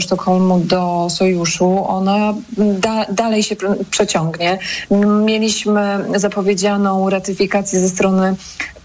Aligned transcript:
Sztokholmu 0.00 0.58
do 0.58 1.06
sojuszu, 1.10 1.84
ona 1.88 2.34
da, 2.58 3.04
dalej 3.04 3.42
się 3.42 3.56
przeciągnie. 3.90 4.58
Mieliśmy 5.24 6.04
zapowiedzianą 6.16 7.10
ratyfikację 7.10 7.80
ze 7.80 7.88
strony 7.88 8.36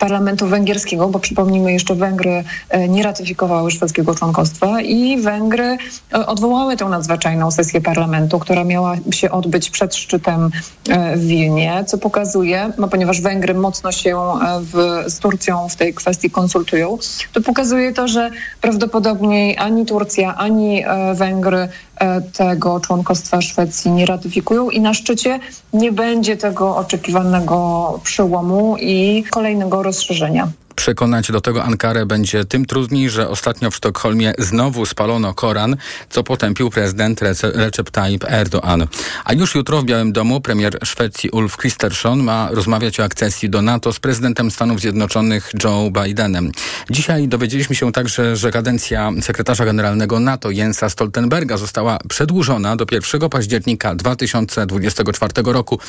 parlamentu 0.01 0.47
węgierskiego, 0.47 1.07
bo 1.07 1.19
przypomnijmy 1.19 1.73
jeszcze 1.73 1.95
Węgry 1.95 2.43
e, 2.69 2.88
nie 2.88 3.03
ratyfikowały 3.03 3.71
szwedzkiego 3.71 4.15
członkostwa 4.15 4.81
i 4.81 5.21
Węgry 5.21 5.77
e, 6.13 6.25
odwołały 6.25 6.77
tę 6.77 6.85
nadzwyczajną 6.85 7.52
sesję 7.52 7.81
parlamentu, 7.81 8.39
która 8.39 8.63
miała 8.63 8.95
się 9.11 9.31
odbyć 9.31 9.70
przed 9.70 9.95
szczytem 9.95 10.49
e, 10.89 11.17
w 11.17 11.27
Wilnie, 11.27 11.84
co 11.88 11.98
pokazuje, 11.98 12.73
no 12.77 12.88
ponieważ 12.88 13.21
Węgry 13.21 13.53
mocno 13.53 13.91
się 13.91 14.17
w, 14.61 15.03
z 15.07 15.20
Turcją 15.20 15.70
w 15.70 15.75
tej 15.75 15.93
kwestii 15.93 16.29
konsultują, 16.29 16.97
to 17.33 17.41
pokazuje 17.41 17.93
to, 17.93 18.07
że 18.07 18.29
prawdopodobnie 18.61 19.59
ani 19.59 19.86
Turcja, 19.86 20.36
ani 20.36 20.83
Węgry 21.13 21.68
tego 22.33 22.79
członkostwa 22.79 23.41
Szwecji 23.41 23.91
nie 23.91 24.05
ratyfikują 24.05 24.70
i 24.70 24.80
na 24.81 24.94
szczycie 24.94 25.39
nie 25.73 25.91
będzie 25.91 26.38
tego 26.38 26.77
oczekiwanego 26.77 27.99
przełomu 28.03 28.77
i 28.80 29.23
kolejnego 29.30 29.84
rozszerzenia. 29.84 30.52
Przekonać 30.75 31.31
do 31.31 31.41
tego 31.41 31.63
Ankarę 31.63 32.05
będzie 32.05 32.45
tym 32.45 32.66
trudniej, 32.66 33.09
że 33.09 33.29
ostatnio 33.29 33.71
w 33.71 33.75
Sztokholmie 33.75 34.34
znowu 34.38 34.85
spalono 34.85 35.34
Koran, 35.34 35.75
co 36.09 36.23
potępił 36.23 36.70
prezydent 36.70 37.21
Recep 37.41 37.89
Tayyip 37.89 38.23
Erdoğan. 38.23 38.88
A 39.26 39.34
już 39.34 39.55
jutro 39.55 39.81
w 39.81 39.85
Białym 39.85 40.12
Domu 40.13 40.41
premier 40.41 40.77
Szwecji 40.84 41.29
Ulf 41.29 41.57
Kristersson 41.57 42.23
ma 42.23 42.49
rozmawiać 42.52 42.99
o 42.99 43.03
akcesji 43.03 43.49
do 43.49 43.62
NATO 43.62 43.93
z 43.93 43.99
prezydentem 43.99 44.52
Stanów 44.52 44.79
Zjednoczonych 44.79 45.52
Joe 45.63 45.91
Bidenem. 45.91 46.52
Dzisiaj 46.90 47.27
dowiedzieliśmy 47.27 47.76
się 47.76 47.91
także, 47.91 48.35
że 48.35 48.51
kadencja 48.51 49.12
sekretarza 49.21 49.65
generalnego 49.65 50.20
NATO 50.20 50.51
Jensa 50.51 50.90
Stoltenberga 50.90 51.57
została 51.57 51.99
przedłużona 52.09 52.76
do 52.76 52.85
1 52.91 53.29
października 53.29 53.95
2024 53.95 55.34
roku. 55.46 55.79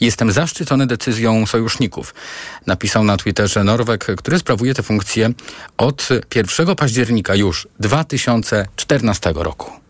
Jestem 0.00 0.32
zaszczycony 0.32 0.86
decyzją 0.86 1.46
sojuszników, 1.46 2.14
napisał 2.66 3.04
na 3.04 3.16
Twitterze 3.16 3.64
Norweg, 3.64 4.06
który 4.26 4.38
sprawuje 4.38 4.74
tę 4.74 4.82
funkcję 4.82 5.30
od 5.76 6.08
1 6.34 6.76
października 6.76 7.34
już 7.34 7.68
2014 7.80 9.32
roku. 9.36 9.85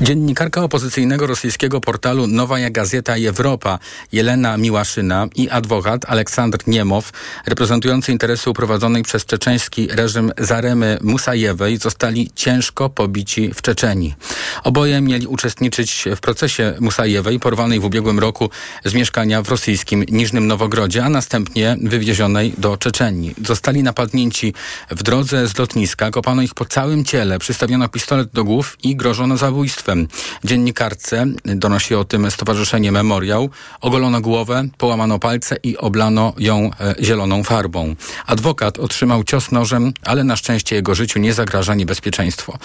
Dziennikarka 0.00 0.64
opozycyjnego 0.64 1.26
rosyjskiego 1.26 1.80
portalu 1.80 2.26
Nowaja 2.26 2.70
Gazeta 2.70 3.16
Europa 3.16 3.78
Jelena 4.12 4.56
Miłaszyna 4.56 5.26
i 5.34 5.50
adwokat 5.50 6.04
Aleksandr 6.08 6.58
Niemow, 6.66 7.12
reprezentujący 7.46 8.12
interesy 8.12 8.50
uprowadzonej 8.50 9.02
przez 9.02 9.26
czeczeński 9.26 9.88
reżim 9.88 10.32
Zaremy 10.38 10.98
Musajewej, 11.02 11.76
zostali 11.76 12.30
ciężko 12.34 12.90
pobici 12.90 13.50
w 13.54 13.62
Czeczeni. 13.62 14.14
Oboje 14.64 15.00
mieli 15.00 15.26
uczestniczyć 15.26 16.04
w 16.16 16.20
procesie 16.20 16.74
Musajewej, 16.80 17.40
porwanej 17.40 17.80
w 17.80 17.84
ubiegłym 17.84 18.18
roku 18.18 18.50
z 18.84 18.94
mieszkania 18.94 19.42
w 19.42 19.48
rosyjskim 19.48 20.04
Niżnym 20.08 20.46
Nowogrodzie, 20.46 21.04
a 21.04 21.08
następnie 21.08 21.76
wywiezionej 21.82 22.54
do 22.58 22.76
Czeczenii. 22.76 23.34
Zostali 23.46 23.82
napadnięci 23.82 24.54
w 24.90 25.02
drodze 25.02 25.48
z 25.48 25.58
lotniska, 25.58 26.10
kopano 26.10 26.42
ich 26.42 26.54
po 26.54 26.64
całym 26.64 27.04
ciele, 27.04 27.38
przystawiono 27.38 27.88
pistolet 27.88 28.30
do 28.30 28.44
głów 28.44 28.76
i 28.82 28.96
grożono 28.96 29.36
zabójstwem. 29.36 29.81
Dziennikarce, 30.44 31.26
donosi 31.44 31.94
o 31.94 32.04
tym 32.04 32.30
Stowarzyszenie 32.30 32.92
Memoriał, 32.92 33.50
ogolono 33.80 34.20
głowę, 34.20 34.64
połamano 34.78 35.18
palce 35.18 35.56
i 35.62 35.76
oblano 35.76 36.32
ją 36.38 36.70
e, 36.80 36.94
zieloną 37.04 37.44
farbą. 37.44 37.94
Adwokat 38.26 38.78
otrzymał 38.78 39.24
cios 39.24 39.52
nożem, 39.52 39.92
ale 40.04 40.24
na 40.24 40.36
szczęście 40.36 40.76
jego 40.76 40.94
życiu 40.94 41.18
nie 41.18 41.34
zagraża 41.34 41.74
niebezpieczeństwo. 41.74 42.58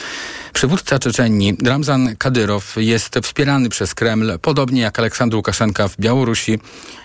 Przywódca 0.53 0.99
Czeczenii, 0.99 1.57
Ramzan 1.65 2.15
Kadyrow, 2.15 2.75
jest 2.77 3.19
wspierany 3.23 3.69
przez 3.69 3.95
Kreml, 3.95 4.39
podobnie 4.41 4.81
jak 4.81 4.99
Aleksandr 4.99 5.35
Łukaszenka 5.35 5.87
w 5.87 5.97
Białorusi, 5.99 6.59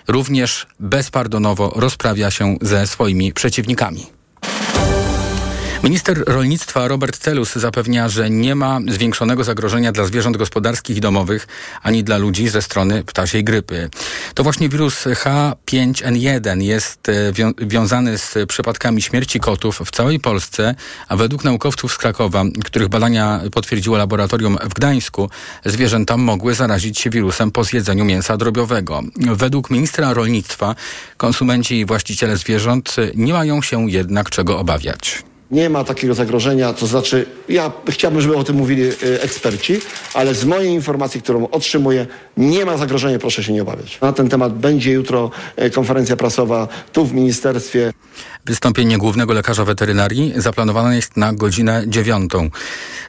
również 0.07 0.67
bezpardonowo 0.79 1.73
rozprawia 1.75 2.31
się 2.31 2.57
ze 2.61 2.87
swoimi 2.87 3.33
przeciwnikami. 3.33 4.22
Minister 5.83 6.23
rolnictwa 6.27 6.87
Robert 6.87 7.19
Telus 7.19 7.55
zapewnia, 7.55 8.09
że 8.09 8.29
nie 8.29 8.55
ma 8.55 8.79
zwiększonego 8.87 9.43
zagrożenia 9.43 9.91
dla 9.91 10.05
zwierząt 10.05 10.37
gospodarskich 10.37 10.97
i 10.97 11.01
domowych, 11.01 11.47
ani 11.81 12.03
dla 12.03 12.17
ludzi 12.17 12.49
ze 12.49 12.61
strony 12.61 13.03
ptasiej 13.03 13.43
grypy. 13.43 13.89
To 14.33 14.43
właśnie 14.43 14.69
wirus 14.69 15.05
H5N1 15.05 16.61
jest 16.61 17.09
e, 17.09 17.13
wiązany 17.67 18.17
z 18.17 18.35
przypadkami 18.47 19.01
śmierci 19.01 19.39
kotów 19.39 19.81
w 19.85 19.91
całej 19.91 20.19
Polsce, 20.19 20.75
a 21.07 21.15
według 21.15 21.43
naukowców 21.43 21.93
z 21.93 21.97
Krakowa, 21.97 22.43
których 22.65 22.87
badania 22.87 23.41
potwierdziło 23.51 23.97
laboratorium 23.97 24.57
w 24.63 24.73
Gdańsku, 24.73 25.29
zwierzęta 25.65 26.17
mogły 26.17 26.55
zarazić 26.55 26.99
się 26.99 27.09
wirusem 27.09 27.51
po 27.51 27.63
zjedzeniu 27.63 28.05
mięsa 28.05 28.37
drobiowego. 28.37 29.01
Według 29.15 29.69
ministra 29.69 30.13
rolnictwa 30.13 30.75
konsumenci 31.17 31.79
i 31.79 31.85
właściciele 31.85 32.37
zwierząt 32.37 32.95
nie 33.15 33.33
mają 33.33 33.61
się 33.61 33.91
jednak 33.91 34.29
czego 34.29 34.59
obawiać. 34.59 35.23
Nie 35.53 35.69
ma 35.69 35.83
takiego 35.83 36.13
zagrożenia, 36.13 36.73
to 36.73 36.87
znaczy, 36.87 37.25
ja 37.49 37.71
chciałbym, 37.89 38.21
żeby 38.21 38.35
o 38.37 38.43
tym 38.43 38.55
mówili 38.55 38.83
y, 38.83 39.21
eksperci, 39.21 39.81
ale 40.13 40.35
z 40.35 40.45
mojej 40.45 40.73
informacji, 40.73 41.21
którą 41.21 41.49
otrzymuję, 41.49 42.07
nie 42.37 42.65
ma 42.65 42.77
zagrożenia, 42.77 43.19
proszę 43.19 43.43
się 43.43 43.53
nie 43.53 43.61
obawiać. 43.61 43.97
Na 44.01 44.13
ten 44.13 44.29
temat 44.29 44.53
będzie 44.53 44.91
jutro 44.91 45.31
y, 45.61 45.69
konferencja 45.69 46.15
prasowa 46.15 46.67
tu 46.93 47.05
w 47.05 47.13
ministerstwie. 47.13 47.93
Wystąpienie 48.45 48.97
głównego 48.97 49.33
lekarza 49.33 49.65
weterynarii 49.65 50.33
zaplanowane 50.35 50.95
jest 50.95 51.17
na 51.17 51.33
godzinę 51.33 51.83
dziewiątą. 51.87 52.49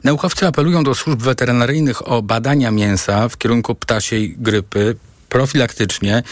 Naukowcy 0.05 0.47
apelują 0.47 0.85
do 0.85 0.95
służb 0.95 1.23
weterynaryjnych 1.23 2.09
o 2.09 2.23
badania 2.23 2.71
mięsa 2.71 3.29
w 3.29 3.39
kierunku 3.39 3.75
ptasiej 3.75 4.35
grypy 4.39 4.97
profilaktycznie. 5.29 6.23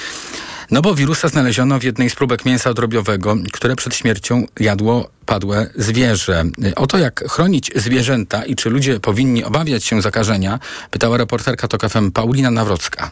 No 0.73 0.83
bo 0.83 0.95
wirusa 0.95 1.29
znaleziono 1.29 1.79
w 1.79 1.83
jednej 1.83 2.11
z 2.11 2.15
próbek 2.15 2.45
mięsa 2.45 2.75
drobiowego, 2.75 3.37
które 3.53 3.77
przed 3.77 3.95
śmiercią 3.95 4.47
jadło 4.61 5.09
padłe 5.27 5.71
zwierzę. 5.77 6.45
O 6.77 6.87
to, 6.87 6.99
jak 6.99 7.25
chronić 7.29 7.71
zwierzęta 7.77 8.45
i 8.45 8.57
czy 8.57 8.71
ludzie 8.71 9.01
powinni 9.01 9.45
obawiać 9.45 9.85
się 9.85 10.03
zakażenia, 10.03 10.59
pytała 10.91 11.17
reporterka 11.17 11.69
TOK 11.69 11.91
FM 11.91 12.11
Paulina 12.11 12.51
Nawrocka. 12.51 13.11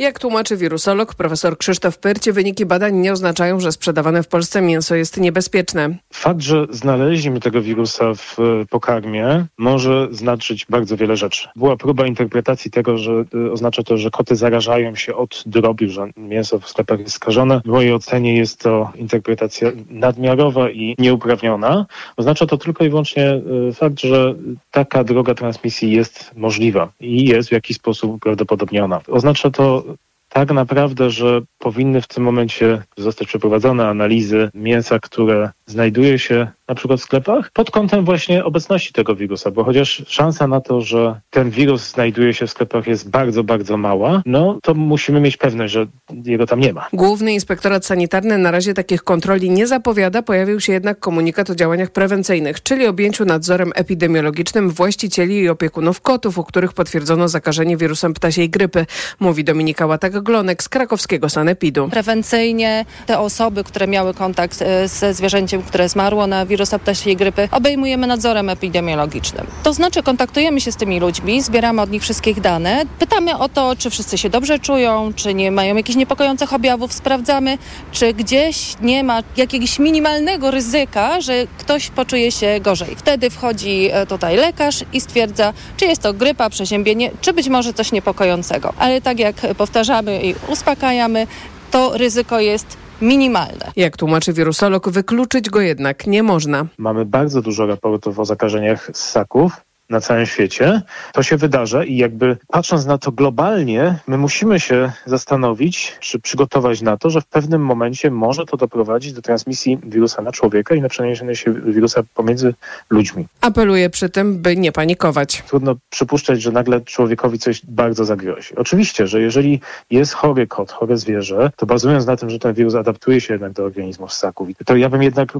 Jak 0.00 0.18
tłumaczy 0.18 0.56
wirusolog 0.56 1.14
profesor 1.14 1.58
Krzysztof 1.58 1.98
Pyrcie, 1.98 2.32
wyniki 2.32 2.66
badań 2.66 2.96
nie 2.96 3.12
oznaczają, 3.12 3.60
że 3.60 3.72
sprzedawane 3.72 4.22
w 4.22 4.28
Polsce 4.28 4.62
mięso 4.62 4.94
jest 4.94 5.16
niebezpieczne. 5.16 5.96
Fakt, 6.12 6.40
że 6.40 6.66
znaleźliśmy 6.70 7.40
tego 7.40 7.62
wirusa 7.62 8.14
w 8.14 8.38
e, 8.38 8.66
pokarmie 8.70 9.46
może 9.58 10.08
znaczyć 10.10 10.66
bardzo 10.70 10.96
wiele 10.96 11.16
rzeczy. 11.16 11.48
Była 11.56 11.76
próba 11.76 12.06
interpretacji 12.06 12.70
tego, 12.70 12.98
że 12.98 13.24
e, 13.34 13.52
oznacza 13.52 13.82
to, 13.82 13.96
że 13.96 14.10
koty 14.10 14.36
zarażają 14.36 14.94
się 14.94 15.14
od 15.14 15.42
drobiu, 15.46 15.90
że 15.90 16.10
mięso 16.16 16.58
w 16.58 16.68
sklepach 16.68 17.00
jest 17.00 17.12
skażone. 17.12 17.60
W 17.64 17.68
mojej 17.68 17.92
ocenie 17.92 18.36
jest 18.36 18.60
to 18.60 18.92
interpretacja 18.96 19.70
nadmiarowa 19.90 20.70
i 20.70 20.94
nieuprawniona. 20.98 21.86
Oznacza 22.16 22.46
to 22.46 22.56
tylko 22.56 22.84
i 22.84 22.88
wyłącznie 22.90 23.26
e, 23.68 23.72
fakt, 23.72 24.00
że 24.00 24.34
taka 24.70 25.04
droga 25.04 25.34
transmisji 25.34 25.92
jest 25.92 26.30
możliwa 26.36 26.92
i 27.00 27.24
jest 27.24 27.48
w 27.48 27.52
jakiś 27.52 27.76
sposób 27.76 28.10
uprawdopodobniona. 28.14 29.00
Oznacza 29.08 29.50
to 29.50 29.89
tak 30.30 30.50
naprawdę, 30.50 31.10
że 31.10 31.40
powinny 31.58 32.00
w 32.02 32.08
tym 32.08 32.24
momencie 32.24 32.82
zostać 32.96 33.28
przeprowadzone 33.28 33.88
analizy 33.88 34.50
mięsa, 34.54 34.98
które 34.98 35.50
znajduje 35.70 36.18
się 36.18 36.46
na 36.68 36.74
przykład 36.74 37.00
w 37.00 37.02
sklepach, 37.02 37.50
pod 37.52 37.70
kątem 37.70 38.04
właśnie 38.04 38.44
obecności 38.44 38.92
tego 38.92 39.16
wirusa, 39.16 39.50
bo 39.50 39.64
chociaż 39.64 40.02
szansa 40.06 40.46
na 40.46 40.60
to, 40.60 40.80
że 40.80 41.20
ten 41.30 41.50
wirus 41.50 41.90
znajduje 41.90 42.34
się 42.34 42.46
w 42.46 42.50
sklepach 42.50 42.86
jest 42.86 43.10
bardzo, 43.10 43.44
bardzo 43.44 43.76
mała, 43.76 44.22
no 44.26 44.58
to 44.62 44.74
musimy 44.74 45.20
mieć 45.20 45.36
pewność, 45.36 45.72
że 45.72 45.86
jego 46.24 46.46
tam 46.46 46.60
nie 46.60 46.72
ma. 46.72 46.88
Główny 46.92 47.32
Inspektorat 47.32 47.86
Sanitarny 47.86 48.38
na 48.38 48.50
razie 48.50 48.74
takich 48.74 49.02
kontroli 49.02 49.50
nie 49.50 49.66
zapowiada, 49.66 50.22
pojawił 50.22 50.60
się 50.60 50.72
jednak 50.72 51.00
komunikat 51.00 51.50
o 51.50 51.54
działaniach 51.54 51.90
prewencyjnych, 51.90 52.62
czyli 52.62 52.86
objęciu 52.86 53.24
nadzorem 53.24 53.72
epidemiologicznym 53.74 54.70
właścicieli 54.70 55.40
i 55.40 55.48
opiekunów 55.48 56.00
kotów, 56.00 56.38
u 56.38 56.44
których 56.44 56.72
potwierdzono 56.72 57.28
zakażenie 57.28 57.76
wirusem 57.76 58.14
ptasiej 58.14 58.50
grypy, 58.50 58.86
mówi 59.20 59.44
Dominika 59.44 59.86
Łatak-Glonek 59.86 60.62
z 60.62 60.68
krakowskiego 60.68 61.28
Sanepidu. 61.28 61.88
Prewencyjnie 61.88 62.84
te 63.06 63.18
osoby, 63.18 63.64
które 63.64 63.86
miały 63.86 64.14
kontakt 64.14 64.62
e, 64.62 64.88
ze 64.88 65.14
zwierzęciem, 65.14 65.59
które 65.66 65.88
zmarło 65.88 66.26
na 66.26 66.46
wirus 66.46 66.60
wirusa 66.60 66.78
ptasiej 66.78 67.16
grypy 67.16 67.48
obejmujemy 67.52 68.06
nadzorem 68.06 68.48
epidemiologicznym. 68.48 69.46
To 69.62 69.72
znaczy 69.72 70.02
kontaktujemy 70.02 70.60
się 70.60 70.72
z 70.72 70.76
tymi 70.76 71.00
ludźmi, 71.00 71.42
zbieramy 71.42 71.82
od 71.82 71.90
nich 71.90 72.02
wszystkich 72.02 72.40
dane, 72.40 72.82
pytamy 72.98 73.38
o 73.38 73.48
to, 73.48 73.76
czy 73.76 73.90
wszyscy 73.90 74.18
się 74.18 74.30
dobrze 74.30 74.58
czują, 74.58 75.12
czy 75.16 75.34
nie 75.34 75.50
mają 75.50 75.76
jakichś 75.76 75.96
niepokojących 75.96 76.52
objawów, 76.52 76.92
sprawdzamy, 76.92 77.58
czy 77.92 78.14
gdzieś 78.14 78.74
nie 78.82 79.04
ma 79.04 79.22
jakiegoś 79.36 79.78
minimalnego 79.78 80.50
ryzyka, 80.50 81.20
że 81.20 81.46
ktoś 81.58 81.90
poczuje 81.90 82.32
się 82.32 82.60
gorzej. 82.60 82.96
Wtedy 82.96 83.30
wchodzi 83.30 83.88
e, 83.92 84.06
tutaj 84.06 84.36
lekarz 84.36 84.84
i 84.92 85.00
stwierdza, 85.00 85.52
czy 85.76 85.86
jest 85.86 86.02
to 86.02 86.12
grypa, 86.12 86.50
przeziębienie, 86.50 87.10
czy 87.20 87.32
być 87.32 87.48
może 87.48 87.72
coś 87.72 87.92
niepokojącego. 87.92 88.72
Ale 88.78 89.00
tak 89.00 89.18
jak 89.18 89.36
powtarzamy 89.56 90.22
i 90.22 90.34
uspokajamy, 90.48 91.26
to 91.70 91.98
ryzyko 91.98 92.40
jest 92.40 92.76
minimalne. 93.02 93.72
Jak 93.76 93.96
tłumaczy 93.96 94.32
wirusolog, 94.32 94.88
wykluczyć 94.88 95.50
go 95.50 95.60
jednak 95.60 96.06
nie 96.06 96.22
można. 96.22 96.66
Mamy 96.78 97.04
bardzo 97.04 97.42
dużo 97.42 97.66
raportów 97.66 98.18
o 98.18 98.24
zakażeniach 98.24 98.90
ssaków 98.92 99.60
na 99.90 100.00
całym 100.00 100.26
świecie, 100.26 100.82
to 101.12 101.22
się 101.22 101.36
wydarza 101.36 101.84
i 101.84 101.96
jakby 101.96 102.36
patrząc 102.48 102.86
na 102.86 102.98
to 102.98 103.12
globalnie, 103.12 103.98
my 104.06 104.18
musimy 104.18 104.60
się 104.60 104.92
zastanowić, 105.06 105.96
czy 106.00 106.20
przygotować 106.20 106.82
na 106.82 106.96
to, 106.96 107.10
że 107.10 107.20
w 107.20 107.26
pewnym 107.26 107.64
momencie 107.64 108.10
może 108.10 108.46
to 108.46 108.56
doprowadzić 108.56 109.12
do 109.12 109.22
transmisji 109.22 109.78
wirusa 109.82 110.22
na 110.22 110.32
człowieka 110.32 110.74
i 110.74 110.80
na 110.80 110.88
przeniesienie 110.88 111.36
się 111.36 111.52
wirusa 111.52 112.02
pomiędzy 112.14 112.54
ludźmi. 112.90 113.26
Apeluje 113.40 113.90
przy 113.90 114.08
tym, 114.08 114.38
by 114.38 114.56
nie 114.56 114.72
panikować. 114.72 115.42
Trudno 115.48 115.76
przypuszczać, 115.90 116.42
że 116.42 116.52
nagle 116.52 116.80
człowiekowi 116.80 117.38
coś 117.38 117.66
bardzo 117.66 118.04
zagrozi. 118.04 118.56
Oczywiście, 118.56 119.06
że 119.06 119.20
jeżeli 119.20 119.60
jest 119.90 120.12
chory 120.12 120.46
kot, 120.46 120.72
chore 120.72 120.96
zwierzę, 120.96 121.50
to 121.56 121.66
bazując 121.66 122.06
na 122.06 122.16
tym, 122.16 122.30
że 122.30 122.38
ten 122.38 122.54
wirus 122.54 122.74
adaptuje 122.74 123.20
się 123.20 123.34
jednak 123.34 123.52
do 123.52 123.64
organizmu 123.64 124.08
ssaków, 124.08 124.48
to 124.66 124.76
ja 124.76 124.88
bym 124.88 125.02
jednak 125.02 125.32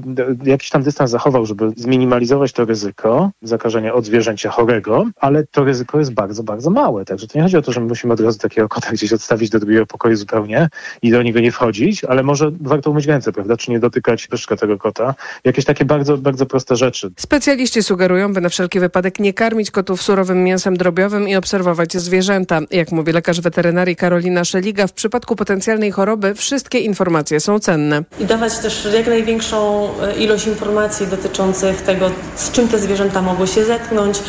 jakiś 0.43 0.69
tam 0.69 0.83
dystans 0.83 1.11
zachował, 1.11 1.45
żeby 1.45 1.71
zminimalizować 1.75 2.51
to 2.51 2.65
ryzyko 2.65 3.31
zakażenia 3.41 3.93
od 3.93 4.05
zwierzęcia 4.05 4.40
chorego, 4.49 5.05
ale 5.19 5.43
to 5.51 5.63
ryzyko 5.63 5.99
jest 5.99 6.13
bardzo, 6.13 6.43
bardzo 6.43 6.69
małe. 6.69 7.05
Także 7.05 7.27
to 7.27 7.37
nie 7.37 7.43
chodzi 7.43 7.57
o 7.57 7.61
to, 7.61 7.71
że 7.71 7.79
my 7.79 7.87
musimy 7.87 8.13
od 8.13 8.19
razu 8.19 8.39
takiego 8.39 8.69
kota 8.69 8.91
gdzieś 8.91 9.13
odstawić 9.13 9.49
do 9.49 9.59
drugiego 9.59 9.85
pokoju 9.85 10.15
zupełnie 10.15 10.69
i 11.01 11.11
do 11.11 11.23
niego 11.23 11.39
nie 11.39 11.51
wchodzić, 11.51 12.03
ale 12.03 12.23
może 12.23 12.51
warto 12.61 12.91
umyć 12.91 13.05
ręce, 13.05 13.31
prawda? 13.31 13.57
Czy 13.57 13.71
nie 13.71 13.79
dotykać 13.79 14.27
pyszczka 14.27 14.55
tego 14.55 14.77
kota. 14.77 15.15
Jakieś 15.43 15.65
takie 15.65 15.85
bardzo, 15.85 16.17
bardzo 16.17 16.45
proste 16.45 16.75
rzeczy. 16.75 17.11
Specjaliści 17.17 17.83
sugerują, 17.83 18.33
by 18.33 18.41
na 18.41 18.49
wszelki 18.49 18.79
wypadek 18.79 19.19
nie 19.19 19.33
karmić 19.33 19.71
kotów 19.71 20.01
surowym 20.01 20.43
mięsem 20.43 20.77
drobiowym 20.77 21.27
i 21.27 21.35
obserwować 21.35 21.93
zwierzęta. 21.93 22.59
Jak 22.71 22.91
mówi 22.91 23.11
lekarz 23.11 23.41
weterynarii 23.41 23.95
Karolina 23.95 24.45
Szeliga, 24.45 24.87
w 24.87 24.93
przypadku 24.93 25.35
potencjalnej 25.35 25.91
choroby 25.91 26.35
wszystkie 26.35 26.79
informacje 26.79 27.39
są 27.39 27.59
cenne. 27.59 28.03
I 28.19 28.25
dawać 28.25 28.59
też 28.59 28.87
jak 28.93 29.07
największą 29.07 29.89
e, 30.01 30.15
ilość 30.15 30.47
informacji 30.47 31.07
dotyczących 31.07 31.81
tego, 31.81 32.11
z 32.35 32.51
czym 32.51 32.67
te 32.67 32.79
zwierzęta 32.79 33.21
mogły 33.21 33.47
się 33.47 33.65
zetknąć, 33.65 34.19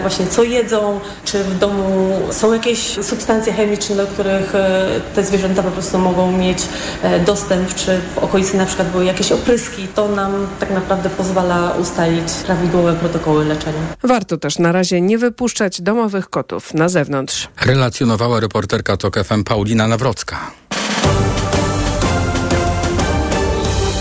właśnie 0.00 0.26
co 0.26 0.42
jedzą, 0.42 1.00
czy 1.24 1.44
w 1.44 1.58
domu 1.58 2.18
są 2.30 2.52
jakieś 2.52 2.78
substancje 3.04 3.52
chemiczne, 3.52 3.96
do 3.96 4.06
których 4.06 4.54
e, 4.54 4.86
te 5.14 5.24
zwierzęta 5.24 5.62
po 5.62 5.70
prostu 5.70 5.98
mogą 5.98 6.32
mieć 6.32 6.58
e, 7.02 7.20
dostęp, 7.20 7.74
czy 7.74 8.00
w 8.14 8.18
okolicy 8.18 8.56
na 8.56 8.66
przykład 8.66 8.90
były 8.90 9.04
jakieś 9.04 9.32
opryski. 9.32 9.88
To 9.88 10.08
nam 10.08 10.46
tak 10.60 10.70
naprawdę 10.70 11.10
pozwala 11.10 11.70
ustalić 11.70 12.28
prawidłowe 12.46 12.94
protokoły 12.94 13.44
leczenia. 13.44 13.80
Warto 14.02 14.36
też 14.36 14.58
na 14.58 14.72
razie 14.72 15.00
nie 15.00 15.18
wypuszczać 15.18 15.80
domowych 15.80 16.30
kotów 16.30 16.74
na 16.74 16.88
zewnątrz. 16.88 17.48
Relacjonowała 17.64 18.40
reporterka 18.40 18.96
TOK 18.96 19.24
FM 19.24 19.44
Paulina 19.44 19.88
Nawrocka. 19.88 20.50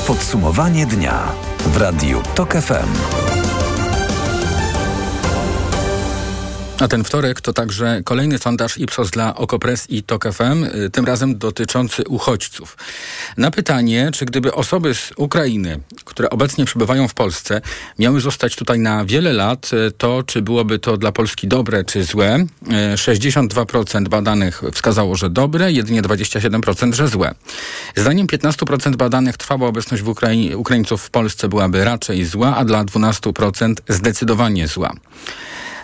Podsumowanie 0.07 0.85
dnia 0.85 1.31
w 1.65 1.77
Radiu 1.77 2.21
TOK 2.35 2.53
FM. 2.53 3.30
A 6.81 6.87
ten 6.87 7.03
wtorek 7.03 7.41
to 7.41 7.53
także 7.53 8.01
kolejny 8.03 8.37
sondaż 8.37 8.77
Ipsos 8.77 9.09
dla 9.09 9.35
Okopres 9.35 9.89
i 9.89 10.03
TOK 10.03 10.33
FM, 10.33 10.63
y, 10.63 10.89
tym 10.89 11.05
razem 11.05 11.37
dotyczący 11.37 12.03
uchodźców. 12.07 12.77
Na 13.37 13.51
pytanie, 13.51 14.09
czy 14.13 14.25
gdyby 14.25 14.53
osoby 14.53 14.95
z 14.95 15.11
Ukrainy, 15.17 15.79
które 16.05 16.29
obecnie 16.29 16.65
przebywają 16.65 17.07
w 17.07 17.13
Polsce, 17.13 17.61
miały 17.99 18.21
zostać 18.21 18.55
tutaj 18.55 18.79
na 18.79 19.05
wiele 19.05 19.33
lat, 19.33 19.71
y, 19.73 19.91
to 19.91 20.23
czy 20.23 20.41
byłoby 20.41 20.79
to 20.79 20.97
dla 20.97 21.11
Polski 21.11 21.47
dobre 21.47 21.83
czy 21.83 22.03
złe? 22.03 22.45
62% 22.95 24.05
y, 24.05 24.09
badanych 24.09 24.61
wskazało, 24.73 25.15
że 25.15 25.29
dobre, 25.29 25.71
jedynie 25.71 26.01
27%, 26.01 26.93
że 26.93 27.07
złe. 27.07 27.35
Zdaniem 27.95 28.27
15% 28.27 28.95
badanych 28.95 29.37
trwała 29.37 29.67
obecność 29.67 30.03
w 30.03 30.09
Ukrai 30.09 30.55
Ukraińców 30.55 31.01
w 31.01 31.09
Polsce 31.09 31.47
byłaby 31.47 31.85
raczej 31.85 32.25
zła, 32.25 32.55
a 32.55 32.65
dla 32.65 32.83
12% 32.85 33.73
zdecydowanie 33.89 34.67
zła. 34.67 34.93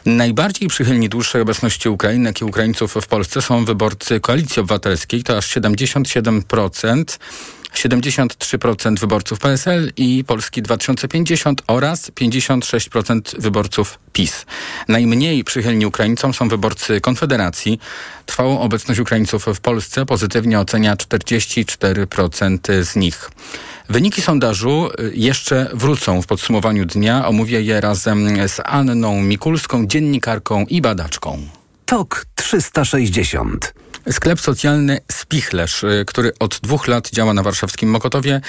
Najbardziej 0.08 0.68
przychylni 0.68 1.10
dłuższej 1.10 1.42
obecności 1.42 1.90
Ukrainy, 1.90 2.30
jak 2.30 2.42
i 2.42 2.46
Ukraińców 2.46 2.94
w 3.02 3.08
Polsce 3.08 3.42
są 3.42 3.66
wyborcy 3.66 4.20
Koalicji 4.20 4.60
Obywatelskiej, 4.60 5.24
to 5.24 5.38
aż 5.38 5.56
77%. 5.56 7.20
73% 7.74 9.00
wyborców 9.00 9.40
PSL 9.40 9.92
i 9.98 10.24
Polski 10.28 10.62
2050 10.62 11.62
oraz 11.68 12.12
56% 12.12 13.42
wyborców 13.42 14.00
PiS. 14.14 14.46
Najmniej 14.88 15.44
przychylni 15.44 15.86
Ukraińcom 15.86 16.34
są 16.34 16.50
wyborcy 16.50 17.02
Konfederacji. 17.02 17.80
Trwałą 18.26 18.60
obecność 18.60 19.00
Ukraińców 19.00 19.46
w 19.46 19.60
Polsce 19.60 20.06
pozytywnie 20.06 20.60
ocenia 20.60 20.96
44% 20.96 22.84
z 22.84 22.96
nich. 22.96 23.30
Wyniki 23.90 24.22
sondażu 24.22 24.90
y, 25.00 25.12
jeszcze 25.16 25.70
wrócą 25.74 26.22
w 26.22 26.28
podsumowaniu 26.28 26.86
dnia. 26.86 27.28
Omówię 27.28 27.62
je 27.62 27.82
razem 27.82 28.48
z 28.48 28.62
Anną 28.66 29.22
Mikulską, 29.22 29.88
dziennikarką 29.88 30.66
i 30.70 30.82
badaczką. 30.82 31.40
TOK 31.86 32.26
360 32.36 33.74
Sklep 34.12 34.40
socjalny 34.40 35.00
Spichlerz, 35.12 35.84
y, 35.84 36.04
który 36.08 36.32
od 36.40 36.60
dwóch 36.64 36.88
lat 36.88 37.10
działa 37.10 37.34
na 37.34 37.44
warszawskim 37.44 37.90
Mokotowie, 37.90 38.42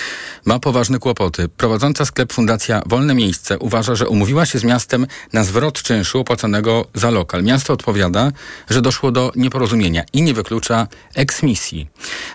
ma 0.45 0.59
poważne 0.59 0.99
kłopoty. 0.99 1.49
Prowadząca 1.49 2.05
sklep 2.05 2.33
Fundacja 2.33 2.83
Wolne 2.87 3.15
Miejsce 3.15 3.59
uważa, 3.59 3.95
że 3.95 4.09
umówiła 4.09 4.47
się 4.47 4.59
z 4.59 4.65
miastem 4.65 5.07
na 5.33 5.45
zwrot 5.45 5.83
czynszu 5.83 6.21
opłacanego 6.21 6.87
za 6.95 7.11
lokal. 7.11 7.43
Miasto 7.43 7.73
odpowiada, 7.73 8.33
że 8.71 8.83
doszło 8.83 9.13
do 9.13 9.33
nieporozumienia 9.37 10.05
i 10.13 10.23
nie 10.23 10.35
wyklucza 10.35 10.87
eksmisji. 11.15 11.89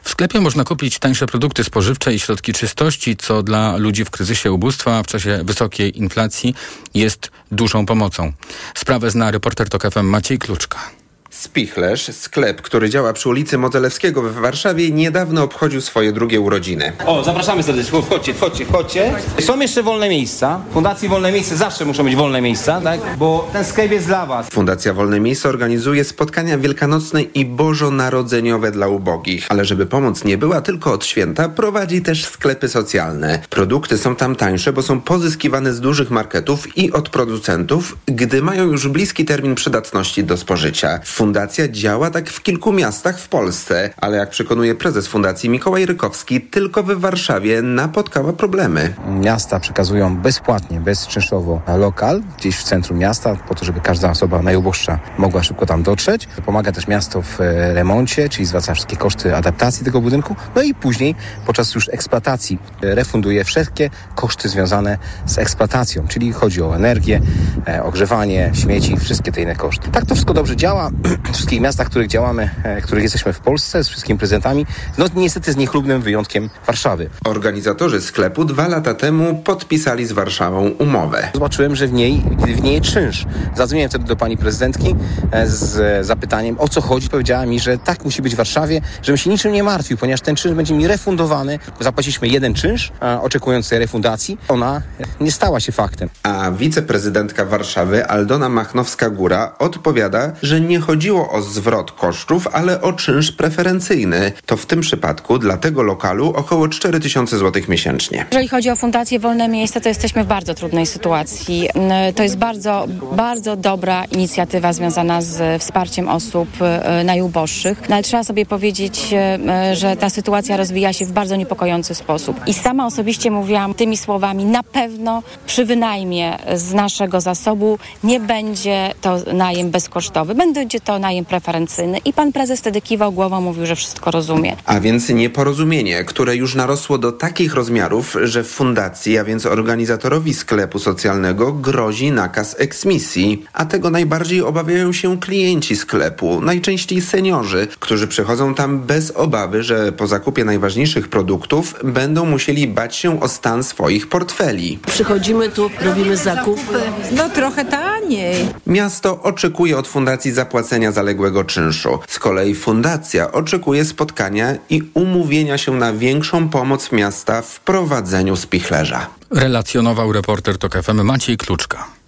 W 0.04 0.10
sklepie 0.10 0.42
można 0.42 0.64
kupić 0.64 1.00
tańsze 1.00 1.26
produkty 1.26 1.64
spożywcze 1.64 2.14
i 2.14 2.20
środki 2.20 2.54
czystości, 2.54 3.18
co 3.18 3.44
dla 3.44 3.78
ludzi 3.78 4.06
w 4.06 4.10
kryzysie 4.10 4.52
ubóstwa 4.52 5.04
w 5.04 5.08
czasie 5.08 5.40
wysokiej 5.44 5.98
inflacji 5.98 6.56
jest 6.94 7.32
dużą 7.52 7.86
pomocą. 7.86 8.34
Sprawę 8.76 9.12
zna 9.12 9.32
reporter 9.32 9.70
TOK 9.70 9.94
FM 9.94 10.06
Maciej 10.06 10.40
Kluczka. 10.40 11.03
Spichlerz, 11.44 12.16
sklep, 12.16 12.62
który 12.62 12.90
działa 12.90 13.14
przy 13.14 13.30
ulicy 13.30 13.58
Modelewskiego 13.58 14.22
w 14.22 14.34
Warszawie, 14.34 14.92
niedawno 14.92 15.44
obchodził 15.44 15.82
swoje 15.82 16.12
drugie 16.12 16.40
urodziny. 16.40 16.92
O, 17.06 17.24
zapraszamy 17.24 17.64
serdecznie, 17.64 18.02
wchodźcie, 18.02 18.34
wchodźcie, 18.34 18.66
wchodźcie. 18.66 19.14
Są 19.40 19.60
jeszcze 19.60 19.84
wolne 19.84 20.10
miejsca. 20.10 20.62
Fundacji 20.74 21.10
Wolne 21.10 21.32
Miejsce 21.32 21.58
zawsze 21.58 21.86
muszą 21.86 22.04
być 22.04 22.16
wolne 22.16 22.42
miejsca, 22.42 22.82
tak? 22.82 23.00
Bo 23.18 23.50
ten 23.54 23.66
sklep 23.66 23.92
jest 23.92 24.06
dla 24.06 24.26
Was. 24.26 24.48
Fundacja 24.52 24.94
Wolne 24.94 25.20
Miejsce 25.20 25.50
organizuje 25.50 26.04
spotkania 26.04 26.58
wielkanocne 26.58 27.22
i 27.22 27.46
bożonarodzeniowe 27.46 28.72
dla 28.72 28.88
ubogich. 28.88 29.46
Ale 29.50 29.66
żeby 29.66 29.86
pomoc 29.86 30.24
nie 30.24 30.38
była 30.38 30.62
tylko 30.62 30.94
od 30.94 31.06
święta, 31.06 31.50
prowadzi 31.50 32.02
też 32.02 32.26
sklepy 32.26 32.70
socjalne. 32.70 33.40
Produkty 33.50 33.98
są 33.98 34.16
tam 34.16 34.36
tańsze, 34.36 34.74
bo 34.74 34.82
są 34.82 35.02
pozyskiwane 35.02 35.74
z 35.74 35.82
dużych 35.82 36.12
marketów 36.12 36.78
i 36.78 36.92
od 36.92 37.10
producentów, 37.10 37.98
gdy 38.06 38.42
mają 38.42 38.64
już 38.64 38.88
bliski 38.88 39.26
termin 39.26 39.56
przydatności 39.56 40.24
do 40.24 40.38
spożycia. 40.38 41.00
Fundacja 41.06 41.33
działa 41.70 42.10
tak 42.10 42.30
w 42.30 42.44
kilku 42.44 42.72
miastach 42.72 43.20
w 43.20 43.28
Polsce, 43.28 43.90
ale 43.98 44.18
jak 44.18 44.30
przekonuje 44.30 44.76
prezes 44.76 45.08
fundacji 45.08 45.50
Mikołaj 45.50 45.86
Rykowski, 45.86 46.42
tylko 46.42 46.84
w 46.84 46.88
Warszawie 46.88 47.62
napotkała 47.62 48.34
problemy. 48.34 48.94
Miasta 49.08 49.60
przekazują 49.60 50.18
bezpłatnie, 50.18 50.80
bezczynszowo 50.80 51.62
lokal 51.78 52.22
gdzieś 52.38 52.58
w 52.58 52.64
centrum 52.64 52.98
miasta, 52.98 53.36
po 53.36 53.56
to, 53.56 53.66
żeby 53.66 53.82
każda 53.82 54.10
osoba 54.10 54.42
najuboższa 54.42 55.00
mogła 55.18 55.44
szybko 55.44 55.66
tam 55.66 55.84
dotrzeć. 55.84 56.28
Pomaga 56.46 56.72
też 56.72 56.88
miasto 56.88 57.22
w 57.22 57.42
e, 57.42 57.74
remoncie, 57.74 58.30
czyli 58.30 58.46
zwraca 58.46 58.74
wszystkie 58.74 58.96
koszty 58.96 59.36
adaptacji 59.36 59.86
tego 59.86 60.02
budynku. 60.02 60.36
No 60.56 60.62
i 60.62 60.74
później, 60.74 61.16
podczas 61.46 61.76
już 61.76 61.90
eksploatacji, 61.90 62.60
e, 62.84 62.96
refunduje 62.96 63.44
wszystkie 63.44 63.90
koszty 64.16 64.50
związane 64.50 64.98
z 65.26 65.38
eksploatacją, 65.38 66.08
czyli 66.08 66.34
chodzi 66.34 66.62
o 66.62 66.76
energię, 66.76 67.22
e, 67.68 67.84
ogrzewanie, 67.84 68.52
śmieci, 68.54 68.98
wszystkie 68.98 69.32
te 69.32 69.42
inne 69.42 69.56
koszty. 69.56 69.92
Tak 69.92 70.06
to 70.06 70.16
wszystko 70.16 70.34
dobrze 70.34 70.56
działa. 70.56 70.90
wszystkich 71.32 71.62
miastach, 71.62 71.88
w 71.88 71.90
których 71.90 72.08
działamy, 72.08 72.50
e, 72.64 72.82
w 72.82 72.84
których 72.84 73.04
jesteśmy 73.04 73.34
w 73.34 73.40
Polsce, 73.40 73.84
z 73.84 73.90
wszystkimi 73.90 74.20
prezentami, 74.20 74.66
no 74.98 75.06
niestety 75.16 75.54
z 75.54 75.58
niechlubnym 75.58 76.02
wyjątkiem 76.02 76.50
Warszawy. 76.68 77.10
Organizatorzy 77.26 78.02
sklepu 78.02 78.46
dwa 78.46 78.68
lata 78.68 78.94
temu 78.94 79.42
podpisali 79.44 80.06
z 80.06 80.12
Warszawą 80.12 80.70
umowę. 80.70 81.28
Zobaczyłem, 81.34 81.76
że 81.76 81.88
w 81.88 81.94
niej, 81.94 82.24
w 82.56 82.62
niej 82.62 82.82
czynsz. 82.82 83.26
Zadzwoniłem 83.56 83.90
wtedy 83.90 84.06
do 84.06 84.16
pani 84.16 84.38
prezydentki 84.38 84.96
e, 85.32 85.48
z 85.48 86.06
zapytaniem, 86.06 86.56
o 86.60 86.68
co 86.68 86.82
chodzi. 86.82 87.10
Powiedziała 87.10 87.46
mi, 87.46 87.60
że 87.60 87.78
tak 87.78 88.06
musi 88.06 88.22
być 88.22 88.34
w 88.34 88.38
Warszawie, 88.38 88.82
żebym 89.02 89.18
się 89.18 89.30
niczym 89.30 89.52
nie 89.52 89.64
martwił, 89.64 89.98
ponieważ 89.98 90.22
ten 90.22 90.36
czynsz 90.36 90.56
będzie 90.56 90.74
mi 90.74 90.88
refundowany. 90.88 91.60
Zapłaciliśmy 91.80 92.28
jeden 92.28 92.54
czynsz, 92.54 92.92
oczekując 93.22 93.70
tej 93.70 93.80
refundacji. 93.80 94.38
Ona 94.48 94.82
nie 95.20 95.32
stała 95.32 95.60
się 95.60 95.72
faktem. 95.72 96.10
A 96.24 96.52
wiceprezydentka 96.52 97.46
Warszawy, 97.46 98.06
Aldona 98.06 98.50
Machnowska-Góra, 98.50 99.50
odpowiada, 99.60 100.32
że 100.42 100.62
nie 100.62 100.80
chodziło 100.80 101.13
chodziło 101.14 101.32
o 101.32 101.42
zwrot 101.42 101.92
kosztów, 101.92 102.48
ale 102.54 102.82
o 102.82 102.94
czynsz 102.94 103.32
preferencyjny. 103.32 104.32
To 104.46 104.58
w 104.58 104.66
tym 104.66 104.82
przypadku 104.82 105.38
dla 105.38 105.58
tego 105.58 105.84
lokalu 105.84 106.34
około 106.36 106.68
4000 106.68 107.38
zł 107.38 107.64
miesięcznie. 107.68 108.26
Jeżeli 108.32 108.48
chodzi 108.48 108.70
o 108.70 108.76
Fundację 108.76 109.20
Wolne 109.20 109.48
Miejsce, 109.48 109.82
to 109.82 109.90
jesteśmy 109.90 110.24
w 110.24 110.28
bardzo 110.28 110.54
trudnej 110.54 110.86
sytuacji. 110.86 111.70
To 112.16 112.24
jest 112.24 112.38
bardzo, 112.38 112.88
bardzo 113.16 113.56
dobra 113.56 114.06
inicjatywa 114.06 114.74
związana 114.74 115.22
z 115.22 115.62
wsparciem 115.62 116.10
osób 116.10 116.50
e, 116.62 117.04
najuboższych, 117.04 117.90
no, 117.90 117.96
ale 117.96 118.04
trzeba 118.04 118.24
sobie 118.24 118.46
powiedzieć, 118.46 119.14
e, 119.14 119.76
że 119.76 119.96
ta 119.96 120.10
sytuacja 120.10 120.58
rozwija 120.58 120.94
się 120.94 121.06
w 121.06 121.12
bardzo 121.12 121.36
niepokojący 121.36 121.96
sposób. 121.96 122.40
I 122.48 122.54
sama 122.54 122.86
osobiście 122.86 123.32
mówiłam 123.32 123.74
tymi 123.74 123.98
słowami, 123.98 124.46
na 124.46 124.64
pewno 124.64 125.24
przy 125.46 125.66
wynajmie 125.66 126.38
z 126.56 126.74
naszego 126.74 127.22
zasobu 127.22 127.80
nie 128.04 128.20
będzie 128.20 128.94
to 129.02 129.18
najem 129.34 129.72
bezkosztowy, 129.72 130.36
będzie 130.36 130.80
to 130.80 131.00
najem 131.04 131.26
preferencyjny. 131.26 131.98
I 132.06 132.14
pan 132.14 132.32
prezes 132.32 132.60
wtedy 132.60 132.82
kiwał 132.82 133.12
głową, 133.12 133.42
mówił, 133.42 133.66
że 133.66 133.76
wszystko 133.76 134.12
rozumie. 134.12 134.56
A 134.66 134.80
więc 134.80 135.10
nieporozumienie, 135.10 136.04
które 136.04 136.36
już 136.36 136.56
narosło 136.56 136.98
do 136.98 137.12
takich 137.12 137.54
rozmiarów, 137.54 138.18
że 138.24 138.44
fundacji, 138.44 139.18
a 139.18 139.24
więc 139.24 139.46
organizatorowi 139.46 140.34
sklepu 140.34 140.80
socjalnego 140.80 141.54
grozi 141.54 142.12
nakaz 142.12 142.56
eksmisji. 142.60 143.46
A 143.54 143.66
tego 143.66 143.90
najbardziej 143.90 144.42
obawiają 144.42 144.94
się 144.94 145.20
klienci 145.20 145.76
sklepu, 145.76 146.42
najczęściej 146.42 147.02
seniorzy, 147.02 147.68
którzy 147.80 148.08
przychodzą 148.08 148.56
tam 148.56 148.80
bez 148.80 149.12
obawy, 149.12 149.64
że 149.64 149.92
po 149.92 150.08
zakupie 150.08 150.46
najważniejszych 150.46 151.08
produktów 151.08 151.76
będą 151.84 152.26
musieli 152.26 152.68
bać 152.68 152.96
się 152.96 153.22
o 153.22 153.28
stan 153.28 153.64
swoich 153.64 154.10
portfeli. 154.10 154.80
Przychodzimy 154.88 155.50
tu, 155.50 155.70
robimy 155.82 156.18
zakupy. 156.18 156.80
No 157.12 157.30
trochę 157.30 157.66
taniej. 157.66 158.36
Miasto 158.68 159.22
oczekuje 159.22 159.78
od 159.78 159.88
fundacji 159.88 160.32
zapłacenia 160.32 160.93
zaległego 160.94 161.44
czynszu. 161.44 162.00
Z 162.08 162.20
kolei 162.20 162.56
fundacja 162.56 163.32
oczekuje 163.32 163.86
spotkania 163.86 164.56
i 164.70 164.82
umówienia 164.94 165.58
się 165.58 165.72
na 165.72 165.94
większą 165.94 166.50
pomoc 166.50 166.92
miasta 166.92 167.42
w 167.42 167.60
prowadzeniu 167.60 168.36
spichlerza. 168.36 169.08
Relacjonował 169.30 170.12
reporter 170.12 170.58
TOK 170.58 170.84
FM 170.84 171.02
Maciej 171.02 171.38
Kluczka. 171.38 172.03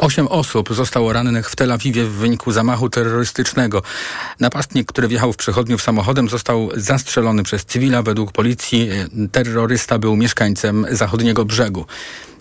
Osiem 0.00 0.28
osób 0.28 0.74
zostało 0.74 1.12
rannych 1.12 1.50
w 1.50 1.56
Tel 1.56 1.72
Awiwie 1.72 2.04
w 2.04 2.12
wyniku 2.12 2.52
zamachu 2.52 2.90
terrorystycznego. 2.90 3.82
Napastnik, 4.40 4.88
który 4.88 5.08
wjechał 5.08 5.32
w 5.32 5.36
przechodniów 5.36 5.82
samochodem, 5.82 6.28
został 6.28 6.70
zastrzelony 6.76 7.42
przez 7.42 7.64
cywila. 7.64 8.02
Według 8.02 8.32
policji 8.32 8.88
terrorysta 9.32 9.98
był 9.98 10.16
mieszkańcem 10.16 10.86
zachodniego 10.90 11.44
brzegu. 11.44 11.86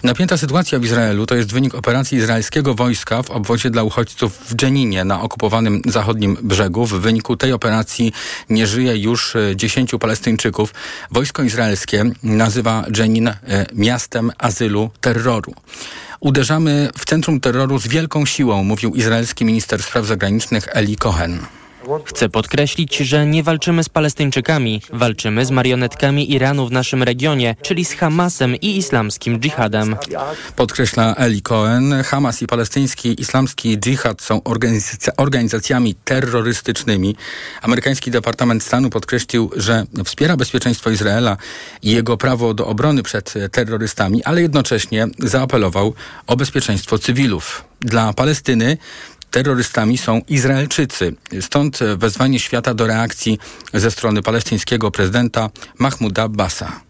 Napięta 0.03 0.37
sytuacja 0.37 0.79
w 0.79 0.83
Izraelu 0.83 1.25
to 1.25 1.35
jest 1.35 1.53
wynik 1.53 1.75
operacji 1.75 2.17
izraelskiego 2.17 2.73
wojska 2.73 3.23
w 3.23 3.31
obwodzie 3.31 3.69
dla 3.69 3.83
uchodźców 3.83 4.39
w 4.49 4.55
Dżeninie 4.55 5.05
na 5.05 5.21
okupowanym 5.21 5.81
zachodnim 5.85 6.37
brzegu. 6.41 6.85
W 6.85 6.93
wyniku 6.93 7.37
tej 7.37 7.53
operacji 7.53 8.13
nie 8.49 8.67
żyje 8.67 8.97
już 8.97 9.33
dziesięciu 9.55 9.99
Palestyńczyków. 9.99 10.73
Wojsko 11.11 11.43
izraelskie 11.43 12.03
nazywa 12.23 12.83
Dżenin 12.91 13.33
miastem 13.73 14.31
azylu 14.37 14.89
terroru. 15.01 15.53
Uderzamy 16.19 16.89
w 16.97 17.05
centrum 17.05 17.39
terroru 17.39 17.79
z 17.79 17.88
wielką 17.88 18.25
siłą, 18.25 18.63
mówił 18.63 18.95
izraelski 18.95 19.45
minister 19.45 19.83
spraw 19.83 20.05
zagranicznych 20.05 20.67
Eli 20.71 20.95
Cohen. 20.95 21.39
Chcę 22.06 22.29
podkreślić, 22.29 22.98
że 22.98 23.25
nie 23.25 23.44
walczymy 23.44 23.84
z 23.84 23.89
Palestyńczykami, 23.89 24.82
walczymy 24.94 25.46
z 25.46 25.51
marionetkami 25.51 26.32
Iranu 26.34 26.67
w 26.67 26.72
naszym 26.72 27.03
regionie, 27.03 27.56
czyli 27.62 27.86
z 27.86 27.94
Hamasem 27.94 28.56
i 28.56 28.77
islamskim 28.77 29.39
dżihadem. 29.39 29.96
Podkreśla 30.56 31.15
Eli 31.15 31.41
Cohen. 31.41 32.03
Hamas 32.03 32.41
i 32.41 32.48
palestyński 32.48 33.22
islamski 33.22 33.77
dżihad 33.77 34.22
są 34.22 34.44
organizacja, 34.44 35.13
organizacjami 35.17 35.96
terrorystycznymi. 35.96 37.15
Amerykański 37.62 38.12
Departament 38.12 38.63
Stanu 38.63 38.89
podkreślił, 38.89 39.51
że 39.56 39.86
wspiera 40.06 40.38
bezpieczeństwo 40.38 40.89
Izraela 40.89 41.38
i 41.82 41.91
jego 41.91 42.17
prawo 42.17 42.53
do 42.53 42.67
obrony 42.67 43.03
przed 43.03 43.34
terrorystami, 43.51 44.24
ale 44.24 44.41
jednocześnie 44.41 45.08
zaapelował 45.20 45.94
o 46.27 46.36
bezpieczeństwo 46.36 47.00
cywilów. 47.00 47.63
Dla 47.82 48.13
Palestyny 48.13 48.77
terrorystami 49.31 49.98
są 49.98 50.22
Izraelczycy. 50.27 51.15
Stąd 51.41 51.79
wezwanie 51.98 52.39
świata 52.39 52.74
do 52.74 52.88
reakcji 52.88 53.39
ze 53.74 53.91
strony 53.91 54.22
palestyńskiego 54.22 54.91
prezydenta 54.91 55.50
Mahmouda 55.79 56.24
Abbasa. 56.24 56.88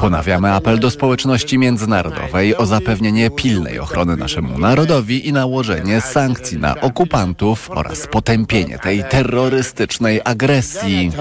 Ponawiamy 0.00 0.52
apel 0.52 0.78
do 0.78 0.90
społeczności 0.90 1.58
międzynarodowej 1.58 2.56
o 2.56 2.66
zapewnienie 2.66 3.30
pilnej 3.30 3.78
ochrony 3.78 4.16
naszemu 4.16 4.58
narodowi 4.58 5.28
i 5.28 5.32
nałożenie 5.32 6.00
sankcji 6.00 6.58
na 6.58 6.80
okupantów 6.80 7.70
oraz 7.70 8.06
potępienie 8.06 8.78
tej 8.78 9.04
terrorystycznej 9.04 10.20
agresji. 10.24 11.12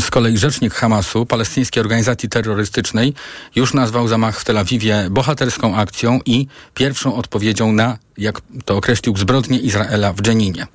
Z 0.00 0.10
kolei 0.10 0.38
rzecznik 0.38 0.74
Hamasu, 0.74 1.26
palestyńskiej 1.26 1.80
organizacji 1.80 2.28
terrorystycznej, 2.28 3.14
już 3.56 3.74
nazwał 3.74 4.08
zamach 4.08 4.40
w 4.40 4.44
Tel 4.44 4.58
Awiwie 4.58 5.06
bohaterską 5.10 5.76
akcją 5.76 6.20
i 6.26 6.46
pierwszą 6.74 7.14
odpowiedzią 7.14 7.72
na, 7.72 7.98
jak 8.18 8.40
to 8.64 8.76
określił, 8.76 9.16
zbrodnię 9.16 9.58
Izraela 9.58 10.12
w 10.12 10.22
Dżeninie. 10.22 10.66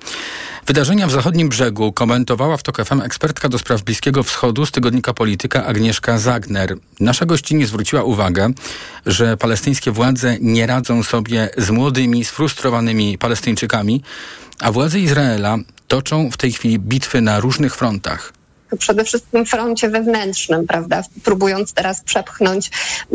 Wydarzenia 0.66 1.06
w 1.06 1.10
zachodnim 1.10 1.48
brzegu 1.48 1.92
komentowała 1.92 2.56
w 2.56 2.62
TOK 2.62 2.84
FM 2.84 3.00
ekspertka 3.00 3.48
do 3.48 3.58
spraw 3.58 3.82
Bliskiego 3.82 4.22
Wschodu 4.22 4.66
z 4.66 4.70
tygodnika 4.70 5.14
Polityka 5.14 5.64
Agnieszka 5.66 6.18
Zagner. 6.18 6.76
Nasza 7.00 7.26
gościni 7.26 7.66
zwróciła 7.66 8.02
uwagę, 8.02 8.50
że 9.06 9.36
palestyńskie 9.36 9.90
władze 9.90 10.36
nie 10.40 10.66
radzą 10.66 11.02
sobie 11.02 11.48
z 11.56 11.70
młodymi, 11.70 12.24
sfrustrowanymi 12.24 13.18
Palestyńczykami, 13.18 14.02
a 14.60 14.72
władze 14.72 15.00
Izraela 15.00 15.58
toczą 15.88 16.30
w 16.30 16.36
tej 16.36 16.52
chwili 16.52 16.78
bitwy 16.78 17.20
na 17.20 17.40
różnych 17.40 17.76
frontach 17.76 18.39
przede 18.78 19.04
wszystkim 19.04 19.46
froncie 19.46 19.88
wewnętrznym, 19.88 20.66
prawda, 20.66 21.02
próbując 21.24 21.72
teraz 21.72 22.00
przepchnąć 22.02 22.70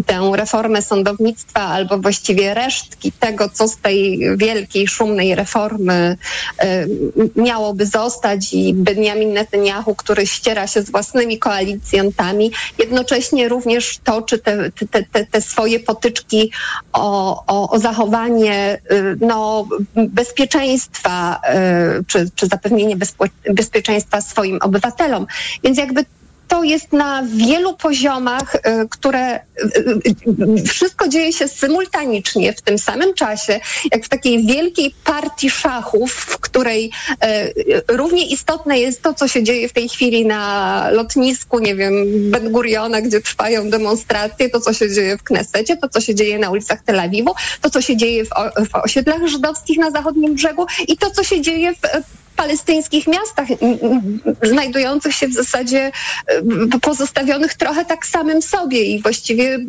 tę 0.06 0.32
reformę 0.36 0.82
sądownictwa 0.82 1.62
albo 1.62 1.98
właściwie 1.98 2.54
resztki 2.54 3.12
tego, 3.12 3.50
co 3.50 3.68
z 3.68 3.78
tej 3.78 4.20
wielkiej, 4.38 4.88
szumnej 4.88 5.36
reformy 5.36 6.18
y, 6.64 6.88
miałoby 7.36 7.86
zostać 7.86 8.54
i 8.54 8.74
Benjamin 8.74 9.34
Netanyahu, 9.34 9.96
który 9.96 10.28
ściera 10.28 10.68
się 10.68 10.82
z 10.82 10.92
własnymi 10.92 11.40
koalicjantami, 11.40 12.52
jednocześnie 12.80 13.50
również 13.50 14.00
toczy 14.04 14.40
te, 14.40 14.72
te, 14.72 15.04
te, 15.04 15.26
te 15.26 15.42
swoje 15.42 15.80
potyczki 15.80 16.52
o, 16.94 17.44
o, 17.48 17.70
o 17.70 17.80
zachowanie 17.80 18.82
y, 18.92 19.18
no, 19.22 19.68
bezpieczeństwa 19.96 21.42
y, 22.00 22.06
czy, 22.06 22.30
czy 22.36 22.48
zapewnienie 22.48 22.96
bezpieczeństwa 23.50 24.22
swoim 24.22 24.60
obywatelom. 24.62 25.28
Więc 25.64 25.78
jakby 25.78 26.06
to 26.48 26.64
jest 26.64 26.94
na 26.94 27.24
wielu 27.24 27.74
poziomach, 27.74 28.56
y, 28.56 28.60
które 28.90 29.36
y, 29.36 29.40
y, 30.58 30.64
wszystko 30.64 31.08
dzieje 31.08 31.34
się 31.34 31.48
symultanicznie 31.48 32.54
w 32.54 32.62
tym 32.62 32.78
samym 32.78 33.14
czasie, 33.14 33.60
jak 33.92 34.06
w 34.06 34.10
takiej 34.10 34.46
wielkiej 34.46 34.96
partii 35.04 35.50
szachów, 35.50 36.14
w 36.14 36.38
której 36.40 36.92
równie 37.88 38.28
istotne 38.28 38.80
jest 38.80 39.02
to, 39.02 39.14
co 39.14 39.28
się 39.28 39.44
dzieje 39.44 39.70
w 39.70 39.74
tej 39.74 39.90
chwili 39.90 40.25
na 40.25 40.90
lotnisku, 40.92 41.60
nie 41.60 41.75
wiem, 41.75 41.94
Ben 42.32 42.52
Guriona, 42.52 43.02
gdzie 43.02 43.22
trwają 43.22 43.70
demonstracje, 43.70 44.50
to, 44.50 44.60
co 44.60 44.74
się 44.74 44.94
dzieje 44.94 45.18
w 45.18 45.24
Knesecie, 45.24 45.78
to, 45.78 45.90
co 45.90 46.02
się 46.02 46.16
dzieje 46.16 46.40
na 46.40 46.50
ulicach 46.50 46.84
Tel 46.86 47.00
Awiwu, 47.00 47.34
to, 47.62 47.70
co 47.70 47.82
się 47.82 47.98
dzieje 47.98 48.25
w, 48.25 48.30
w 48.72 48.75
osiedlach 48.75 49.28
żydowskich 49.28 49.78
na 49.78 49.92
zachodnim 49.92 50.36
brzegu 50.36 50.66
i 50.88 50.98
to, 50.98 51.12
co 51.12 51.24
się 51.24 51.42
dzieje 51.42 51.74
w 51.74 51.80
palestyńskich 52.36 53.08
miastach, 53.08 53.48
znajdujących 54.44 55.13
się 55.13 55.27
w 55.27 55.34
zasadzie 55.34 55.92
pozostawionych 56.82 57.54
trochę 57.54 57.86
tak 57.86 58.06
samym 58.06 58.42
sobie 58.42 58.84
i 58.84 59.01
właściwie 59.01 59.60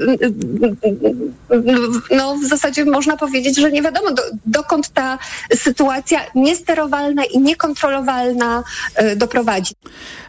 no, 2.11 2.37
w 2.37 2.49
zasadzie 2.49 2.85
można 2.85 3.17
powiedzieć, 3.17 3.57
że 3.57 3.73
nie 3.73 3.83
wiadomo 3.83 4.11
do, 4.13 4.23
dokąd 4.47 4.89
ta 4.89 5.19
sytuacja 5.57 6.21
niesterowalna 6.35 7.25
i 7.25 7.39
niekontrolowalna 7.39 8.63
e, 8.95 9.17
doprowadzi. 9.17 9.75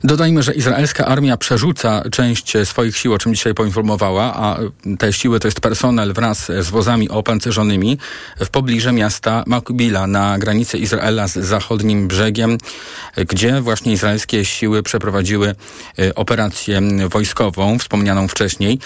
Dodajmy, 0.04 0.44
że 0.44 0.54
izraelska 0.54 1.06
armia 1.06 1.38
przerzuca 1.38 2.04
część 2.12 2.54
swoich 2.64 2.98
sił, 2.98 3.14
o 3.14 3.18
czym 3.18 3.36
dzisiaj 3.36 3.54
poinformowała, 3.54 4.34
a 4.36 4.60
te 5.00 5.14
siły 5.14 5.40
to 5.40 5.48
jest 5.48 5.60
personel 5.60 6.14
wraz 6.14 6.52
z 6.60 6.70
wozami 6.70 7.10
opancerzonymi 7.10 7.98
w 8.40 8.50
pobliże 8.50 8.92
miasta 8.92 9.44
Makbila 9.48 10.08
na 10.08 10.40
granicy 10.40 10.78
Izraela 10.78 11.28
z 11.28 11.34
zachodnim 11.34 12.08
brzegiem 12.08 12.27
gdzie 13.30 13.62
właśnie 13.62 13.94
izraelskie 13.94 14.46
siły 14.46 14.84
przeprowadziły 14.84 15.56
y, 16.00 16.16
operację 16.16 16.82
wojskową, 17.10 17.80
wspomnianą 17.80 18.28
wcześniej. 18.28 18.80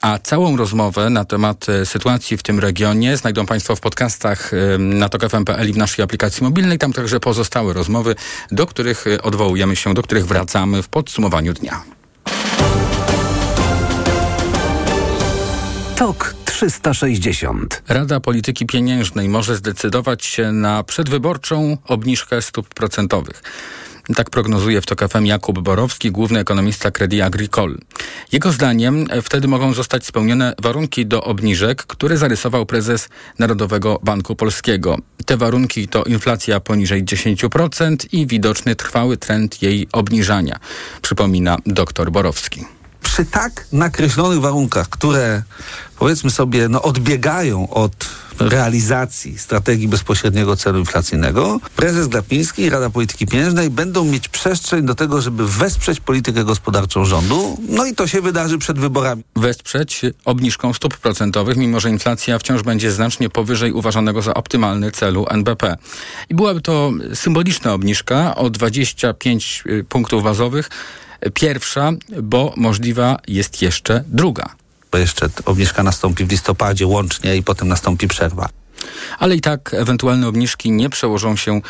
A 0.00 0.18
całą 0.18 0.56
rozmowę 0.56 1.10
na 1.10 1.24
temat 1.24 1.68
y, 1.68 1.86
sytuacji 1.86 2.36
w 2.36 2.42
tym 2.42 2.58
regionie 2.58 3.16
znajdą 3.16 3.46
Państwo 3.46 3.76
w 3.76 3.80
podcastach 3.80 4.52
y, 4.52 4.78
na 4.78 5.08
tok.fm.pl 5.08 5.70
i 5.70 5.72
w 5.72 5.76
naszej 5.76 6.04
aplikacji 6.04 6.44
mobilnej. 6.44 6.78
Tam 6.78 6.92
także 6.92 7.20
pozostałe 7.20 7.72
rozmowy, 7.72 8.14
do 8.50 8.66
których 8.66 9.04
odwołujemy 9.22 9.76
się, 9.76 9.94
do 9.94 10.02
których 10.02 10.26
wracamy 10.26 10.82
w 10.82 10.88
podsumowaniu 10.88 11.52
dnia. 11.52 11.82
Tok 15.96 16.41
360. 16.52 17.82
Rada 17.88 18.20
Polityki 18.20 18.66
Pieniężnej 18.66 19.28
może 19.28 19.56
zdecydować 19.56 20.24
się 20.24 20.52
na 20.52 20.82
przedwyborczą 20.82 21.76
obniżkę 21.84 22.42
stóp 22.42 22.68
procentowych. 22.68 23.42
Tak 24.16 24.30
prognozuje 24.30 24.80
w 24.80 24.86
TOK 24.86 25.08
FM 25.08 25.26
Jakub 25.26 25.60
Borowski, 25.60 26.10
główny 26.10 26.38
ekonomista 26.38 26.90
Credit 26.90 27.22
Agricole. 27.22 27.74
Jego 28.32 28.52
zdaniem 28.52 29.06
wtedy 29.22 29.48
mogą 29.48 29.72
zostać 29.72 30.06
spełnione 30.06 30.54
warunki 30.62 31.06
do 31.06 31.24
obniżek, 31.24 31.82
które 31.82 32.16
zarysował 32.16 32.66
prezes 32.66 33.08
Narodowego 33.38 34.00
Banku 34.02 34.36
Polskiego. 34.36 34.98
Te 35.26 35.36
warunki 35.36 35.88
to 35.88 36.04
inflacja 36.04 36.60
poniżej 36.60 37.04
10% 37.04 37.96
i 38.12 38.26
widoczny 38.26 38.76
trwały 38.76 39.16
trend 39.16 39.62
jej 39.62 39.88
obniżania, 39.92 40.58
przypomina 41.02 41.56
dr 41.66 42.10
Borowski 42.10 42.64
przy 43.02 43.24
tak 43.24 43.66
nakreślonych 43.72 44.40
warunkach, 44.40 44.88
które 44.88 45.42
powiedzmy 45.98 46.30
sobie, 46.30 46.68
no, 46.68 46.82
odbiegają 46.82 47.70
od 47.70 48.08
realizacji 48.38 49.38
strategii 49.38 49.88
bezpośredniego 49.88 50.56
celu 50.56 50.78
inflacyjnego, 50.78 51.60
prezes 51.76 52.08
Glapiński 52.08 52.62
i 52.62 52.70
Rada 52.70 52.90
Polityki 52.90 53.26
Pieniężnej 53.26 53.70
będą 53.70 54.04
mieć 54.04 54.28
przestrzeń 54.28 54.86
do 54.86 54.94
tego, 54.94 55.20
żeby 55.20 55.48
wesprzeć 55.48 56.00
politykę 56.00 56.44
gospodarczą 56.44 57.04
rządu. 57.04 57.58
No 57.68 57.86
i 57.86 57.94
to 57.94 58.06
się 58.06 58.20
wydarzy 58.20 58.58
przed 58.58 58.78
wyborami. 58.78 59.22
Wesprzeć 59.36 60.00
obniżką 60.24 60.72
stóp 60.72 60.96
procentowych, 60.96 61.56
mimo 61.56 61.80
że 61.80 61.90
inflacja 61.90 62.38
wciąż 62.38 62.62
będzie 62.62 62.90
znacznie 62.90 63.30
powyżej 63.30 63.72
uważanego 63.72 64.22
za 64.22 64.34
optymalny 64.34 64.90
celu 64.90 65.26
NBP. 65.30 65.76
I 66.28 66.34
byłaby 66.34 66.60
to 66.60 66.90
symboliczna 67.14 67.72
obniżka 67.72 68.34
o 68.34 68.50
25 68.50 69.64
y, 69.66 69.84
punktów 69.84 70.22
bazowych 70.22 70.70
pierwsza, 71.34 71.92
bo 72.22 72.54
możliwa 72.56 73.18
jest 73.28 73.62
jeszcze 73.62 74.04
druga. 74.06 74.54
Bo 74.92 74.98
jeszcze 74.98 75.28
obniżka 75.44 75.82
nastąpi 75.82 76.24
w 76.24 76.30
listopadzie 76.30 76.86
łącznie 76.86 77.36
i 77.36 77.42
potem 77.42 77.68
nastąpi 77.68 78.08
przerwa 78.08 78.48
ale 79.18 79.36
i 79.36 79.40
tak 79.40 79.74
ewentualne 79.74 80.28
obniżki 80.28 80.70
nie 80.70 80.90
przełożą 80.90 81.36
się 81.36 81.60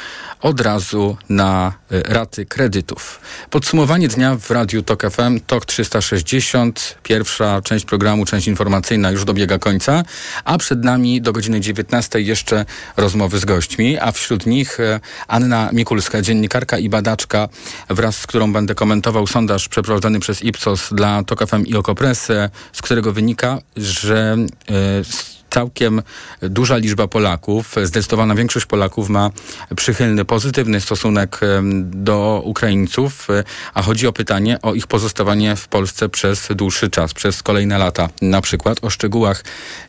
od 0.40 0.60
razu 0.60 1.16
na 1.28 1.72
e, 1.90 2.02
raty 2.02 2.46
kredytów. 2.46 3.20
Podsumowanie 3.50 4.08
dnia 4.08 4.36
w 4.36 4.50
Radiu 4.50 4.82
TOK 4.82 5.02
FM, 5.10 5.40
TOK 5.46 5.64
360, 5.64 6.98
pierwsza 7.02 7.62
część 7.62 7.84
programu, 7.84 8.24
część 8.24 8.46
informacyjna 8.46 9.10
już 9.10 9.24
dobiega 9.24 9.58
końca, 9.58 10.02
a 10.44 10.58
przed 10.58 10.84
nami 10.84 11.22
do 11.22 11.32
godziny 11.32 11.60
19 11.60 12.20
jeszcze 12.20 12.64
rozmowy 12.96 13.38
z 13.38 13.44
gośćmi, 13.44 13.98
a 13.98 14.12
wśród 14.12 14.46
nich 14.46 14.80
e, 14.80 15.00
Anna 15.28 15.70
Mikulska, 15.72 16.22
dziennikarka 16.22 16.78
i 16.78 16.88
badaczka, 16.88 17.48
wraz 17.90 18.16
z 18.16 18.26
którą 18.26 18.52
będę 18.52 18.74
komentował 18.74 19.26
sondaż 19.26 19.68
przeprowadzony 19.68 20.20
przez 20.20 20.44
Ipsos 20.44 20.88
dla 20.92 21.24
TOK 21.24 21.46
FM 21.48 21.66
i 21.66 21.74
Okopres, 21.74 22.28
z 22.72 22.82
którego 22.82 23.12
wynika, 23.12 23.58
że 23.76 24.36
e, 24.68 25.31
całkiem 25.52 26.02
duża 26.42 26.76
liczba 26.76 27.08
Polaków, 27.08 27.74
zdecydowana 27.82 28.34
większość 28.34 28.66
Polaków 28.66 29.08
ma 29.08 29.30
przychylny, 29.76 30.24
pozytywny 30.24 30.80
stosunek 30.80 31.40
do 31.82 32.42
Ukraińców, 32.44 33.28
a 33.74 33.82
chodzi 33.82 34.06
o 34.06 34.12
pytanie 34.12 34.58
o 34.62 34.74
ich 34.74 34.86
pozostawanie 34.86 35.56
w 35.56 35.68
Polsce 35.68 36.08
przez 36.08 36.48
dłuższy 36.50 36.90
czas, 36.90 37.14
przez 37.14 37.42
kolejne 37.42 37.78
lata 37.78 38.08
na 38.22 38.40
przykład. 38.40 38.78
O 38.82 38.90
szczegółach 38.90 39.44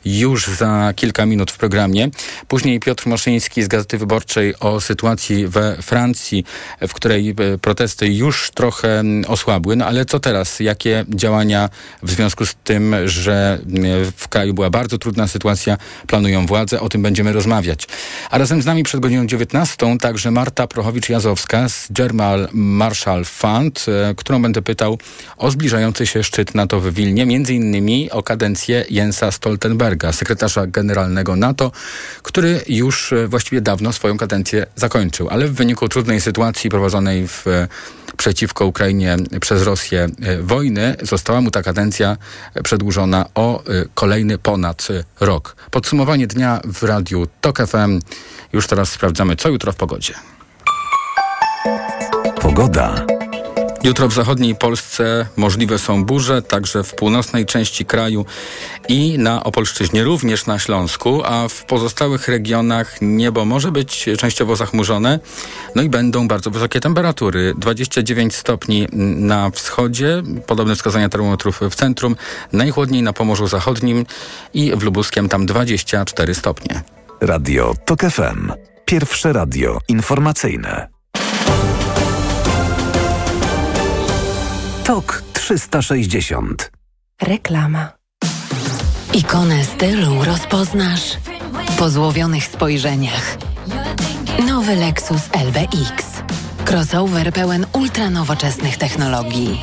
już 0.05 0.47
za 0.47 0.93
kilka 0.95 1.25
minut 1.25 1.51
w 1.51 1.57
programie. 1.57 2.09
Później 2.47 2.79
Piotr 2.79 3.07
Moszyński 3.07 3.63
z 3.63 3.67
Gazety 3.67 3.97
Wyborczej 3.97 4.59
o 4.59 4.81
sytuacji 4.81 5.47
we 5.47 5.81
Francji, 5.81 6.45
w 6.81 6.93
której 6.93 7.29
e, 7.29 7.57
protesty 7.57 8.07
już 8.07 8.51
trochę 8.51 9.03
osłabły. 9.27 9.75
No 9.75 9.85
ale 9.85 10.05
co 10.05 10.19
teraz? 10.19 10.59
Jakie 10.59 11.05
działania 11.09 11.69
w 12.03 12.11
związku 12.11 12.45
z 12.45 12.55
tym, 12.63 12.95
że 13.05 13.59
w 14.17 14.27
kraju 14.27 14.53
była 14.53 14.69
bardzo 14.69 14.97
trudna 14.97 15.27
sytuacja 15.27 15.52
planują 16.07 16.45
władze. 16.45 16.81
O 16.81 16.89
tym 16.89 17.01
będziemy 17.01 17.33
rozmawiać. 17.33 17.87
A 18.29 18.37
razem 18.37 18.61
z 18.61 18.65
nami 18.65 18.83
przed 18.83 18.99
godziną 18.99 19.27
19 19.27 19.97
także 19.99 20.31
Marta 20.31 20.67
Prochowicz-Jazowska 20.67 21.69
z 21.69 21.87
German 21.91 22.47
Marshall 22.53 23.25
Fund, 23.25 23.85
e, 23.87 24.15
którą 24.15 24.41
będę 24.41 24.61
pytał 24.61 24.97
o 25.37 25.51
zbliżający 25.51 26.07
się 26.07 26.23
szczyt 26.23 26.55
NATO 26.55 26.79
w 26.79 26.93
Wilnie, 26.93 27.25
między 27.25 27.53
innymi 27.53 28.11
o 28.11 28.23
kadencję 28.23 28.85
Jensa 28.89 29.31
Stoltenberga, 29.31 30.11
sekretarza 30.11 30.67
generalnego 30.67 31.35
NATO, 31.35 31.71
który 32.23 32.61
już 32.67 33.13
e, 33.13 33.27
właściwie 33.27 33.61
dawno 33.61 33.93
swoją 33.93 34.17
kadencję 34.17 34.65
zakończył, 34.75 35.29
ale 35.29 35.47
w 35.47 35.53
wyniku 35.53 35.89
trudnej 35.89 36.21
sytuacji 36.21 36.69
prowadzonej 36.69 37.27
w 37.27 37.45
przeciwko 38.23 38.65
Ukrainie 38.65 39.17
przez 39.41 39.63
Rosję 39.63 40.09
e, 40.21 40.37
wojny, 40.41 40.95
została 41.01 41.41
mu 41.41 41.51
ta 41.51 41.63
kadencja 41.63 42.17
przedłużona 42.63 43.25
o 43.35 43.63
e, 43.63 43.63
kolejny 43.93 44.37
ponad 44.37 44.87
rok. 45.19 45.55
Podsumowanie 45.71 46.27
dnia 46.27 46.61
w 46.65 46.83
radiu 46.83 47.27
TOK 47.41 47.57
FM. 47.57 47.99
Już 48.53 48.67
teraz 48.67 48.91
sprawdzamy, 48.91 49.35
co 49.35 49.49
jutro 49.49 49.71
w 49.71 49.75
pogodzie. 49.75 50.13
Pogoda. 52.41 53.05
Jutro 53.83 54.07
w 54.07 54.13
zachodniej 54.13 54.55
Polsce 54.55 55.27
możliwe 55.35 55.79
są 55.79 56.05
burze, 56.05 56.41
także 56.41 56.83
w 56.83 56.95
północnej 56.95 57.45
części 57.45 57.85
kraju 57.85 58.25
i 58.89 59.17
na 59.17 59.43
Opolszczyźnie, 59.43 60.03
również 60.03 60.45
na 60.45 60.59
Śląsku, 60.59 61.21
a 61.25 61.47
w 61.47 61.65
pozostałych 61.65 62.27
regionach 62.27 62.95
niebo 63.01 63.45
może 63.45 63.71
być 63.71 64.09
częściowo 64.17 64.55
zachmurzone, 64.55 65.19
no 65.75 65.81
i 65.81 65.89
będą 65.89 66.27
bardzo 66.27 66.51
wysokie 66.51 66.79
temperatury. 66.79 67.53
29 67.57 68.35
stopni 68.35 68.87
na 69.17 69.49
wschodzie, 69.49 70.23
podobne 70.47 70.75
wskazania 70.75 71.09
termometrów 71.09 71.59
w 71.69 71.75
centrum, 71.75 72.15
najchłodniej 72.53 73.03
na 73.03 73.13
Pomorzu 73.13 73.47
Zachodnim 73.47 74.05
i 74.53 74.71
w 74.75 74.83
Lubuskiem 74.83 75.29
tam 75.29 75.45
24 75.45 76.33
stopnie. 76.33 76.81
Radio 77.21 77.73
TOK 77.85 78.01
FM. 78.01 78.51
Pierwsze 78.85 79.33
radio 79.33 79.79
informacyjne. 79.87 80.87
TOK 84.83 85.23
360. 85.33 86.71
Reklama. 87.21 87.89
Ikonę 89.13 89.65
stylu 89.65 90.23
rozpoznasz 90.23 91.17
po 91.79 91.89
złowionych 91.89 92.47
spojrzeniach. 92.47 93.37
Nowy 94.47 94.75
Lexus 94.75 95.21
LBX. 95.33 96.05
Crossover 96.65 97.33
pełen 97.33 97.65
ultranowoczesnych 97.73 98.77
technologii. 98.77 99.61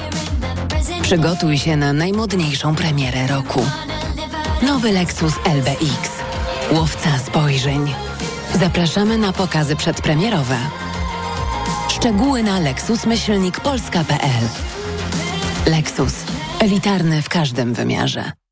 Przygotuj 1.03 1.59
się 1.59 1.77
na 1.77 1.93
najmodniejszą 1.93 2.75
premierę 2.75 3.27
roku. 3.27 3.67
Nowy 4.63 4.93
Lexus 4.93 5.35
LBX. 5.45 6.11
Łowca 6.73 7.19
spojrzeń. 7.19 7.95
Zapraszamy 8.61 9.19
na 9.19 9.33
pokazy 9.33 9.77
przedpremierowe. 9.77 10.57
Szczegóły 11.89 12.43
na 12.43 12.61
lexusmyślnikpolska.pl 12.61 14.70
Lexus. 15.67 16.15
Elitarny 16.61 17.23
w 17.23 17.29
każdym 17.29 17.75
wymiarze. 17.75 18.33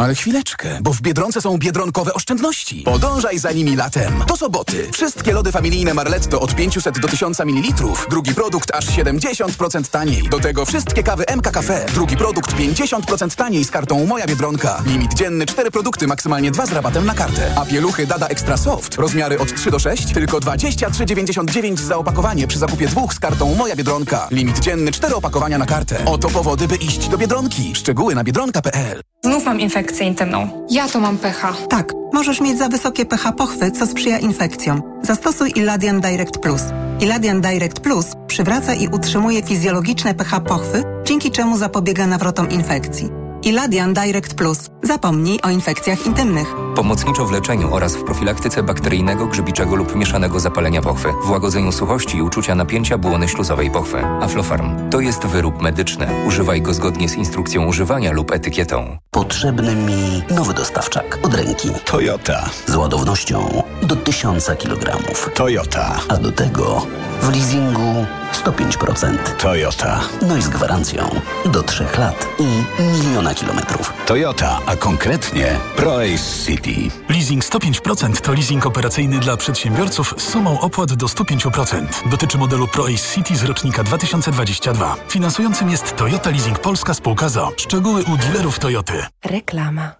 Ale 0.00 0.14
chwileczkę, 0.14 0.78
bo 0.82 0.92
w 0.92 1.00
Biedronce 1.00 1.40
są 1.40 1.58
biedronkowe 1.58 2.14
oszczędności. 2.14 2.82
Podążaj 2.82 3.38
za 3.38 3.52
nimi 3.52 3.76
latem. 3.76 4.24
Do 4.28 4.36
soboty. 4.36 4.88
Wszystkie 4.92 5.32
lody 5.32 5.52
familijne 5.52 5.94
Marletto 5.94 6.40
od 6.40 6.54
500 6.54 6.98
do 6.98 7.08
1000 7.08 7.40
ml. 7.40 7.84
Drugi 8.10 8.34
produkt 8.34 8.74
aż 8.74 8.86
70% 8.86 9.90
taniej. 9.90 10.28
Do 10.28 10.40
tego 10.40 10.64
wszystkie 10.64 11.02
kawy 11.02 11.24
MK 11.36 11.50
Cafe. 11.50 11.86
Drugi 11.94 12.16
produkt 12.16 12.54
50% 12.54 13.36
taniej 13.36 13.64
z 13.64 13.70
kartą 13.70 14.06
Moja 14.06 14.26
Biedronka. 14.26 14.82
Limit 14.86 15.14
dzienny 15.14 15.46
4 15.46 15.70
produkty, 15.70 16.06
maksymalnie 16.06 16.50
2 16.50 16.66
z 16.66 16.72
rabatem 16.72 17.06
na 17.06 17.14
kartę. 17.14 17.54
A 17.56 17.64
pieluchy 17.64 18.06
Dada 18.06 18.26
Extra 18.26 18.56
Soft. 18.56 18.94
Rozmiary 18.94 19.38
od 19.38 19.54
3 19.54 19.70
do 19.70 19.78
6, 19.78 20.12
tylko 20.12 20.38
23,99 20.38 21.76
za 21.76 21.96
opakowanie 21.96 22.46
przy 22.46 22.58
zakupie 22.58 22.86
dwóch 22.86 23.14
z 23.14 23.18
kartą 23.18 23.54
Moja 23.54 23.76
Biedronka. 23.76 24.28
Limit 24.30 24.58
dzienny 24.58 24.92
4 24.92 25.14
opakowania 25.14 25.58
na 25.58 25.66
kartę. 25.66 26.04
Oto 26.04 26.28
powody, 26.28 26.68
by 26.68 26.76
iść 26.76 27.08
do 27.08 27.18
Biedronki. 27.18 27.74
Szczegóły 27.74 28.14
na 28.14 28.24
biedronka.pl. 28.24 29.07
Znów 29.24 29.44
mam 29.44 29.60
infekcję 29.60 30.06
intymną. 30.06 30.66
Ja 30.70 30.88
to 30.88 31.00
mam 31.00 31.18
pH. 31.18 31.52
Tak, 31.68 31.92
możesz 32.12 32.40
mieć 32.40 32.58
za 32.58 32.68
wysokie 32.68 33.04
pH 33.04 33.32
pochwy, 33.32 33.70
co 33.70 33.86
sprzyja 33.86 34.18
infekcjom. 34.18 34.82
Zastosuj 35.02 35.52
Iladian 35.56 36.00
Direct 36.00 36.38
Plus. 36.38 36.62
Iladian 37.00 37.40
Direct 37.40 37.80
Plus 37.80 38.06
przywraca 38.26 38.74
i 38.74 38.88
utrzymuje 38.88 39.42
fizjologiczne 39.42 40.14
pH 40.14 40.40
pochwy, 40.40 40.82
dzięki 41.04 41.30
czemu 41.30 41.58
zapobiega 41.58 42.06
nawrotom 42.06 42.50
infekcji. 42.50 43.27
I 43.48 43.52
Ladian 43.52 43.94
Direct 43.94 44.34
Plus. 44.34 44.58
Zapomnij 44.82 45.40
o 45.42 45.50
infekcjach 45.50 46.06
intymnych. 46.06 46.54
Pomocniczo 46.74 47.26
w 47.26 47.32
leczeniu 47.32 47.74
oraz 47.74 47.96
w 47.96 48.04
profilaktyce 48.04 48.62
bakteryjnego, 48.62 49.26
grzybiczego 49.26 49.76
lub 49.76 49.96
mieszanego 49.96 50.40
zapalenia 50.40 50.82
pochwy, 50.82 51.08
w 51.24 51.30
łagodzeniu 51.30 51.72
suchości 51.72 52.16
i 52.16 52.22
uczucia 52.22 52.54
napięcia 52.54 52.98
błony 52.98 53.28
śluzowej 53.28 53.70
pochwy. 53.70 54.04
Aflofarm 54.04 54.90
to 54.90 55.00
jest 55.00 55.26
wyrób 55.26 55.62
medyczny. 55.62 56.06
Używaj 56.26 56.62
go 56.62 56.74
zgodnie 56.74 57.08
z 57.08 57.14
instrukcją 57.14 57.66
używania 57.66 58.12
lub 58.12 58.30
etykietą. 58.30 58.98
Potrzebny 59.10 59.76
mi 59.76 60.22
nowy 60.30 60.54
dostawczak 60.54 61.18
od 61.22 61.34
ręki. 61.34 61.68
Toyota. 61.84 62.50
Z 62.66 62.76
ładownością 62.76 63.62
do 63.82 63.96
1000 63.96 64.50
kg. 64.58 64.98
Toyota. 65.34 66.00
A 66.08 66.16
do 66.16 66.32
tego 66.32 66.86
w 67.22 67.32
leasingu 67.32 68.06
105%. 68.44 69.16
Toyota. 69.38 70.00
No 70.28 70.36
i 70.36 70.42
z 70.42 70.48
gwarancją 70.48 71.10
do 71.46 71.62
3 71.62 71.86
lat 71.98 72.28
i 72.38 72.82
miliona 72.82 73.34
kilometrów. 73.40 73.92
Toyota, 74.06 74.58
a 74.66 74.76
konkretnie 74.76 75.56
ProAce 75.76 76.44
City. 76.46 76.90
Leasing 77.08 77.44
105% 77.44 78.20
to 78.20 78.32
leasing 78.32 78.66
operacyjny 78.66 79.18
dla 79.18 79.36
przedsiębiorców 79.36 80.14
z 80.16 80.28
sumą 80.28 80.60
opłat 80.60 80.92
do 80.92 81.06
105%. 81.06 81.86
Dotyczy 82.10 82.38
modelu 82.38 82.68
ProAce 82.68 83.14
City 83.14 83.36
z 83.36 83.44
rocznika 83.44 83.82
2022. 83.82 84.96
Finansującym 85.08 85.70
jest 85.70 85.96
Toyota 85.96 86.30
Leasing 86.30 86.58
Polska 86.58 86.94
Spółka 86.94 87.28
ZO. 87.28 87.52
Szczegóły 87.56 88.04
u 88.04 88.16
dealerów 88.16 88.58
Toyoty. 88.58 89.02
Reklama. 89.24 89.92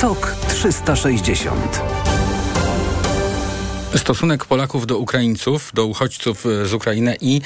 TOK 0.00 0.34
360 0.48 1.95
stosunek 3.98 4.44
Polaków 4.44 4.86
do 4.86 4.98
Ukraińców, 4.98 5.70
do 5.74 5.86
uchodźców 5.86 6.46
e, 6.46 6.66
z 6.66 6.74
Ukrainy 6.74 7.16
i 7.20 7.40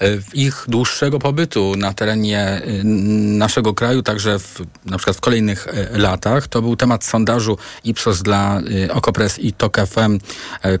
e, 0.00 0.06
ich 0.34 0.64
dłuższego 0.68 1.18
pobytu 1.18 1.74
na 1.76 1.94
terenie 1.94 2.40
e, 2.40 2.62
naszego 2.84 3.74
kraju, 3.74 4.02
także 4.02 4.38
w, 4.38 4.60
na 4.84 4.96
przykład 4.96 5.16
w 5.16 5.20
kolejnych 5.20 5.66
latach. 5.92 6.48
To 6.48 6.62
był 6.62 6.76
temat 6.76 7.04
sondażu 7.04 7.58
Ipsos 7.84 8.22
dla 8.22 8.60
Okopres 8.90 9.38
i 9.38 9.52
TOK 9.52 9.76
FM, 9.86 10.18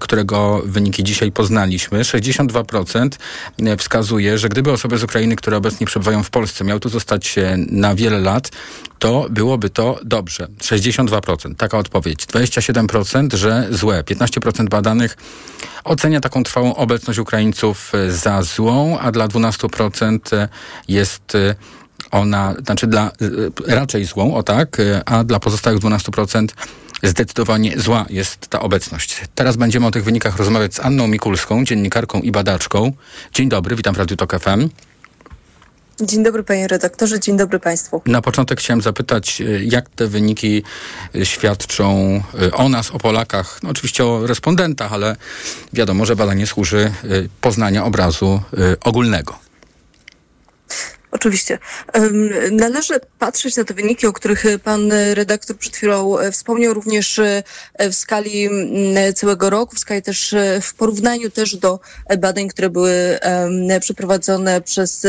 którego 0.00 0.62
wyniki 0.64 1.04
dzisiaj 1.04 1.32
poznaliśmy. 1.32 2.02
62% 2.02 3.08
wskazuje, 3.78 4.38
że 4.38 4.48
gdyby 4.48 4.72
osoby 4.72 4.98
z 4.98 5.02
Ukrainy, 5.02 5.36
które 5.36 5.56
obecnie 5.56 5.86
przebywają 5.86 6.22
w 6.22 6.30
Polsce, 6.30 6.64
miały 6.64 6.80
tu 6.80 6.88
zostać 6.88 7.34
na 7.56 7.94
wiele 7.94 8.18
lat, 8.18 8.50
to 9.02 9.26
byłoby 9.30 9.70
to 9.70 9.98
dobrze. 10.04 10.46
62%. 10.58 11.54
Taka 11.54 11.78
odpowiedź. 11.78 12.26
27%, 12.26 13.36
że 13.36 13.68
złe. 13.70 14.02
15% 14.02 14.68
badanych 14.68 15.16
ocenia 15.84 16.20
taką 16.20 16.42
trwałą 16.42 16.74
obecność 16.74 17.18
Ukraińców 17.18 17.92
za 18.08 18.42
złą, 18.42 18.98
a 18.98 19.12
dla 19.12 19.28
12% 19.28 20.48
jest 20.88 21.32
ona, 22.10 22.54
znaczy 22.64 22.86
dla 22.86 23.10
raczej 23.66 24.04
złą, 24.04 24.34
o 24.34 24.42
tak, 24.42 24.76
a 25.06 25.24
dla 25.24 25.40
pozostałych 25.40 25.80
12% 25.80 26.46
zdecydowanie 27.02 27.80
zła 27.80 28.06
jest 28.10 28.48
ta 28.48 28.60
obecność. 28.60 29.20
Teraz 29.34 29.56
będziemy 29.56 29.86
o 29.86 29.90
tych 29.90 30.04
wynikach 30.04 30.36
rozmawiać 30.36 30.74
z 30.74 30.80
Anną 30.80 31.06
Mikulską, 31.06 31.64
dziennikarką 31.64 32.20
i 32.20 32.32
badaczką. 32.32 32.92
Dzień 33.34 33.48
dobry, 33.48 33.76
witam 33.76 33.94
w 33.94 33.98
Radiu 33.98 34.16
Tok 34.16 34.40
FM. 34.40 34.68
Dzień 36.02 36.22
dobry 36.22 36.42
panie 36.42 36.68
redaktorze, 36.68 37.20
dzień 37.20 37.36
dobry 37.36 37.58
państwu. 37.58 38.02
Na 38.06 38.22
początek 38.22 38.60
chciałem 38.60 38.82
zapytać, 38.82 39.40
e, 39.40 39.64
jak 39.64 39.88
te 39.88 40.06
wyniki 40.06 40.62
e, 41.14 41.26
świadczą 41.26 42.22
e, 42.42 42.50
o 42.50 42.68
nas, 42.68 42.90
o 42.90 42.98
Polakach, 42.98 43.62
no 43.62 43.70
oczywiście 43.70 44.04
o 44.04 44.26
respondentach, 44.26 44.92
ale 44.92 45.16
wiadomo, 45.72 46.06
że 46.06 46.16
badanie 46.16 46.46
służy 46.46 46.92
poznania 47.40 47.84
obrazu 47.84 48.40
ogólnego. 48.84 49.38
Oczywiście. 51.10 51.58
Należy 52.50 53.00
patrzeć 53.18 53.56
na 53.56 53.64
te 53.64 53.74
wyniki, 53.74 54.06
o 54.06 54.12
których 54.12 54.44
pan 54.64 54.92
redaktor 54.92 55.56
przed 55.56 55.76
chwilą 55.76 56.16
wspomniał, 56.32 56.74
również 56.74 57.20
w 57.78 57.94
skali 57.94 58.48
całego 59.14 59.50
roku, 59.50 59.76
w 59.76 59.78
skali 59.78 60.02
też 60.02 60.34
w 60.62 60.74
porównaniu 60.74 61.30
też 61.30 61.56
do 61.56 61.80
badań, 62.18 62.48
które 62.48 62.70
były 62.70 63.18
przeprowadzone 63.80 64.60
przez 64.60 65.06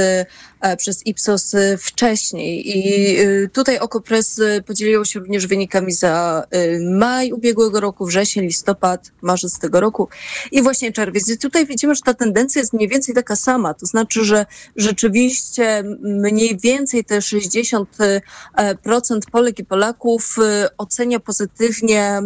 przez 0.78 1.06
Ipsos 1.08 1.56
e, 1.56 1.78
wcześniej. 1.78 2.78
I 2.78 3.15
e, 3.19 3.47
tutaj 3.47 3.80
Okopres 3.80 4.41
podzieliło 4.65 5.06
się 5.06 5.19
również 5.19 5.47
wynikami 5.47 5.91
za 5.91 6.43
maj 6.91 7.32
ubiegłego 7.32 7.80
roku, 7.80 8.06
wrzesień, 8.06 8.43
listopad, 8.43 9.12
marzec 9.21 9.60
tego 9.60 9.80
roku 9.80 10.10
i 10.52 10.62
właśnie 10.62 10.91
czerwiec. 10.91 11.30
I 11.30 11.38
tutaj 11.38 11.65
widzimy, 11.65 11.95
że 11.95 12.02
ta 12.02 12.13
tendencja 12.13 12.60
jest 12.60 12.73
mniej 12.73 12.88
więcej 12.88 13.15
taka 13.15 13.36
sama. 13.36 13.73
To 13.73 13.86
znaczy, 13.86 14.26
że 14.26 14.45
rzeczywiście 14.76 15.84
mniej 16.02 16.58
więcej 16.58 17.06
te 17.06 17.19
60% 17.19 18.19
Polek 19.32 19.60
i 19.60 19.65
Polaków 19.65 20.36
ocenia 20.78 21.19
pozytywnie 21.19 22.21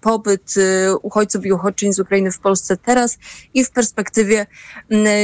pobyt 0.00 0.54
uchodźców 1.02 1.46
i 1.46 1.52
uchodźczyń 1.52 1.92
z 1.92 1.98
Ukrainy 1.98 2.32
w 2.32 2.38
Polsce 2.38 2.76
teraz 2.76 3.18
i 3.54 3.64
w 3.64 3.70
perspektywie 3.70 4.46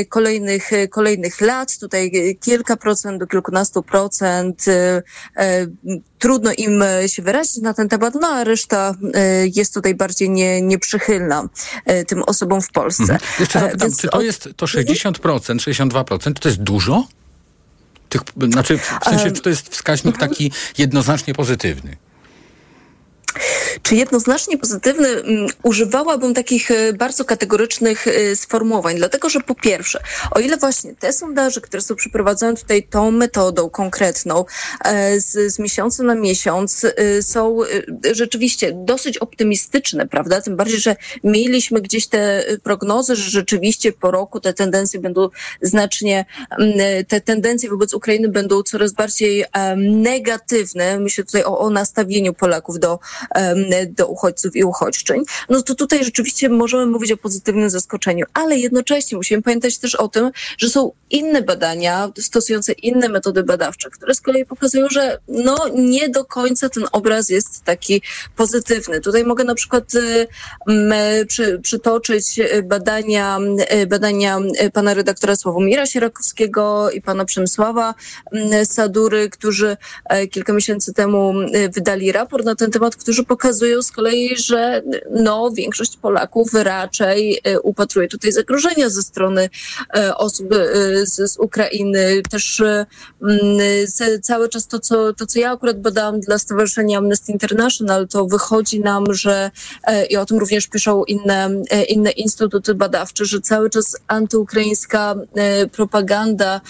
kolejnych, 0.08 0.70
kolejnych 0.90 1.40
lat. 1.40 1.78
Tutaj 1.78 2.38
kilka 2.50 2.76
procent 2.76 3.20
do 3.20 3.26
kilkunastu 3.26 3.82
procent. 3.82 4.68
Y, 4.68 5.02
y, 5.42 6.02
trudno 6.18 6.50
im 6.58 6.84
się 7.06 7.22
wyrazić 7.22 7.62
na 7.62 7.74
ten 7.74 7.88
temat, 7.88 8.14
no 8.20 8.28
a 8.28 8.44
reszta 8.44 8.94
y, 8.94 9.50
jest 9.54 9.74
tutaj 9.74 9.94
bardziej 9.94 10.30
nie, 10.30 10.62
nieprzychylna 10.62 11.48
tym 12.06 12.22
osobom 12.22 12.62
w 12.62 12.70
Polsce. 12.70 13.02
Mhm. 13.02 13.20
Jeszcze 13.40 13.60
zapytam, 13.60 13.80
Więc 13.80 14.00
czy 14.00 14.08
to 14.08 14.22
jest 14.22 14.48
to 14.56 14.66
60%, 14.66 15.12
62%, 15.12 16.32
to 16.32 16.48
jest 16.48 16.62
dużo? 16.62 17.06
Tych, 18.08 18.20
znaczy, 18.52 18.78
w 18.78 19.04
sensie, 19.04 19.30
czy 19.30 19.42
to 19.42 19.50
jest 19.50 19.68
wskaźnik 19.68 20.14
mhm. 20.14 20.30
taki 20.30 20.52
jednoznacznie 20.78 21.34
pozytywny? 21.34 21.96
Czy 23.82 23.96
jednoznacznie 23.96 24.58
pozytywny? 24.58 25.08
Mm, 25.08 25.46
używałabym 25.62 26.34
takich 26.34 26.70
e, 26.70 26.92
bardzo 26.92 27.24
kategorycznych 27.24 28.06
e, 28.08 28.36
sformułowań, 28.36 28.96
dlatego 28.96 29.28
że 29.28 29.40
po 29.40 29.54
pierwsze, 29.54 30.00
o 30.30 30.40
ile 30.40 30.56
właśnie 30.56 30.94
te 30.94 31.12
sondaże, 31.12 31.60
które 31.60 31.82
są 31.82 31.94
przeprowadzone 31.94 32.56
tutaj 32.56 32.82
tą 32.82 33.10
metodą 33.10 33.70
konkretną 33.70 34.44
e, 34.84 35.20
z, 35.20 35.54
z 35.54 35.58
miesiąca 35.58 36.02
na 36.02 36.14
miesiąc 36.14 36.86
są 37.22 37.58
rzeczywiście 38.12 38.72
dosyć 38.74 39.18
optymistyczne, 39.18 40.06
prawda? 40.06 40.40
Tym 40.40 40.56
bardziej, 40.56 40.80
że 40.80 40.96
mieliśmy 41.24 41.80
gdzieś 41.80 42.06
te 42.06 42.44
prognozy, 42.62 43.16
że 43.16 43.30
rzeczywiście 43.30 43.92
po 43.92 44.10
roku 44.10 44.40
te 44.40 44.54
tendencje 44.54 45.00
będą 45.00 45.28
znacznie, 45.62 46.24
mm, 46.58 47.04
te 47.04 47.20
tendencje 47.20 47.70
wobec 47.70 47.94
Ukrainy 47.94 48.28
będą 48.28 48.62
coraz 48.62 48.92
bardziej 48.92 49.44
negatywne. 49.76 51.00
Myślę 51.00 51.24
tutaj 51.24 51.44
o, 51.44 51.58
o 51.58 51.70
nastawieniu 51.70 52.34
Polaków 52.34 52.78
do 52.78 52.98
do 53.88 54.06
uchodźców 54.06 54.56
i 54.56 54.64
uchodźczyń, 54.64 55.22
no 55.48 55.62
to 55.62 55.74
tutaj 55.74 56.04
rzeczywiście 56.04 56.48
możemy 56.48 56.86
mówić 56.86 57.12
o 57.12 57.16
pozytywnym 57.16 57.70
zaskoczeniu, 57.70 58.26
ale 58.34 58.56
jednocześnie 58.56 59.16
musimy 59.16 59.42
pamiętać 59.42 59.78
też 59.78 59.94
o 59.94 60.08
tym, 60.08 60.30
że 60.58 60.68
są 60.68 60.92
inne 61.10 61.42
badania 61.42 62.12
stosujące 62.18 62.72
inne 62.72 63.08
metody 63.08 63.42
badawcze, 63.42 63.90
które 63.90 64.14
z 64.14 64.20
kolei 64.20 64.46
pokazują, 64.46 64.88
że 64.90 65.18
no 65.28 65.56
nie 65.74 66.08
do 66.08 66.24
końca 66.24 66.68
ten 66.68 66.84
obraz 66.92 67.28
jest 67.28 67.64
taki 67.64 68.02
pozytywny. 68.36 69.00
Tutaj 69.00 69.24
mogę 69.24 69.44
na 69.44 69.54
przykład 69.54 69.94
y, 69.94 70.26
przy, 71.26 71.58
przytoczyć 71.58 72.40
badania, 72.64 73.38
y, 73.82 73.86
badania 73.86 74.38
pana 74.72 74.94
redaktora 74.94 75.36
Sławomira 75.36 75.86
Sierakowskiego 75.86 76.90
i 76.90 77.02
pana 77.02 77.24
Przemysława 77.24 77.94
Sadury, 78.64 79.30
którzy 79.30 79.76
e, 80.04 80.26
kilka 80.26 80.52
miesięcy 80.52 80.92
temu 80.92 81.34
wydali 81.74 82.12
raport 82.12 82.44
na 82.44 82.54
ten 82.54 82.70
temat, 82.70 82.96
którzy 83.10 83.24
pokazują 83.24 83.82
z 83.82 83.92
kolei, 83.92 84.36
że 84.36 84.82
no, 85.10 85.50
większość 85.50 85.96
Polaków 85.96 86.54
raczej 86.54 87.40
e, 87.44 87.60
upatruje 87.60 88.08
tutaj 88.08 88.32
zagrożenia 88.32 88.90
ze 88.90 89.02
strony 89.02 89.50
e, 89.96 90.16
osób 90.16 90.52
e, 90.52 90.56
z, 91.06 91.32
z 91.32 91.38
Ukrainy. 91.38 92.22
Też 92.30 92.62
cały 94.22 94.48
czas 94.48 94.66
to 94.66 94.78
co, 94.78 95.12
to, 95.12 95.26
co 95.26 95.38
ja 95.38 95.52
akurat 95.52 95.80
badałam 95.80 96.20
dla 96.20 96.38
Stowarzyszenia 96.38 96.98
Amnesty 96.98 97.32
International, 97.32 98.08
to 98.08 98.26
wychodzi 98.26 98.80
nam, 98.80 99.14
że 99.14 99.50
i 100.10 100.16
o 100.16 100.26
tym 100.26 100.38
również 100.38 100.66
piszą 100.66 101.04
inne, 101.04 101.50
inne 101.88 102.10
instytuty 102.10 102.74
badawcze, 102.74 103.24
że 103.24 103.40
cały 103.40 103.70
czas 103.70 103.96
antyukraińska 104.06 105.14
propaganda 105.72 106.60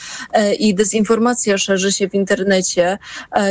i 0.58 0.74
dezinformacja 0.74 1.58
szerzy 1.58 1.92
się 1.92 2.08
w 2.08 2.14
internecie. 2.14 2.98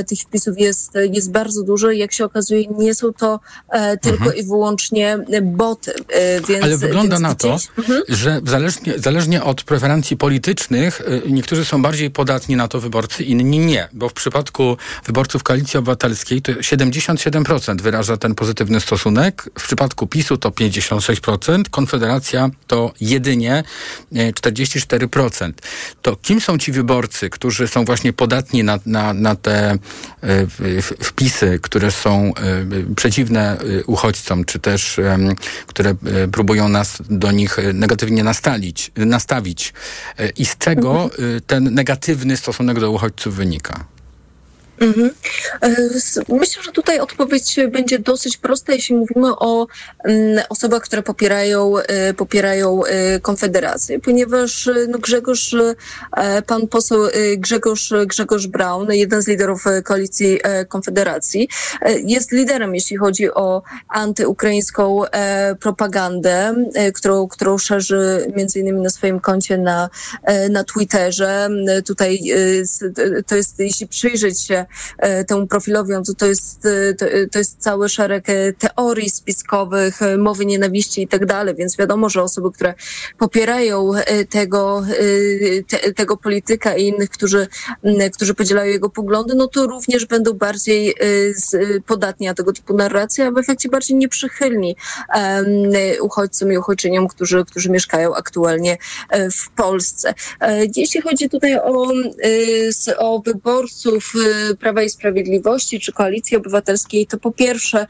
Tych 0.08 0.19
wpisów 0.19 0.60
jest, 0.60 0.91
jest 1.12 1.32
bardzo 1.32 1.63
dużo 1.63 1.91
i 1.91 1.99
jak 1.99 2.13
się 2.13 2.25
okazuje 2.25 2.62
nie 2.80 2.94
są 2.94 3.13
to 3.13 3.39
e, 3.70 3.98
tylko 3.98 4.24
Mhm. 4.24 4.38
i 4.38 4.44
wyłącznie 4.44 5.18
boty. 5.42 5.94
E, 6.10 6.42
więc, 6.42 6.63
Ale 6.63 6.78
wygląda 6.78 7.15
więc 7.15 7.22
na 7.22 7.36
to, 7.36 7.58
Mhm. 7.78 8.02
że 8.10 8.42
zależnie, 8.46 8.94
zależnie 9.00 9.44
od 9.44 9.63
preferencji 9.63 10.18
politycznych, 10.18 11.02
y, 11.02 11.22
niektórzy 11.32 11.65
są 11.65 11.82
bardziej 11.82 12.12
podatni 12.12 12.56
na 12.56 12.68
to 12.68 12.80
wyborcy, 12.80 13.24
inni 13.24 13.60
nie. 13.60 13.88
Bo 13.94 14.10
w 14.10 14.13
przypadku 14.13 14.78
wyborców 15.06 15.44
Koalicji 15.44 15.78
Obywatelskiej 15.80 16.42
to 16.42 16.52
77% 16.52 17.82
wyraża 17.82 18.18
ten 18.18 18.36
pozytywny 18.36 18.80
stosunek. 18.82 19.50
W 19.60 19.63
przypadku 19.63 20.08
PiSu 20.08 20.38
to 20.38 20.52
56%, 20.52 21.70
Konfederacja 21.70 22.50
to 22.68 22.94
jedynie 23.02 23.63
y, 24.15 24.34
44%. 24.34 25.54
To 26.02 26.15
kim 26.15 26.42
są 26.42 26.58
ci 26.58 26.72
wyborcy, 26.72 27.30
którzy 27.30 27.68
są 27.68 27.86
właśnie 27.86 28.13
podatni 28.13 28.63
na, 28.63 28.80
na, 28.86 29.13
na 29.13 29.36
te 29.36 29.78
w- 30.22 30.94
wpisy, 31.04 31.60
które 31.62 31.92
są 31.92 32.34
przeciwne 32.95 33.58
y, 33.62 33.84
uchodźcom, 33.86 34.45
czy 34.45 34.60
też 34.60 34.99
które 35.67 35.95
y, 36.23 36.27
próbują 36.27 36.69
nas 36.69 36.97
do 37.10 37.32
nich 37.32 37.60
y, 37.60 37.73
negatywnie 37.73 38.23
nastalić, 38.23 38.91
nastawić. 38.97 39.73
Y, 40.19 40.34
I 40.38 40.45
z 40.45 40.58
czego 40.58 41.10
y, 41.38 41.41
ten 41.41 41.73
negatywny 41.73 42.38
stosunek 42.38 42.79
do 42.79 42.91
uchodźców 42.91 43.36
wynika? 43.36 43.86
Mhm. 44.80 45.12
E, 45.62 45.76
Myślę, 46.30 46.63
że 46.63 46.72
tutaj 46.72 47.00
odpowiedź 47.00 47.56
będzie 47.72 48.00
dosyć 48.00 48.38
prosta, 48.38 48.74
jeśli 48.74 48.96
mówimy 48.96 49.36
o 49.36 49.68
mm, 50.04 50.44
osobach, 50.50 50.84
które 50.84 51.04
popierają, 51.04 51.78
e, 51.78 52.13
popierają 52.13 52.86
e, 52.86 53.20
Konfederację, 53.20 54.00
ponieważ 54.00 54.70
no, 54.88 55.00
Grzegorz, 55.00 55.56
pan 56.48 56.68
poseł 56.68 57.00
Grzegorz, 57.38 57.94
Grzegorz 58.06 58.48
Braun, 58.48 58.92
jeden 58.92 59.22
z 59.22 59.28
liderów 59.28 59.63
koalicji 59.84 60.39
Konfederacji, 60.68 61.50
jest 62.04 62.32
liderem, 62.32 62.76
jeśli 62.76 62.98
chodzi 62.98 63.32
o 63.34 63.62
antyukraińską 63.89 65.02
propagandę, 65.60 66.56
którą, 66.94 67.28
którą 67.28 67.58
szerzy 67.58 68.32
między 68.36 68.60
innymi 68.60 68.82
na 68.82 68.89
swoim 68.89 69.20
koncie 69.20 69.58
na, 69.58 69.89
na 70.50 70.63
Twitterze. 70.63 71.50
Tutaj 71.86 72.20
to 73.28 73.36
jest, 73.36 73.60
jeśli 73.60 73.88
przyjrzeć 73.88 74.42
się 74.42 74.65
temu 75.27 75.47
profilowi, 75.47 75.93
to, 76.17 76.25
jest, 76.25 76.65
e, 76.65 76.93
to, 76.93 77.05
to 77.32 77.39
jest 77.39 77.58
cały 77.60 77.89
szereg 77.89 78.29
e, 78.29 78.53
teorii 78.53 79.10
spiskowych, 79.10 80.01
e, 80.01 80.17
mowy 80.17 80.45
nienawiści 80.45 81.01
i 81.01 81.08
tak 81.08 81.25
dalej, 81.25 81.55
więc 81.55 81.77
wiadomo, 81.77 82.10
że 82.10 82.23
osoby, 82.23 82.51
które 82.51 82.73
popierają 83.17 83.91
e, 83.95 84.25
tego, 84.25 84.84
e, 84.89 85.63
te, 85.63 85.93
tego 85.93 86.17
polityka 86.17 86.75
i 86.75 86.88
innych, 86.88 87.10
którzy, 87.10 87.47
którzy 88.13 88.34
podzielają 88.34 88.71
jego 88.71 88.89
poglądy, 88.89 89.36
no 89.36 89.47
to 89.47 89.67
również 89.67 90.05
będą 90.05 90.34
bardziej 90.34 90.89
e, 90.89 90.95
podatni 91.86 92.27
na 92.27 92.34
tego 92.34 92.53
typu 92.53 92.77
narracje, 92.77 93.27
a 93.27 93.32
w 93.32 93.38
efekcie 93.38 93.69
bardziej 93.69 93.97
nieprzychylni 93.97 94.75
uchodźcom 96.01 96.51
i 96.51 96.58
uchodźczyniom, 96.58 97.08
którzy, 97.08 97.45
którzy 97.45 97.69
mieszkają 97.69 98.15
aktualnie 98.15 98.77
e, 99.10 99.32
w 99.32 99.49
Polsce. 99.49 100.13
E, 100.41 100.65
Jeśli 100.75 101.01
chodzi 101.01 101.29
tutaj 101.29 101.55
o, 101.55 101.91
e, 102.89 102.97
o 102.97 103.21
wyborców 103.25 104.13
e, 104.15 104.55
Prawa 104.60 104.84
i 104.84 104.89
Sprawiedliwości 104.89 105.80
czy 105.80 105.93
Koalicji 105.93 106.38
Obywatelskiej, 106.38 107.08
to 107.08 107.17
po 107.17 107.32
pierwsze 107.32 107.88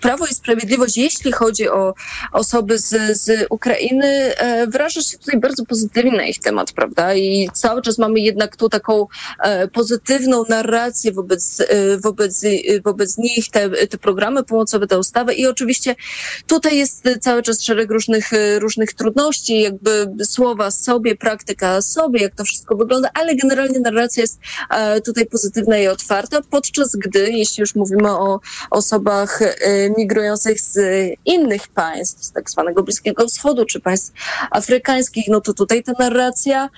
Prawo 0.00 0.26
i 0.26 0.34
Sprawiedliwość, 0.34 0.96
jeśli 0.96 1.32
chodzi 1.32 1.68
o 1.68 1.94
osoby 2.32 2.78
z, 2.78 3.18
z 3.20 3.46
Ukrainy, 3.50 4.06
e, 4.06 4.66
wyraża 4.66 5.02
się 5.02 5.18
tutaj 5.18 5.40
bardzo 5.40 5.64
pozytywnie 5.64 6.12
na 6.12 6.26
ich 6.26 6.38
temat, 6.38 6.72
prawda? 6.72 7.14
I 7.14 7.50
cały 7.52 7.82
czas 7.82 7.98
mamy 7.98 8.20
jednak 8.20 8.56
tu 8.56 8.68
taką 8.68 9.06
e, 9.40 9.68
pozytywną 9.68 10.44
narrację 10.48 11.12
wobec, 11.12 11.60
e, 11.60 11.98
wobec, 11.98 12.42
wobec 12.84 13.18
nich, 13.18 13.50
te, 13.50 13.70
te 13.70 13.98
programy 13.98 14.44
pomocowe, 14.44 14.86
te 14.86 14.98
ustawy 14.98 15.34
i 15.34 15.46
oczywiście 15.46 15.94
tutaj 16.46 16.76
jest 16.76 17.08
cały 17.20 17.42
czas 17.42 17.62
szereg 17.62 17.90
różnych, 17.90 18.30
różnych 18.58 18.92
trudności, 18.92 19.60
jakby 19.60 20.06
słowa 20.24 20.70
sobie, 20.70 21.16
praktyka 21.16 21.82
sobie, 21.82 22.22
jak 22.22 22.34
to 22.34 22.44
wszystko 22.44 22.76
wygląda, 22.76 23.10
ale 23.14 23.36
generalnie 23.36 23.80
narracja 23.80 24.20
jest 24.20 24.40
tutaj 25.04 25.26
pozytywna 25.26 25.78
i 25.78 25.88
otwarta, 25.88 26.40
podczas 26.50 26.96
gdy, 26.96 27.30
jeśli 27.30 27.60
już 27.60 27.74
mówimy 27.74 28.10
o 28.10 28.40
osobach 28.70 29.42
e, 29.42 29.54
migrujących 29.98 30.60
z 30.60 30.78
innych 31.24 31.68
państw, 31.68 32.24
z 32.24 32.32
tak 32.32 32.50
zwanego 32.50 32.82
Bliskiego 32.82 33.26
Wschodu, 33.26 33.64
czy 33.64 33.80
państw 33.80 34.12
afrykańskich, 34.50 35.24
no 35.28 35.40
to 35.40 35.54
tutaj 35.54 35.82
ta 35.82 35.92
narracja 35.98 36.68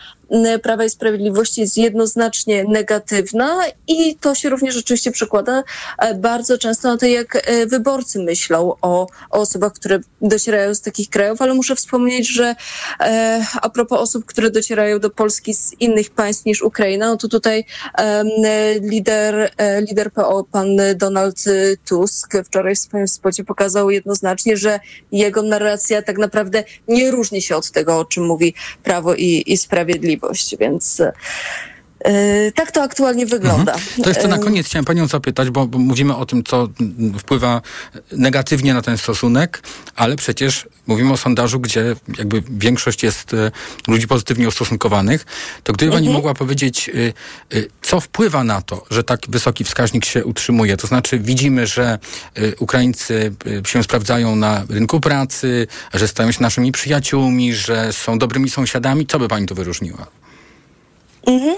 Prawa 0.62 0.84
i 0.84 0.90
Sprawiedliwości 0.90 1.60
jest 1.60 1.78
jednoznacznie 1.78 2.64
negatywna 2.64 3.62
i 3.88 4.16
to 4.16 4.34
się 4.34 4.48
również 4.48 4.74
rzeczywiście 4.74 5.10
przekłada 5.10 5.64
e, 5.98 6.14
bardzo 6.14 6.58
często 6.58 6.88
na 6.88 6.96
to, 6.96 7.06
jak 7.06 7.36
e, 7.36 7.66
wyborcy 7.66 8.18
myślą 8.18 8.74
o, 8.82 9.06
o 9.30 9.40
osobach, 9.40 9.72
które 9.72 10.00
docierają 10.22 10.74
z 10.74 10.80
takich 10.80 11.10
krajów, 11.10 11.42
ale 11.42 11.54
muszę 11.54 11.76
wspomnieć, 11.76 12.28
że 12.28 12.54
e, 13.00 13.46
a 13.62 13.70
propos 13.70 14.00
osób, 14.00 14.24
które 14.24 14.50
docierają 14.50 14.98
do 14.98 15.10
Polski 15.10 15.54
z 15.54 15.72
innych 15.80 16.10
państw 16.10 16.44
niż 16.44 16.62
Ukraina, 16.62 17.06
no 17.06 17.16
to 17.16 17.28
tutaj 17.28 17.64
lider, 18.82 19.50
lider 19.88 20.12
PO, 20.12 20.44
pan 20.52 20.68
Donald 20.96 21.44
Tusk, 21.88 22.32
wczoraj 22.44 22.74
w 22.74 22.78
swoim 22.78 23.08
spocie 23.08 23.44
pokazał 23.44 23.90
jednoznacznie, 23.90 24.56
że 24.56 24.80
jego 25.12 25.42
narracja 25.42 26.02
tak 26.02 26.18
naprawdę 26.18 26.64
nie 26.88 27.10
różni 27.10 27.42
się 27.42 27.56
od 27.56 27.70
tego, 27.70 27.98
o 27.98 28.04
czym 28.04 28.26
mówi 28.26 28.54
Prawo 28.82 29.14
i, 29.14 29.42
i 29.46 29.56
Sprawiedliwość, 29.56 30.15
więc 30.58 31.00
e, 31.00 31.12
tak 32.54 32.72
to 32.72 32.82
aktualnie 32.82 33.26
wygląda. 33.26 33.76
To 34.02 34.08
jeszcze 34.08 34.28
na 34.28 34.36
Em, 34.36 34.42
koniec 34.42 34.66
chciałem 34.66 34.84
panią 34.84 35.06
zapytać, 35.06 35.50
bo, 35.50 35.66
bo 35.66 35.78
mówimy 35.78 36.16
o 36.16 36.26
tym, 36.26 36.44
co 36.44 36.68
wpływa 37.18 37.62
negatywnie 38.12 38.74
na 38.74 38.82
ten 38.82 38.98
stosunek, 38.98 39.62
ale 39.96 40.16
przecież 40.16 40.68
mówimy 40.86 41.12
o 41.12 41.16
sondażu, 41.16 41.60
gdzie 41.60 41.96
jakby 42.18 42.42
większość 42.50 43.02
jest 43.02 43.34
e, 43.34 43.50
ludzi 43.88 44.06
pozytywnie 44.06 44.48
ustosunkowanych. 44.48 45.26
To 45.62 45.72
gdyby 45.72 45.92
pani 45.92 46.10
mogła 46.10 46.34
powiedzieć, 46.34 46.88
y, 46.88 47.12
y, 47.54 47.68
co 47.82 48.00
wpływa 48.00 48.44
na 48.44 48.62
to, 48.62 48.84
że 48.90 49.04
tak 49.04 49.20
wysoki 49.28 49.64
wskaźnik 49.64 50.04
się 50.04 50.24
utrzymuje? 50.24 50.76
To 50.76 50.86
znaczy 50.86 51.18
widzimy, 51.18 51.66
że 51.66 51.98
Ukraińcy 52.58 53.34
się 53.66 53.82
sprawdzają 53.82 54.36
na 54.36 54.64
rynku 54.68 55.00
pracy, 55.00 55.66
że 55.94 56.08
stają 56.08 56.32
się 56.32 56.42
naszymi 56.42 56.72
przyjaciółmi, 56.72 57.54
że 57.54 57.92
są 57.92 58.18
dobrymi 58.18 58.50
sąsiadami. 58.50 59.06
Co 59.06 59.18
by 59.18 59.28
pani 59.28 59.46
tu 59.46 59.54
wyróżniła? 59.54 60.06
Mhm, 61.26 61.56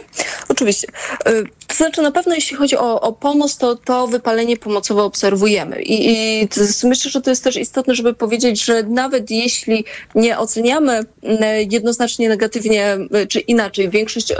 oczywiście. 0.48 0.88
Y, 1.28 1.58
To 1.68 1.74
znaczy 1.74 2.02
na 2.02 2.11
pewno 2.11 2.35
jeśli 2.35 2.57
chodzi 2.57 2.76
o, 2.76 3.00
o 3.00 3.12
pomoc, 3.12 3.57
to 3.57 3.76
to 3.76 4.07
wypalenie 4.07 4.57
pomocowe 4.57 5.02
obserwujemy. 5.02 5.83
I, 5.83 6.12
i 6.12 6.48
myślę, 6.85 7.11
że 7.11 7.20
to 7.20 7.31
jest 7.31 7.44
też 7.44 7.57
istotne, 7.57 7.94
żeby 7.94 8.14
powiedzieć, 8.14 8.64
że 8.64 8.83
nawet 8.83 9.31
jeśli 9.31 9.85
nie 10.14 10.38
oceniamy 10.38 10.92
mm, 10.92 11.40
jednoznacznie 11.70 12.28
negatywnie, 12.28 12.98
y, 13.22 13.26
czy 13.26 13.40
inaczej, 13.40 13.90
większość 13.90 14.31
y, 14.31 14.35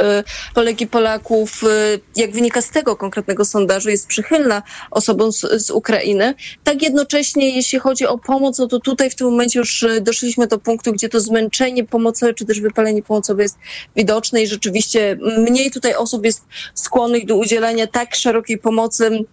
Polek 0.54 0.80
i 0.80 0.86
Polaków, 0.86 1.62
y, 1.62 2.00
jak 2.16 2.30
wynika 2.30 2.62
z 2.62 2.70
tego 2.70 2.96
konkretnego 2.96 3.44
sondażu, 3.44 3.90
jest 3.90 4.06
przychylna 4.06 4.62
osobom 4.90 5.32
z, 5.32 5.40
z 5.66 5.70
Ukrainy, 5.70 6.34
tak 6.64 6.82
jednocześnie 6.82 7.56
jeśli 7.56 7.78
chodzi 7.78 8.06
o 8.06 8.18
pomoc, 8.18 8.58
no 8.58 8.66
to 8.66 8.80
tutaj 8.80 9.10
w 9.10 9.14
tym 9.14 9.26
momencie 9.26 9.58
już 9.58 9.86
doszliśmy 10.00 10.46
do 10.46 10.58
punktu, 10.58 10.92
gdzie 10.92 11.08
to 11.08 11.20
zmęczenie 11.20 11.84
pomocowe, 11.84 12.34
czy 12.34 12.44
też 12.44 12.60
wypalenie 12.60 13.02
pomocowe 13.02 13.42
jest 13.42 13.58
widoczne 13.96 14.42
i 14.42 14.46
rzeczywiście 14.46 15.18
mniej 15.38 15.70
tutaj 15.70 15.94
osób 15.94 16.24
jest 16.24 16.42
skłonnych 16.74 17.17
do 17.26 17.37
udzielania 17.37 17.87
tak 17.87 18.14
szerokiej 18.14 18.59
pomocy, 18.59 19.24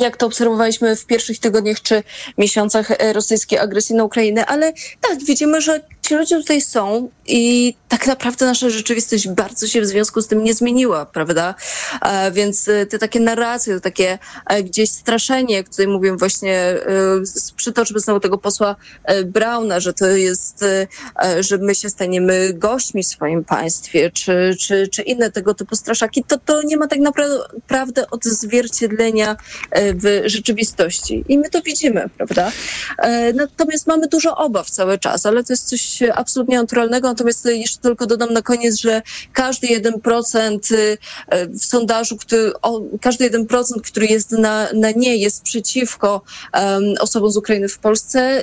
jak 0.00 0.16
to 0.16 0.26
obserwowaliśmy 0.26 0.96
w 0.96 1.06
pierwszych 1.06 1.38
tygodniach 1.38 1.82
czy 1.82 2.02
miesiącach 2.38 2.90
e, 2.90 3.12
rosyjskiej 3.12 3.58
agresji 3.58 3.94
na 3.94 4.04
Ukrainę, 4.04 4.46
ale 4.46 4.72
tak, 5.00 5.24
widzimy, 5.24 5.60
że 5.60 5.80
ci 6.02 6.14
ludzie 6.14 6.36
tutaj 6.36 6.60
są 6.60 7.10
i 7.26 7.74
tak 7.88 8.06
naprawdę 8.06 8.46
nasza 8.46 8.70
rzeczywistość 8.70 9.28
bardzo 9.28 9.66
się 9.66 9.80
w 9.80 9.86
związku 9.86 10.22
z 10.22 10.26
tym 10.26 10.44
nie 10.44 10.54
zmieniła, 10.54 11.06
prawda? 11.06 11.54
E, 12.02 12.32
więc 12.32 12.68
e, 12.68 12.86
te 12.86 12.98
takie 12.98 13.20
narracje, 13.20 13.74
to 13.74 13.80
takie 13.80 14.18
gdzieś 14.64 14.90
straszenie, 14.90 15.54
jak 15.54 15.68
tutaj 15.68 15.86
mówiłem 15.86 16.18
właśnie, 16.18 16.74
przytoczmy 17.56 18.00
znowu 18.00 18.20
tego 18.20 18.38
posła 18.38 18.76
Brauna, 19.24 19.80
że 19.80 19.92
to 19.92 20.06
jest, 20.06 20.64
że 21.40 21.58
my 21.58 21.74
się 21.74 21.90
staniemy 21.90 22.52
gośćmi 22.54 23.02
w 23.02 23.06
swoim 23.06 23.44
państwie, 23.44 24.10
czy, 24.10 24.56
czy, 24.60 24.88
czy 24.88 25.02
inne 25.02 25.30
tego 25.30 25.54
typu 25.54 25.76
straszaki, 25.76 26.24
to 26.24 26.38
to 26.38 26.62
nie 26.62 26.76
ma 26.76 26.86
tak 26.86 26.98
naprawdę 26.98 28.10
odzwierciedlenia 28.10 29.36
w 29.74 30.22
rzeczywistości. 30.26 31.24
I 31.28 31.38
my 31.38 31.50
to 31.50 31.62
widzimy, 31.62 32.10
prawda? 32.16 32.52
E, 32.98 33.32
Natomiast 33.32 33.86
mamy 33.86 34.08
dużo 34.08 34.36
obaw 34.36 34.70
cały 34.70 34.98
czas, 34.98 35.26
ale 35.26 35.44
to 35.44 35.52
jest 35.52 35.68
coś 35.68 35.98
absolutnie 36.14 36.58
naturalnego. 36.58 37.08
Natomiast 37.08 37.44
jeszcze 37.44 37.78
tylko 37.78 38.06
dodam 38.06 38.32
na 38.32 38.42
koniec, 38.42 38.80
że 38.80 39.02
każdy 39.32 39.66
1% 39.66 40.72
y, 40.74 40.98
e, 41.28 41.46
w 41.48 41.64
sondażu, 41.64 42.16
który, 42.16 42.52
o, 42.62 42.82
każdy 43.00 43.30
1%, 43.30 43.80
który 43.84 44.06
jest 44.06 44.32
na, 44.32 44.68
na 44.74 44.90
nie, 44.90 45.16
jest 45.16 45.42
przeciwko 45.42 46.22
em, 46.52 46.82
osobom 47.00 47.30
z 47.30 47.36
Ukrainy 47.36 47.68
w 47.68 47.78
Polsce, 47.78 48.42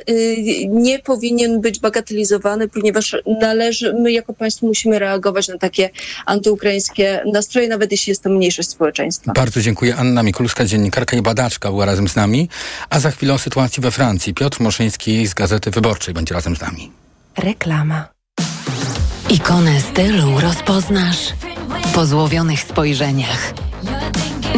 nie 0.70 1.00
powinien 1.00 1.62
być 1.62 1.80
bagatelizowany, 1.80 2.68
ponieważ 2.68 3.16
należy, 3.42 3.94
my 3.94 4.12
jako 4.12 4.34
państwo 4.34 4.68
musimy 4.68 5.00
reagować 5.00 5.48
na 5.48 5.58
takie 5.58 5.90
antyukraińskie 6.26 7.22
nastroje, 7.34 7.68
nawet 7.68 7.92
jeśli 7.92 8.12
jest 8.12 8.24
to 8.24 8.30
mniejszość 8.30 8.70
społeczeństwa. 8.70 9.34
Bardzo 9.34 9.62
dziękuję. 9.62 9.96
Anna 9.96 10.24
Mikulska, 10.24 10.66
dziennikarka 10.66 11.17
badaczka 11.22 11.70
była 11.70 11.86
razem 11.86 12.08
z 12.08 12.16
nami, 12.16 12.50
a 12.90 13.00
za 13.00 13.12
chwilę 13.12 13.34
o 13.34 13.38
sytuacji 13.38 13.82
we 13.82 13.92
Francji. 13.92 14.34
Piotr 14.34 14.62
Moszyński 14.62 15.28
z 15.28 15.34
Gazety 15.34 15.72
Wyborczej 15.72 16.14
będzie 16.14 16.34
razem 16.34 16.56
z 16.56 16.62
nami. 16.62 16.92
Reklama. 17.38 18.08
Ikonę 19.30 19.82
stylu 19.82 20.40
rozpoznasz 20.40 21.34
po 21.94 22.06
złowionych 22.06 22.64
spojrzeniach. 22.64 23.54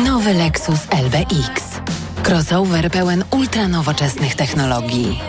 Nowy 0.04 0.34
Lexus 0.34 0.80
LBX. 0.92 1.64
Crossover 2.24 2.92
pełen 2.92 3.24
ultranowoczesnych 3.32 4.36
technologii. 4.36 5.20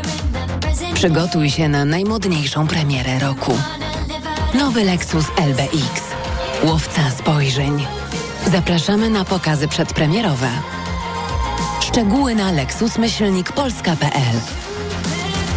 Przygotuj 0.95 1.51
się 1.51 1.69
na 1.69 1.85
najmodniejszą 1.85 2.67
premierę 2.67 3.19
roku. 3.19 3.59
Nowy 4.55 4.85
Lexus 4.85 5.25
LBX. 5.37 6.03
Łowca 6.65 7.11
spojrzeń. 7.11 7.87
Zapraszamy 8.53 9.11
na 9.11 9.25
pokazy 9.25 9.69
przedpremierowe. 9.69 10.49
Szczegóły 11.91 12.35
na 12.35 12.53
lexusmyślnikpolska.pl 12.53 14.41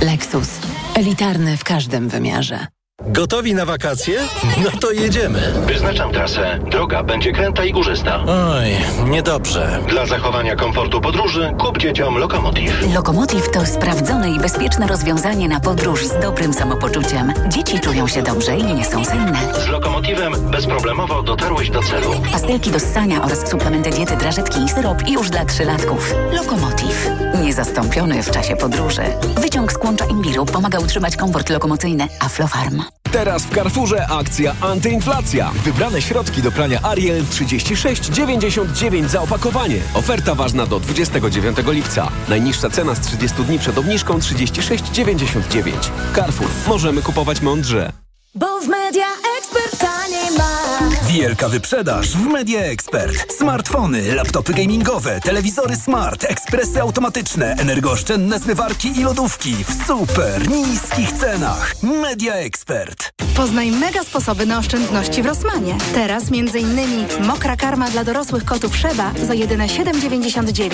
Lexus. 0.02 0.50
Elitarny 0.96 1.58
w 1.58 1.64
każdym 1.64 2.10
wymiarze. 2.10 2.68
Gotowi 3.04 3.54
na 3.54 3.66
wakacje? 3.66 4.20
No 4.64 4.70
to 4.82 4.92
jedziemy. 4.92 5.54
Wyznaczam 5.68 6.12
trasę. 6.12 6.60
Droga 6.72 7.04
będzie 7.04 7.32
kręta 7.32 7.64
i 7.66 7.72
górzysta. 7.72 8.24
Oj, 8.28 8.66
niedobrze. 9.10 9.80
Dla 9.90 10.06
zachowania 10.06 10.56
komfortu 10.56 11.02
podróży 11.02 11.54
kup 11.60 11.78
dzieciom 11.78 12.18
Lokomotiv. 12.18 12.94
Lokomotiv 12.96 13.50
to 13.52 13.66
sprawdzone 13.66 14.30
i 14.32 14.40
bezpieczne 14.40 14.88
rozwiązanie 14.88 15.48
na 15.48 15.60
podróż 15.60 16.06
z 16.06 16.20
dobrym 16.22 16.54
samopoczuciem. 16.54 17.34
Dzieci 17.50 17.80
czują 17.80 18.08
się 18.08 18.22
dobrze 18.24 18.58
i 18.58 18.64
nie 18.64 18.86
są 18.86 19.06
senne. 19.06 19.40
Z 19.66 19.68
Lokomotivem 19.68 20.34
bezproblemowo 20.52 21.24
dotarłeś 21.24 21.70
do 21.70 21.82
celu. 21.84 22.12
Pastelki 22.32 22.72
do 22.72 22.80
ssania 22.80 23.24
oraz 23.24 23.50
suplementy 23.50 23.90
diety, 23.90 24.18
drażetki 24.18 24.60
i 24.64 24.70
syrop 24.70 25.10
już 25.10 25.30
dla 25.30 25.46
trzylatków. 25.46 26.14
Lokomotiv. 26.34 27.10
Niezastąpiony 27.44 28.24
w 28.24 28.32
czasie 28.32 28.56
podróży. 28.56 29.02
Wyciąg 29.42 29.72
z 29.72 29.78
kłącza 29.78 30.06
imbiru 30.06 30.46
pomaga 30.46 30.80
utrzymać 30.80 31.18
komfort 31.18 31.50
lokomocyjny. 31.50 32.08
Aflofarm. 32.20 32.82
Teraz 33.12 33.44
w 33.44 33.56
Carrefourze 33.56 34.08
akcja 34.08 34.56
antyinflacja. 34.62 35.52
Wybrane 35.66 36.02
środki 36.02 36.42
do 36.42 36.52
prania 36.52 36.80
Ariel 36.84 37.24
36,99 37.24 39.08
za 39.08 39.22
opakowanie. 39.22 39.78
Oferta 39.94 40.36
ważna 40.36 40.66
do 40.66 40.80
29 40.80 41.58
lipca. 41.68 42.12
Najniższa 42.30 42.70
cena 42.70 42.96
z 42.96 43.00
30 43.00 43.44
dni 43.44 43.60
przed 43.60 43.78
obniżką 43.78 44.18
36,99. 44.18 45.72
Carrefour. 46.16 46.50
Możemy 46.68 47.02
kupować 47.02 47.42
mądrze. 47.42 47.92
Bo 48.36 48.60
w 48.62 48.68
Media 48.68 49.08
Expert 49.40 49.80
taniej 49.80 50.38
masz. 50.38 50.53
Wielka 51.14 51.50
wyprzedaż 51.50 52.08
w 52.08 52.26
Media 52.26 52.60
Expert. 52.62 53.34
Smartfony, 53.34 54.16
laptopy 54.16 54.54
gamingowe, 54.54 55.20
telewizory 55.22 55.76
smart, 55.76 56.24
ekspresy 56.24 56.82
automatyczne, 56.82 57.56
energooszczędne 57.60 58.40
zmywarki 58.40 58.88
i 59.00 59.04
lodówki 59.04 59.56
w 59.56 59.88
super 59.88 60.50
niskich 60.50 61.12
cenach. 61.12 61.76
Media 61.84 62.34
Expert. 62.34 63.10
Poznaj 63.36 63.72
mega 63.72 64.04
sposoby 64.04 64.46
na 64.46 64.60
oszczędności 64.60 65.24
w 65.24 65.26
Rosmanie. 65.26 65.78
Teraz 65.94 66.24
m.in. 66.32 67.26
mokra 67.28 67.58
karma 67.58 67.90
dla 67.90 68.04
dorosłych 68.04 68.46
kotów 68.46 68.78
Szeba 68.78 69.12
za 69.28 69.34
jedyne 69.34 69.68
7,99. 69.68 70.74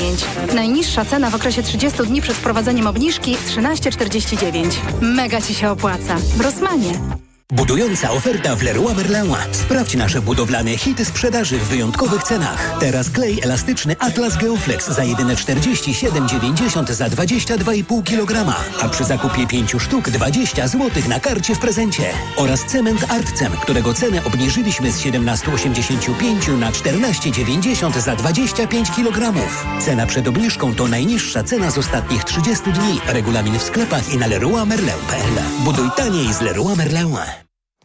Najniższa 0.55 1.05
cena 1.05 1.29
w 1.29 1.35
okresie 1.35 1.63
30 1.63 2.03
dni 2.03 2.21
przed 2.21 2.35
wprowadzeniem 2.35 2.87
obniżki 2.87 3.35
13,49. 3.35 4.65
Mega 5.01 5.41
Ci 5.41 5.53
się 5.53 5.69
opłaca. 5.69 6.15
W 6.15 6.41
Rosmanie. 6.41 7.19
Budująca 7.51 8.11
oferta 8.11 8.55
w 8.55 8.63
Leroy 8.63 8.95
Merlin. 8.95 9.35
Sprawdź 9.51 9.95
nasze 9.95 10.21
budowlane 10.21 10.77
hity 10.77 11.05
sprzedaży 11.05 11.59
w 11.59 11.67
wyjątkowych 11.67 12.23
cenach. 12.23 12.77
Teraz 12.79 13.09
klej 13.09 13.41
elastyczny 13.41 13.95
Atlas 13.99 14.37
Geoflex 14.37 14.89
za 14.89 15.03
jedyne 15.03 15.35
47,90 15.35 16.91
za 16.91 17.07
22,5 17.07 18.03
kg, 18.03 18.55
a 18.81 18.89
przy 18.89 19.03
zakupie 19.03 19.47
5 19.47 19.75
sztuk 19.79 20.09
20 20.09 20.67
zł 20.67 21.03
na 21.09 21.19
karcie 21.19 21.55
w 21.55 21.59
prezencie. 21.59 22.03
Oraz 22.35 22.65
cement 22.65 23.05
Artcem, 23.11 23.51
którego 23.51 23.93
cenę 23.93 24.25
obniżyliśmy 24.25 24.91
z 24.91 25.01
17,85 25.01 26.57
na 26.57 26.71
14,90 26.71 27.99
za 28.01 28.15
25 28.15 28.91
kg. 28.91 29.33
Cena 29.79 30.05
przed 30.05 30.27
obniżką 30.27 30.75
to 30.75 30.87
najniższa 30.87 31.43
cena 31.43 31.71
z 31.71 31.77
ostatnich 31.77 32.23
30 32.23 32.71
dni. 32.71 32.99
Regulamin 33.07 33.59
w 33.59 33.63
sklepach 33.63 34.13
i 34.13 34.17
na 34.17 34.27
leroymerlin.pl. 34.27 35.63
Buduj 35.63 35.89
taniej 35.97 36.33
z 36.33 36.41
Leroy 36.41 36.75
Merlin. 36.75 37.17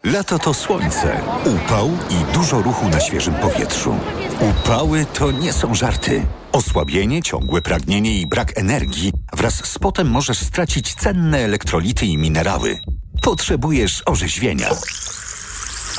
Lato 0.04 0.38
to 0.38 0.54
słońce, 0.54 1.20
upał 1.44 1.90
i 2.10 2.34
dużo 2.34 2.62
ruchu 2.62 2.88
na 2.88 3.00
świeżym 3.00 3.34
powietrzu. 3.34 3.96
Upały 4.40 5.06
to 5.14 5.30
nie 5.30 5.52
są 5.52 5.74
żarty. 5.74 6.26
Osłabienie, 6.52 7.22
ciągłe 7.22 7.62
pragnienie 7.62 8.20
i 8.20 8.26
brak 8.26 8.58
energii 8.58 9.12
wraz 9.32 9.54
z 9.54 9.78
potem 9.78 10.10
możesz 10.10 10.38
stracić 10.38 10.94
cenne 10.94 11.38
elektrolity 11.38 12.06
i 12.06 12.18
minerały. 12.18 12.78
Potrzebujesz 13.22 14.02
orzeźwienia. 14.06 14.70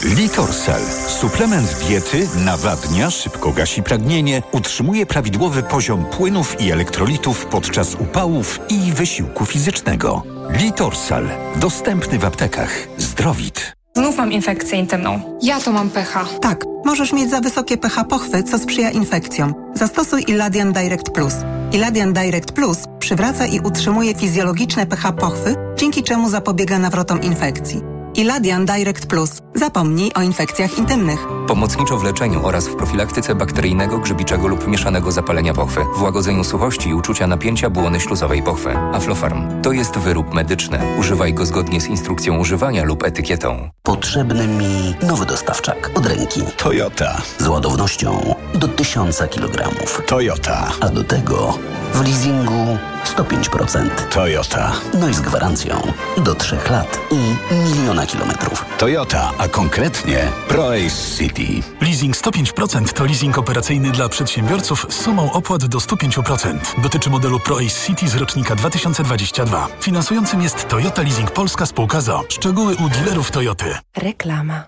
Litorsal. 0.03 0.81
Suplement 1.21 1.75
diety 1.87 2.27
nawadnia, 2.45 3.11
szybko 3.11 3.51
gasi 3.51 3.83
pragnienie, 3.83 4.41
utrzymuje 4.51 5.05
prawidłowy 5.05 5.63
poziom 5.63 6.05
płynów 6.05 6.61
i 6.61 6.71
elektrolitów 6.71 7.45
podczas 7.45 7.95
upałów 7.95 8.59
i 8.69 8.93
wysiłku 8.93 9.45
fizycznego. 9.45 10.23
Litorsal. 10.49 11.29
Dostępny 11.55 12.19
w 12.19 12.25
aptekach. 12.25 12.87
Zdrowit. 12.97 13.75
Znów 13.97 14.17
mam 14.17 14.31
infekcję 14.31 14.79
intymną. 14.79 15.39
Ja 15.41 15.59
to 15.59 15.71
mam 15.71 15.89
pH. 15.89 16.25
Tak, 16.41 16.63
możesz 16.85 17.13
mieć 17.13 17.29
za 17.29 17.41
wysokie 17.41 17.77
pH 17.77 18.03
pochwy, 18.03 18.43
co 18.43 18.59
sprzyja 18.59 18.91
infekcjom. 18.91 19.53
Zastosuj 19.73 20.23
Iladian 20.27 20.73
Direct 20.73 21.09
Plus. 21.09 21.33
Iladian 21.71 22.13
Direct 22.13 22.51
Plus 22.51 22.77
przywraca 22.99 23.45
i 23.45 23.59
utrzymuje 23.59 24.15
fizjologiczne 24.15 24.85
pH 24.85 25.11
pochwy, 25.11 25.55
dzięki 25.77 26.03
czemu 26.03 26.29
zapobiega 26.29 26.79
nawrotom 26.79 27.21
infekcji. 27.21 27.81
Iladian 28.15 28.65
Direct 28.65 29.05
Plus. 29.05 29.29
Zapomnij 29.55 30.11
o 30.15 30.21
infekcjach 30.21 30.77
intymnych. 30.77 31.27
Pomocniczo 31.47 31.97
w 31.97 32.03
leczeniu 32.03 32.45
oraz 32.45 32.67
w 32.67 32.75
profilaktyce 32.75 33.35
bakteryjnego, 33.35 33.99
grzybiczego 33.99 34.47
lub 34.47 34.67
mieszanego 34.67 35.11
zapalenia 35.11 35.53
pochwy, 35.53 35.81
w 35.97 36.01
łagodzeniu 36.01 36.43
suchości 36.43 36.89
i 36.89 36.93
uczucia 36.93 37.27
napięcia 37.27 37.69
błony 37.69 37.99
śluzowej 37.99 38.43
pochwy. 38.43 38.77
Aflofarm 38.77 39.61
to 39.61 39.71
jest 39.71 39.97
wyrób 39.97 40.33
medyczny. 40.33 40.79
Używaj 40.99 41.33
go 41.33 41.45
zgodnie 41.45 41.81
z 41.81 41.87
instrukcją 41.87 42.37
używania 42.37 42.83
lub 42.83 43.03
etykietą. 43.03 43.69
Potrzebny 43.85 44.47
mi 44.47 44.95
nowy 45.01 45.25
dostawczak 45.25 45.91
od 45.95 46.05
ręki. 46.05 46.41
Toyota. 46.57 47.21
Z 47.39 47.47
ładownością 47.47 48.35
do 48.53 48.67
1000 48.67 49.17
kg. 49.31 49.69
Toyota. 50.07 50.71
A 50.79 50.89
do 50.89 51.03
tego 51.03 51.59
w 51.93 52.01
leasingu 52.01 52.77
105%. 53.17 53.89
Toyota. 54.13 54.71
No 54.99 55.09
i 55.09 55.13
z 55.13 55.21
gwarancją 55.21 55.81
do 56.17 56.35
3 56.35 56.57
lat 56.69 56.99
i 57.11 57.35
miliona 57.55 58.05
kilometrów. 58.05 58.65
Toyota, 58.77 59.31
a 59.37 59.47
konkretnie 59.47 60.31
ProAce 60.47 61.17
City. 61.17 61.61
Leasing 61.81 62.17
105% 62.17 62.93
to 62.93 63.05
leasing 63.05 63.37
operacyjny 63.37 63.91
dla 63.91 64.09
przedsiębiorców 64.09 64.85
z 64.89 65.01
sumą 65.01 65.31
opłat 65.31 65.65
do 65.65 65.77
105%. 65.77 66.57
Dotyczy 66.81 67.09
modelu 67.09 67.39
ProAce 67.39 67.85
City 67.87 68.07
z 68.09 68.15
rocznika 68.15 68.55
2022. 68.55 69.67
Finansującym 69.79 70.41
jest 70.41 70.67
Toyota 70.67 71.01
Leasing 71.01 71.31
Polska 71.31 71.65
Spółka 71.65 72.01
ZO. 72.01 72.23
Szczegóły 72.29 72.75
u 72.75 72.89
dealerów 72.89 73.31
Toyoty. 73.31 73.74
Reklama. 73.97 74.63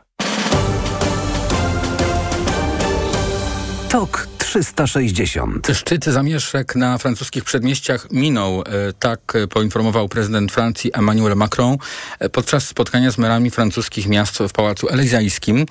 TOK 3.90 4.37
360. 4.48 5.68
Szczyt 5.74 6.06
zamieszek 6.06 6.76
na 6.76 6.98
francuskich 6.98 7.44
przedmieściach 7.44 8.12
minął, 8.12 8.62
e, 8.62 8.64
tak 9.00 9.34
poinformował 9.50 10.10
prezydent 10.10 10.52
Francji 10.52 10.92
Emmanuel 10.94 11.36
Macron 11.36 11.78
e, 12.20 12.30
podczas 12.30 12.68
spotkania 12.68 13.12
z 13.12 13.18
merami 13.18 13.52
francuskich 13.52 14.08
miast 14.08 14.38
w 14.38 14.52
Pałacu 14.52 14.90
Elizajskim. 14.90 15.66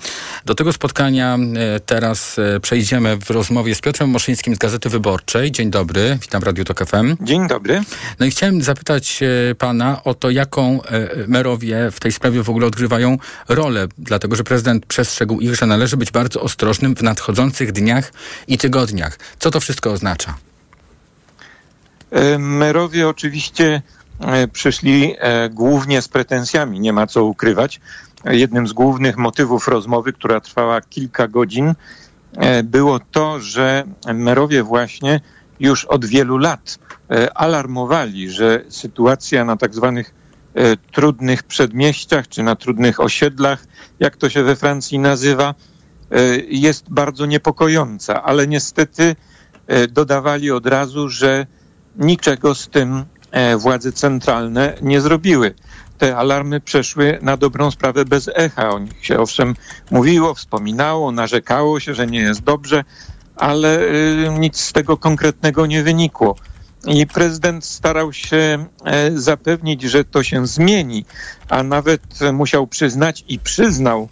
Do 0.45 0.55
tego 0.55 0.73
spotkania 0.73 1.37
e, 1.37 1.79
teraz 1.79 2.35
przejdziemy 2.61 3.17
w 3.17 3.29
rozmowie 3.29 3.75
z 3.75 3.81
Piotrem 3.81 4.09
Moszyńskim 4.09 4.55
z 4.55 4.57
Gazety 4.57 4.89
Wyborczej. 4.89 5.51
Dzień 5.51 5.69
dobry, 5.69 6.17
witam 6.21 6.41
w 6.41 6.43
Radiu 6.43 6.65
Tok 6.65 6.85
FM. 6.85 7.15
Dzień 7.21 7.47
dobry. 7.47 7.83
No 8.19 8.25
i 8.25 8.31
chciałem 8.31 8.61
zapytać 8.61 9.19
pana 9.57 10.03
o 10.03 10.13
to, 10.13 10.29
jaką 10.29 10.79
merowie 11.27 11.91
w 11.91 11.99
tej 11.99 12.11
sprawie 12.11 12.43
w 12.43 12.49
ogóle 12.49 12.67
odgrywają 12.67 13.17
rolę, 13.49 13.87
dlatego 13.97 14.35
że 14.35 14.43
prezydent 14.43 14.85
przestrzegł 14.85 15.39
ich, 15.39 15.55
że 15.55 15.65
należy 15.65 15.97
być 15.97 16.11
bardzo 16.11 16.41
ostrożnym 16.41 16.95
w 16.95 17.03
nadchodzących 17.03 17.71
dniach 17.71 18.13
i 18.47 18.57
tygodniach. 18.57 18.66
Co 19.39 19.51
to 19.51 19.59
wszystko 19.59 19.91
oznacza? 19.91 20.37
Merowie 22.39 23.07
oczywiście 23.07 23.81
przyszli 24.53 25.15
głównie 25.51 26.01
z 26.01 26.07
pretensjami, 26.07 26.79
nie 26.79 26.93
ma 26.93 27.07
co 27.07 27.23
ukrywać. 27.23 27.79
Jednym 28.25 28.67
z 28.67 28.73
głównych 28.73 29.17
motywów 29.17 29.67
rozmowy, 29.67 30.13
która 30.13 30.39
trwała 30.39 30.81
kilka 30.81 31.27
godzin, 31.27 31.73
było 32.63 32.99
to, 32.99 33.39
że 33.39 33.83
merowie 34.13 34.63
właśnie 34.63 35.21
już 35.59 35.85
od 35.85 36.05
wielu 36.05 36.37
lat 36.37 36.79
alarmowali, 37.35 38.29
że 38.31 38.63
sytuacja 38.69 39.45
na 39.45 39.57
tak 39.57 39.75
zwanych 39.75 40.13
trudnych 40.91 41.43
przedmieściach 41.43 42.27
czy 42.27 42.43
na 42.43 42.55
trudnych 42.55 42.99
osiedlach, 42.99 43.65
jak 43.99 44.17
to 44.17 44.29
się 44.29 44.43
we 44.43 44.55
Francji 44.55 44.99
nazywa, 44.99 45.55
jest 46.47 46.85
bardzo 46.89 47.25
niepokojąca, 47.25 48.23
ale 48.23 48.47
niestety 48.47 49.15
e, 49.67 49.87
dodawali 49.87 50.51
od 50.51 50.67
razu, 50.67 51.09
że 51.09 51.45
niczego 51.95 52.55
z 52.55 52.67
tym 52.67 53.05
e, 53.31 53.57
władze 53.57 53.91
centralne 53.91 54.73
nie 54.81 55.01
zrobiły. 55.01 55.53
Te 55.97 56.17
alarmy 56.17 56.61
przeszły 56.61 57.19
na 57.21 57.37
dobrą 57.37 57.71
sprawę 57.71 58.05
bez 58.05 58.29
echa. 58.35 58.69
O 58.69 58.79
nich 58.79 59.05
się 59.05 59.19
owszem 59.19 59.55
mówiło, 59.91 60.33
wspominało, 60.33 61.11
narzekało 61.11 61.79
się, 61.79 61.93
że 61.93 62.07
nie 62.07 62.19
jest 62.19 62.43
dobrze, 62.43 62.83
ale 63.35 63.79
nic 64.39 64.59
z 64.59 64.73
tego 64.73 64.97
konkretnego 64.97 65.65
nie 65.65 65.83
wynikło. 65.83 66.35
I 66.85 67.07
prezydent 67.07 67.65
starał 67.65 68.13
się 68.13 68.65
e, 68.85 69.11
zapewnić, 69.11 69.81
że 69.81 70.03
to 70.03 70.23
się 70.23 70.47
zmieni, 70.47 71.05
a 71.49 71.63
nawet 71.63 72.01
musiał 72.33 72.67
przyznać 72.67 73.25
i 73.27 73.39
przyznał, 73.39 74.09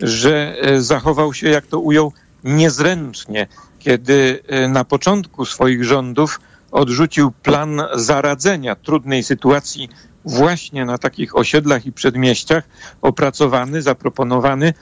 że 0.00 0.56
e, 0.60 0.80
zachował 0.80 1.34
się, 1.34 1.48
jak 1.48 1.66
to 1.66 1.78
ujął, 1.80 2.12
niezręcznie, 2.44 3.46
kiedy 3.78 4.42
e, 4.46 4.68
na 4.68 4.84
początku 4.84 5.44
swoich 5.44 5.84
rządów 5.84 6.40
odrzucił 6.70 7.30
plan 7.30 7.82
zaradzenia 7.94 8.74
trudnej 8.74 9.22
sytuacji 9.22 9.88
właśnie 10.24 10.84
na 10.84 10.98
takich 10.98 11.36
osiedlach 11.36 11.86
i 11.86 11.92
przedmieściach, 11.92 12.64
opracowany, 13.02 13.82
zaproponowany 13.82 14.74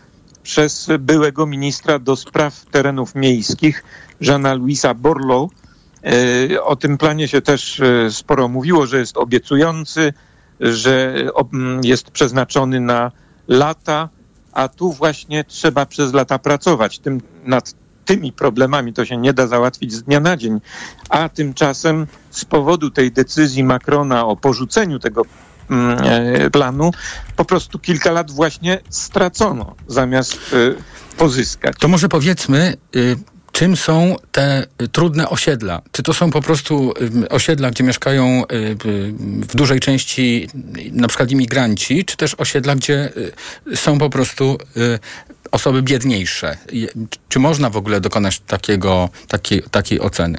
przez 0.43 0.89
byłego 0.99 1.47
ministra 1.47 1.99
do 1.99 2.17
spraw 2.17 2.64
terenów 2.71 3.14
miejskich, 3.14 3.85
Żana 4.21 4.55
Luisa 4.55 4.95
Borlow. 4.95 5.51
E, 6.53 6.62
o 6.62 6.77
tym 6.77 6.99
planie 6.99 7.29
się 7.29 7.43
też 7.43 7.83
sporo 8.11 8.49
mówiło, 8.49 8.87
że 8.87 8.99
jest 8.99 9.17
obiecujący, 9.17 10.12
że 10.61 11.14
jest 11.83 12.11
przeznaczony 12.11 12.81
na 12.81 13.12
lata, 13.49 14.09
a 14.57 14.69
tu 14.69 14.93
właśnie 14.93 15.45
trzeba 15.45 15.87
przez 15.87 16.13
lata 16.13 16.39
pracować. 16.39 16.99
Tym, 16.99 17.21
nad 17.45 17.75
tymi 18.05 18.33
problemami 18.33 18.93
to 18.93 19.05
się 19.05 19.17
nie 19.17 19.33
da 19.33 19.47
załatwić 19.47 19.93
z 19.93 20.03
dnia 20.03 20.21
na 20.21 20.37
dzień. 20.37 20.61
A 21.09 21.29
tymczasem 21.29 22.07
z 22.31 22.45
powodu 22.45 22.91
tej 22.91 23.13
decyzji 23.13 23.65
Macrona 23.65 24.27
o 24.27 24.37
porzuceniu 24.37 24.99
tego 24.99 25.23
mm, 25.71 25.99
e, 26.05 26.51
planu 26.51 26.91
po 27.37 27.45
prostu 27.45 27.79
kilka 27.79 28.13
lat 28.13 28.31
właśnie 28.31 28.79
stracono 28.91 29.75
zamiast 29.87 30.55
pozyskać. 31.17 31.77
To 31.79 31.89
może 31.89 32.09
powiedzmy, 32.09 32.77
y, 32.97 33.17
czym 33.57 33.77
są 33.77 34.17
te 34.33 34.67
y, 34.83 34.89
trudne 34.89 35.29
osiedla? 35.29 35.83
Czy 35.93 36.03
to 36.03 36.15
są 36.15 36.31
po 36.31 36.43
prostu 36.43 36.95
y, 37.25 37.29
osiedla, 37.29 37.71
gdzie 37.71 37.85
mieszkają 37.85 38.43
y, 38.53 38.77
w 39.49 39.57
dużej 39.57 39.81
części 39.81 40.49
na 40.93 41.09
przykład 41.09 41.31
imigranci, 41.31 42.05
czy 42.05 42.17
też 42.17 42.35
osiedla, 42.35 42.75
gdzie 42.75 43.13
są 43.75 43.99
po 43.99 44.11
prostu 44.11 44.59
osoby 45.53 45.83
biedniejsze? 45.83 46.57
Czy 47.29 47.39
można 47.39 47.71
w 47.71 47.77
ogóle 47.77 48.01
dokonać 48.01 48.41
takiego, 48.41 49.09
takiej, 49.29 49.63
takiej 49.63 50.01
oceny? 50.01 50.39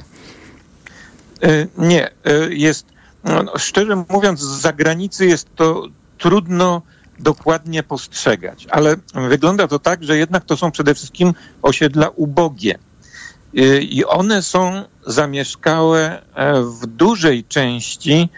Nie, 1.78 2.10
jest, 2.50 2.86
no, 3.24 3.42
no, 3.42 3.58
szczerze 3.58 4.04
mówiąc, 4.08 4.40
z 4.40 4.60
zagranicy 4.60 5.26
jest 5.26 5.48
to 5.56 5.88
trudno 6.18 6.82
dokładnie 7.18 7.82
postrzegać, 7.82 8.66
ale 8.70 8.96
wygląda 9.14 9.68
to 9.68 9.78
tak, 9.78 10.04
że 10.04 10.18
jednak 10.18 10.44
to 10.44 10.56
są 10.56 10.70
przede 10.70 10.94
wszystkim 10.94 11.34
osiedla 11.62 12.08
ubogie. 12.08 12.78
Y, 13.54 13.82
I 13.82 14.04
one 14.04 14.42
są 14.42 14.84
zamieszkałe 15.06 16.22
e, 16.34 16.62
w 16.62 16.86
dużej 16.86 17.44
części 17.44 18.28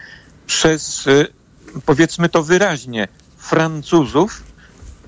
przez, 0.47 1.07
y, 1.07 1.27
powiedzmy 1.85 2.29
to 2.29 2.43
wyraźnie, 2.43 3.07
Francuzów 3.37 4.43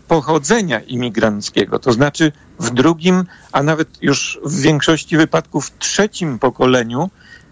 pochodzenia 0.08 0.80
imigranckiego. 0.80 1.80
To 1.80 1.94
znaczy 1.94 2.32
w 2.60 2.70
drugim, 2.70 3.24
a 3.52 3.64
nawet 3.64 3.88
już 4.02 4.40
w 4.46 4.62
większości 4.62 5.18
wypadków 5.18 5.66
w 5.66 5.78
trzecim 5.78 6.40
pokoleniu 6.40 7.10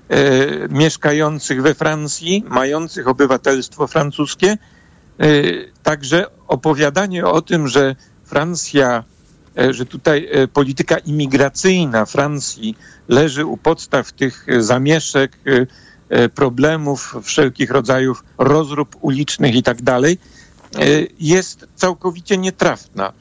e, 0.09 0.17
mieszkających 0.69 1.61
we 1.61 1.73
Francji, 1.73 2.43
mających 2.47 3.07
obywatelstwo 3.07 3.87
francuskie. 3.87 4.57
E, 5.19 5.27
także 5.83 6.25
opowiadanie 6.47 7.25
o 7.25 7.41
tym, 7.41 7.67
że 7.67 7.95
Francja 8.25 9.03
że 9.69 9.85
tutaj 9.85 10.27
e, 10.31 10.47
polityka 10.47 10.97
imigracyjna 10.97 12.05
Francji 12.05 12.77
leży 13.07 13.45
u 13.45 13.57
podstaw 13.57 14.11
tych 14.11 14.49
e, 14.49 14.63
zamieszek, 14.63 15.37
problemów 16.35 17.15
wszelkich 17.23 17.71
rodzajów 17.71 18.23
rozrób 18.37 18.97
ulicznych 19.01 19.55
i 19.55 19.63
tak 19.63 19.81
dalej, 19.81 20.17
jest 21.19 21.67
całkowicie 21.75 22.37
nietrafna. 22.37 23.13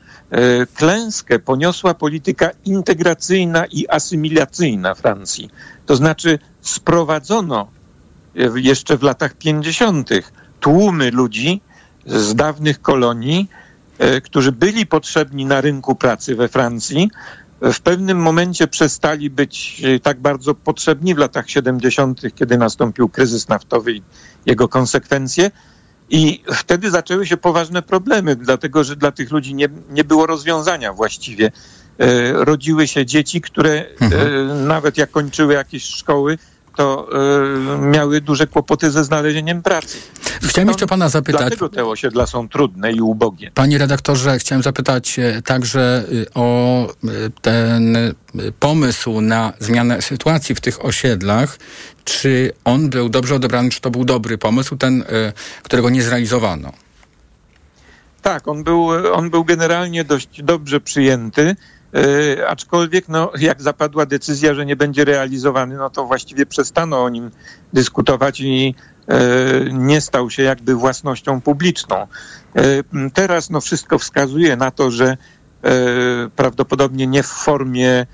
Klęskę 0.74 1.38
poniosła 1.38 1.94
polityka 1.94 2.50
integracyjna 2.64 3.66
i 3.66 3.88
asymilacyjna 3.88 4.94
Francji. 4.94 5.50
To 5.86 5.96
znaczy 5.96 6.38
sprowadzono 6.60 7.70
jeszcze 8.54 8.98
w 8.98 9.02
latach 9.02 9.34
50. 9.34 10.10
tłumy 10.60 11.10
ludzi 11.10 11.60
z 12.06 12.34
dawnych 12.34 12.82
kolonii, 12.82 13.48
E, 13.48 13.59
którzy 14.24 14.52
byli 14.52 14.86
potrzebni 14.86 15.44
na 15.44 15.60
rynku 15.60 15.94
pracy 15.94 16.36
we 16.36 16.48
Francji, 16.48 17.10
w 17.60 17.80
pewnym 17.80 18.18
momencie 18.18 18.66
przestali 18.66 19.30
być 19.30 19.82
e, 19.84 20.00
tak 20.00 20.20
bardzo 20.20 20.54
potrzebni 20.54 21.14
w 21.14 21.18
latach 21.18 21.50
70., 21.50 22.20
kiedy 22.34 22.58
nastąpił 22.58 23.08
kryzys 23.08 23.48
naftowy 23.48 23.92
i 23.92 24.02
jego 24.46 24.68
konsekwencje. 24.68 25.50
I 26.10 26.42
wtedy 26.52 26.90
zaczęły 26.90 27.26
się 27.26 27.36
poważne 27.36 27.82
problemy, 27.82 28.36
dlatego 28.36 28.84
że 28.84 28.96
dla 28.96 29.12
tych 29.12 29.30
ludzi 29.30 29.54
nie, 29.54 29.68
nie 29.90 30.04
było 30.04 30.26
rozwiązania 30.26 30.92
właściwie. 30.92 31.52
E, 31.98 32.32
rodziły 32.32 32.88
się 32.88 33.06
dzieci, 33.06 33.40
które 33.40 33.86
mhm. 34.00 34.68
nawet 34.68 34.98
jak 34.98 35.10
kończyły 35.10 35.54
jakieś 35.54 35.84
szkoły, 35.84 36.38
to 36.80 37.08
y, 37.74 37.78
miały 37.78 38.20
duże 38.20 38.46
kłopoty 38.46 38.90
ze 38.90 39.04
znalezieniem 39.04 39.62
pracy. 39.62 39.98
Chciałem 40.42 40.68
jeszcze 40.68 40.86
pana 40.86 41.08
zapytać. 41.08 41.40
Dlatego 41.40 41.68
te 41.68 41.86
osiedla 41.86 42.26
są 42.26 42.48
trudne 42.48 42.92
i 42.92 43.00
ubogie. 43.00 43.50
Panie 43.54 43.78
redaktorze, 43.78 44.38
chciałem 44.38 44.62
zapytać 44.62 45.18
e, 45.18 45.42
także 45.42 46.04
y, 46.12 46.26
o 46.34 46.88
ten 47.42 47.96
pomysł 48.60 49.20
na 49.20 49.52
zmianę 49.58 50.02
sytuacji 50.02 50.54
w 50.54 50.60
tych 50.60 50.84
osiedlach. 50.84 51.58
Czy 52.04 52.52
on 52.64 52.90
był 52.90 53.08
dobrze 53.08 53.34
odebrany, 53.34 53.70
czy 53.70 53.80
to 53.80 53.90
był 53.90 54.04
dobry 54.04 54.38
pomysł, 54.38 54.76
ten, 54.76 55.04
którego 55.62 55.90
nie 55.90 56.02
zrealizowano? 56.02 56.72
Tak, 58.22 58.48
on 58.48 58.64
był, 58.64 58.88
on 59.12 59.30
był 59.30 59.44
generalnie 59.44 60.04
dość 60.04 60.42
dobrze 60.42 60.80
przyjęty. 60.80 61.56
E, 61.94 62.48
aczkolwiek, 62.48 63.08
no, 63.08 63.32
jak 63.38 63.62
zapadła 63.62 64.06
decyzja, 64.06 64.54
że 64.54 64.66
nie 64.66 64.76
będzie 64.76 65.04
realizowany, 65.04 65.76
no 65.76 65.90
to 65.90 66.06
właściwie 66.06 66.46
przestano 66.46 67.04
o 67.04 67.08
nim 67.08 67.30
dyskutować 67.72 68.40
i 68.40 68.74
e, 69.08 69.20
nie 69.72 70.00
stał 70.00 70.30
się 70.30 70.42
jakby 70.42 70.74
własnością 70.74 71.40
publiczną. 71.40 71.96
E, 71.96 72.06
teraz 73.14 73.50
no, 73.50 73.60
wszystko 73.60 73.98
wskazuje 73.98 74.56
na 74.56 74.70
to, 74.70 74.90
że 74.90 75.16
prawdopodobnie 76.36 77.06
nie 77.06 77.22
w 77.22 77.26
formie 77.26 78.06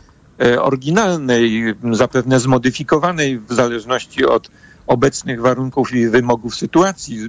oryginalnej, 0.61 1.75
zapewne 1.93 2.41
zmodyfikowanej 2.41 3.39
w 3.39 3.53
zależności 3.53 4.25
od 4.25 4.51
obecnych 4.87 5.41
warunków 5.41 5.95
i 5.95 6.09
wymogów 6.09 6.55
sytuacji, 6.55 7.29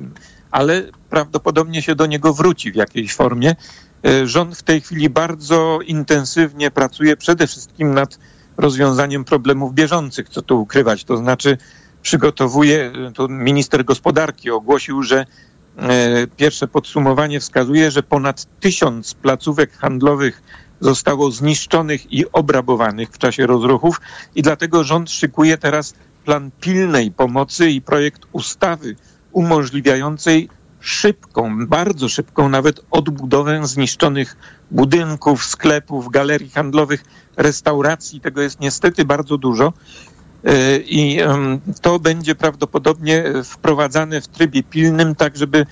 ale 0.51 0.83
prawdopodobnie 1.09 1.81
się 1.81 1.95
do 1.95 2.05
niego 2.05 2.33
wróci 2.33 2.71
w 2.71 2.75
jakiejś 2.75 3.15
formie. 3.15 3.55
E, 4.07 4.27
rząd 4.27 4.57
w 4.57 4.63
tej 4.63 4.81
chwili 4.81 5.09
bardzo 5.09 5.79
intensywnie 5.85 6.71
pracuje 6.71 7.17
przede 7.17 7.47
wszystkim 7.47 7.93
nad 7.93 8.19
rozwiązaniem 8.57 9.23
problemów 9.23 9.73
bieżących, 9.73 10.29
co 10.29 10.41
tu 10.41 10.61
ukrywać. 10.61 11.03
To 11.03 11.17
znaczy 11.17 11.57
przygotowuje, 12.01 12.91
to 13.13 13.27
minister 13.27 13.85
gospodarki 13.85 14.51
ogłosił, 14.51 15.03
że 15.03 15.25
e, 15.77 16.27
pierwsze 16.27 16.67
podsumowanie 16.67 17.39
wskazuje, 17.39 17.91
że 17.91 18.03
ponad 18.03 18.59
tysiąc 18.59 19.13
placówek 19.13 19.77
handlowych 19.77 20.41
zostało 20.79 21.31
zniszczonych 21.31 22.13
i 22.13 22.31
obrabowanych 22.31 23.09
w 23.09 23.17
czasie 23.17 23.47
rozruchów 23.47 24.01
i 24.35 24.41
dlatego 24.41 24.83
rząd 24.83 25.11
szykuje 25.11 25.57
teraz 25.57 25.93
plan 26.25 26.51
pilnej 26.61 27.11
pomocy 27.11 27.69
i 27.69 27.81
projekt 27.81 28.21
ustawy 28.31 28.95
umożliwiającej 29.31 30.49
szybką, 30.79 31.67
bardzo 31.67 32.09
szybką 32.09 32.49
nawet 32.49 32.81
odbudowę 32.91 33.67
zniszczonych 33.67 34.37
budynków, 34.71 35.45
sklepów, 35.45 36.11
galerii 36.11 36.49
handlowych, 36.49 37.03
restauracji. 37.37 38.21
Tego 38.21 38.41
jest 38.41 38.59
niestety 38.59 39.05
bardzo 39.05 39.37
dużo. 39.37 39.73
E, 40.43 40.77
I 40.77 41.19
to 41.81 41.99
będzie 41.99 42.35
prawdopodobnie 42.35 43.23
wprowadzane 43.43 44.21
w 44.21 44.27
trybie 44.27 44.63
pilnym, 44.63 45.15
tak 45.15 45.37
żeby 45.37 45.65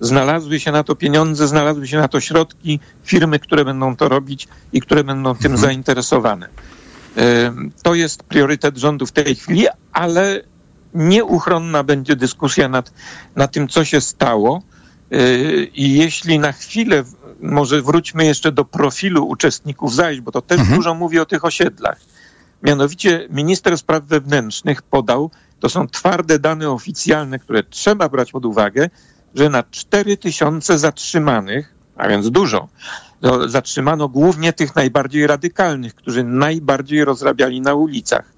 znalazły 0.00 0.60
się 0.60 0.72
na 0.72 0.84
to 0.84 0.96
pieniądze, 0.96 1.48
znalazły 1.48 1.88
się 1.88 1.98
na 1.98 2.08
to 2.08 2.20
środki, 2.20 2.80
firmy, 3.04 3.38
które 3.38 3.64
będą 3.64 3.96
to 3.96 4.08
robić 4.08 4.48
i 4.72 4.80
które 4.80 5.04
będą 5.04 5.34
tym 5.34 5.52
mhm. 5.52 5.58
zainteresowane. 5.58 6.48
E, 7.16 7.52
to 7.82 7.94
jest 7.94 8.22
priorytet 8.22 8.78
rządu 8.78 9.06
w 9.06 9.12
tej 9.12 9.34
chwili, 9.34 9.66
ale 9.92 10.40
nieuchronna 10.94 11.82
będzie 11.82 12.16
dyskusja 12.16 12.68
nad, 12.68 12.92
nad 13.36 13.52
tym, 13.52 13.68
co 13.68 13.84
się 13.84 14.00
stało. 14.00 14.62
Yy, 15.10 15.64
I 15.74 15.94
jeśli 15.94 16.38
na 16.38 16.52
chwilę, 16.52 17.04
może 17.40 17.82
wróćmy 17.82 18.24
jeszcze 18.24 18.52
do 18.52 18.64
profilu 18.64 19.28
uczestników 19.28 19.94
zajść, 19.94 20.20
bo 20.20 20.32
to 20.32 20.42
też 20.42 20.60
mhm. 20.60 20.76
dużo 20.76 20.94
mówi 20.94 21.18
o 21.18 21.26
tych 21.26 21.44
osiedlach. 21.44 22.00
Mianowicie 22.62 23.26
minister 23.30 23.78
spraw 23.78 24.04
wewnętrznych 24.04 24.82
podał, 24.82 25.30
to 25.60 25.68
są 25.68 25.88
twarde 25.88 26.38
dane 26.38 26.70
oficjalne, 26.70 27.38
które 27.38 27.62
trzeba 27.62 28.08
brać 28.08 28.32
pod 28.32 28.44
uwagę, 28.44 28.90
że 29.34 29.48
na 29.48 29.62
4 29.70 30.16
tysiące 30.16 30.78
zatrzymanych, 30.78 31.74
a 31.96 32.08
więc 32.08 32.30
dużo, 32.30 32.68
zatrzymano 33.46 34.08
głównie 34.08 34.52
tych 34.52 34.76
najbardziej 34.76 35.26
radykalnych, 35.26 35.94
którzy 35.94 36.24
najbardziej 36.24 37.04
rozrabiali 37.04 37.60
na 37.60 37.74
ulicach. 37.74 38.32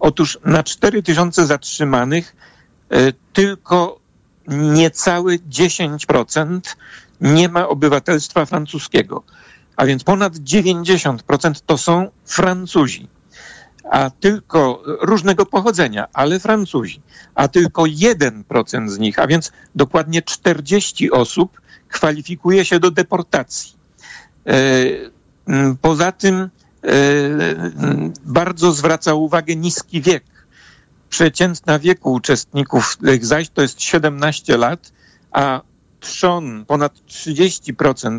Otóż 0.00 0.38
na 0.44 0.62
4 0.62 1.02
tysiące 1.02 1.46
zatrzymanych 1.46 2.36
y, 2.92 3.12
tylko 3.32 4.00
niecałe 4.48 5.36
10% 5.36 6.60
nie 7.20 7.48
ma 7.48 7.68
obywatelstwa 7.68 8.46
francuskiego. 8.46 9.22
A 9.76 9.86
więc 9.86 10.04
ponad 10.04 10.34
90% 10.34 11.62
to 11.66 11.78
są 11.78 12.10
Francuzi 12.24 13.08
a 13.90 14.10
tylko 14.10 14.82
różnego 14.84 15.46
pochodzenia, 15.46 16.06
ale 16.12 16.40
Francuzi, 16.40 17.00
a 17.34 17.48
tylko 17.48 17.82
1% 17.82 18.88
z 18.88 18.98
nich, 18.98 19.18
a 19.18 19.26
więc 19.26 19.52
dokładnie 19.74 20.22
40 20.22 21.10
osób 21.10 21.60
kwalifikuje 21.88 22.64
się 22.64 22.80
do 22.80 22.90
deportacji. 22.90 23.72
E, 24.46 24.52
poza 25.80 26.12
tym 26.12 26.34
e, 26.34 26.48
bardzo 28.24 28.72
zwraca 28.72 29.14
uwagę 29.14 29.56
niski 29.56 30.02
wiek. 30.02 30.24
Przeciętna 31.08 31.78
wieku 31.78 32.12
uczestników 32.12 32.96
tych 32.96 33.26
zaś 33.26 33.48
to 33.48 33.62
jest 33.62 33.82
17 33.82 34.56
lat, 34.56 34.92
a 35.32 35.60
trzon 36.00 36.64
ponad 36.64 36.92
30% 37.08 38.18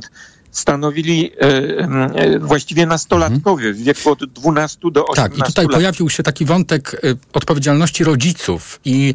stanowili 0.60 1.32
e, 1.32 1.44
e, 1.44 2.40
właściwie 2.40 2.86
nastolatkowie 2.86 3.74
w 3.74 3.78
wieku 3.78 4.12
od 4.12 4.26
12 4.26 4.80
do 4.92 5.08
18 5.08 5.16
Tak, 5.16 5.38
i 5.38 5.52
tutaj 5.52 5.66
lat. 5.66 5.74
pojawił 5.74 6.10
się 6.10 6.24
taki 6.24 6.46
wątek 6.46 6.94
e, 6.94 6.98
odpowiedzialności 7.34 8.04
rodziców 8.04 8.80
i 8.86 9.14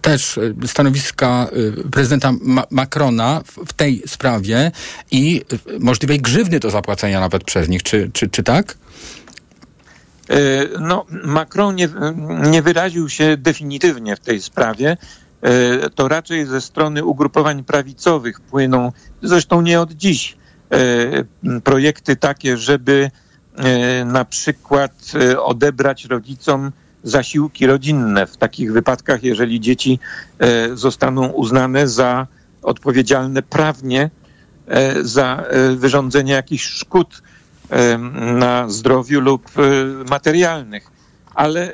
też 0.00 0.38
stanowiska 0.66 1.48
prezydenta 1.92 2.32
Macrona 2.70 3.42
w 3.66 3.72
tej 3.72 4.02
sprawie 4.06 4.72
i 5.10 5.42
możliwej 5.80 6.20
grzywny 6.20 6.60
do 6.60 6.70
zapłacenia 6.70 7.20
nawet 7.20 7.44
przez 7.44 7.68
nich. 7.68 7.82
Czy, 7.82 8.10
czy, 8.12 8.30
czy 8.30 8.42
tak? 8.42 8.76
No, 10.80 11.06
Macron 11.24 11.74
nie, 11.74 11.88
nie 12.50 12.62
wyraził 12.62 13.08
się 13.08 13.36
definitywnie 13.36 14.16
w 14.16 14.20
tej 14.20 14.42
sprawie. 14.42 14.96
E, 15.42 15.90
to 15.90 16.08
raczej 16.08 16.46
ze 16.46 16.60
strony 16.60 17.04
ugrupowań 17.04 17.64
prawicowych 17.64 18.40
płyną, 18.40 18.92
zresztą 19.22 19.62
nie 19.62 19.80
od 19.80 19.92
dziś, 19.92 20.36
e, 20.70 21.60
projekty 21.60 22.16
takie, 22.16 22.56
żeby 22.56 23.10
e, 23.56 24.04
na 24.04 24.24
przykład 24.24 24.92
odebrać 25.38 26.04
rodzicom 26.04 26.72
zasiłki 27.02 27.66
rodzinne 27.66 28.26
w 28.26 28.36
takich 28.36 28.72
wypadkach, 28.72 29.22
jeżeli 29.22 29.60
dzieci 29.60 29.98
zostaną 30.74 31.28
uznane 31.28 31.88
za 31.88 32.26
odpowiedzialne 32.62 33.42
prawnie 33.42 34.10
za 35.02 35.44
wyrządzenie 35.76 36.32
jakichś 36.32 36.64
szkód 36.64 37.22
na 38.36 38.68
zdrowiu 38.68 39.20
lub 39.20 39.50
materialnych. 40.10 40.90
Ale 41.34 41.72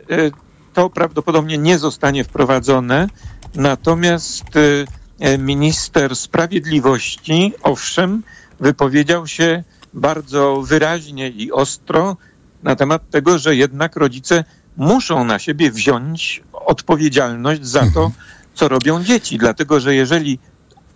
to 0.74 0.90
prawdopodobnie 0.90 1.58
nie 1.58 1.78
zostanie 1.78 2.24
wprowadzone. 2.24 3.08
Natomiast 3.54 4.56
y, 4.56 4.86
e, 5.20 5.38
minister 5.38 6.16
sprawiedliwości, 6.16 7.52
owszem, 7.62 8.22
wypowiedział 8.60 9.26
się 9.26 9.64
bardzo 9.94 10.62
wyraźnie 10.62 11.28
i 11.28 11.52
ostro 11.52 12.16
na 12.62 12.76
temat 12.76 13.10
tego, 13.10 13.38
że 13.38 13.56
jednak 13.56 13.96
rodzice 13.96 14.44
muszą 14.76 15.24
na 15.24 15.38
siebie 15.38 15.70
wziąć 15.70 16.42
odpowiedzialność 16.52 17.66
za 17.66 17.80
to, 17.80 17.86
mhm. 17.86 18.12
co 18.54 18.68
robią 18.68 19.04
dzieci. 19.04 19.38
Dlatego, 19.38 19.80
że 19.80 19.94
jeżeli 19.94 20.38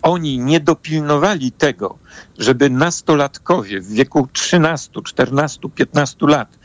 oni 0.01 0.39
nie 0.39 0.59
dopilnowali 0.59 1.51
tego, 1.51 1.97
żeby 2.37 2.69
nastolatkowie 2.69 3.81
w 3.81 3.87
wieku 3.87 4.27
13, 4.33 5.01
14, 5.03 5.59
15 5.75 6.17
lat 6.27 6.57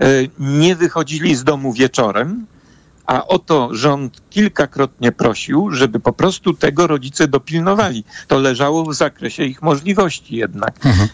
e, 0.00 0.06
nie 0.38 0.76
wychodzili 0.76 1.34
z 1.34 1.44
domu 1.44 1.72
wieczorem, 1.72 2.46
a 3.06 3.26
o 3.26 3.38
to 3.38 3.68
rząd 3.72 4.22
kilkakrotnie 4.30 5.12
prosił, 5.12 5.70
żeby 5.70 6.00
po 6.00 6.12
prostu 6.12 6.54
tego 6.54 6.86
rodzice 6.86 7.28
dopilnowali. 7.28 8.04
To 8.28 8.38
leżało 8.38 8.84
w 8.84 8.94
zakresie 8.94 9.44
ich 9.44 9.62
możliwości 9.62 10.36
jednak. 10.36 10.86
Mhm. 10.86 11.08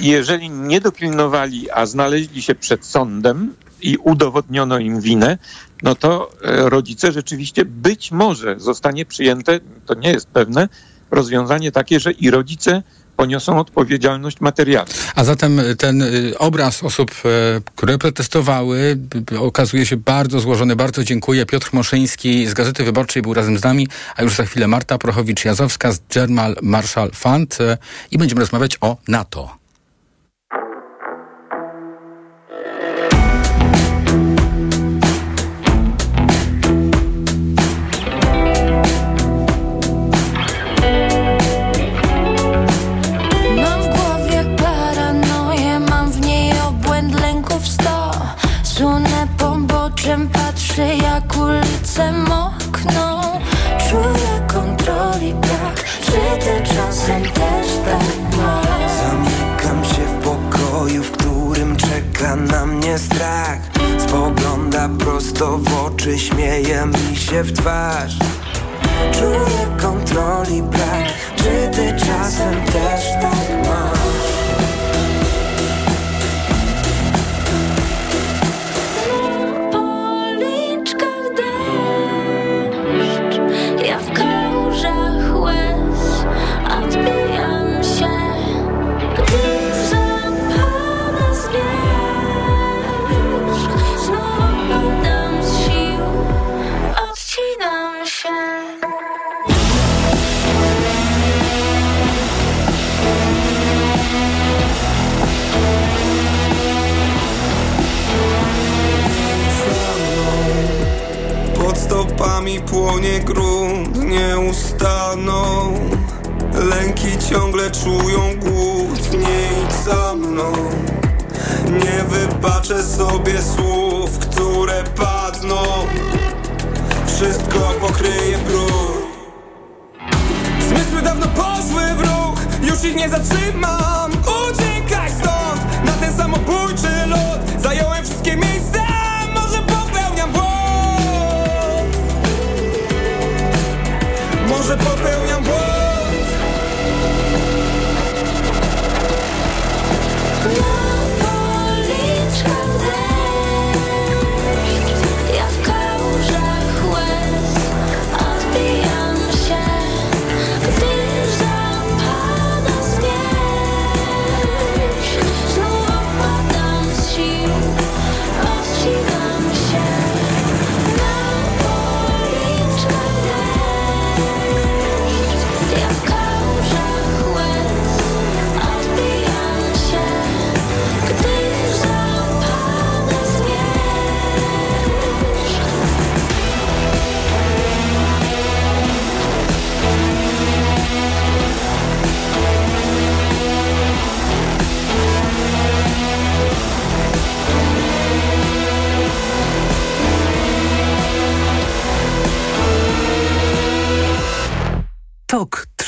Jeżeli 0.00 0.50
nie 0.50 0.80
dopilnowali, 0.80 1.70
a 1.70 1.86
znaleźli 1.86 2.42
się 2.42 2.54
przed 2.54 2.84
sądem 2.84 3.54
i 3.82 3.96
udowodniono 3.96 4.78
im 4.78 5.00
winę, 5.00 5.38
no 5.82 5.94
to 5.94 6.30
e, 6.42 6.70
rodzice 6.70 7.12
rzeczywiście 7.12 7.64
być 7.64 8.12
może 8.12 8.60
zostanie 8.60 9.06
przyjęte, 9.06 9.60
to 9.86 9.94
nie 9.94 10.10
jest 10.10 10.26
pewne, 10.26 10.68
rozwiązanie 11.10 11.72
takie, 11.72 12.00
że 12.00 12.12
i 12.12 12.30
rodzice 12.30 12.82
poniosą 13.16 13.58
odpowiedzialność 13.58 14.40
materialną. 14.40 14.92
A 15.14 15.24
zatem 15.24 15.60
ten 15.78 16.02
y, 16.02 16.38
obraz 16.38 16.84
osób, 16.84 17.10
e, 17.10 17.60
które 17.76 17.98
protestowały, 17.98 18.98
okazuje 19.38 19.86
się 19.86 19.96
bardzo 19.96 20.40
złożony. 20.40 20.76
Bardzo 20.76 21.04
dziękuję. 21.04 21.46
Piotr 21.46 21.68
Moszyński 21.72 22.46
z 22.46 22.54
Gazety 22.54 22.84
Wyborczej 22.84 23.22
był 23.22 23.34
razem 23.34 23.58
z 23.58 23.64
nami, 23.64 23.88
a 24.16 24.22
już 24.22 24.34
za 24.34 24.44
chwilę 24.44 24.68
Marta 24.68 24.96
Prochowicz-Jazowska 24.98 25.92
z 25.92 26.00
German 26.14 26.54
Marshall 26.62 27.10
Fund 27.14 27.60
e, 27.60 27.78
i 28.10 28.18
będziemy 28.18 28.40
rozmawiać 28.40 28.78
o 28.80 28.96
NATO. 29.08 29.65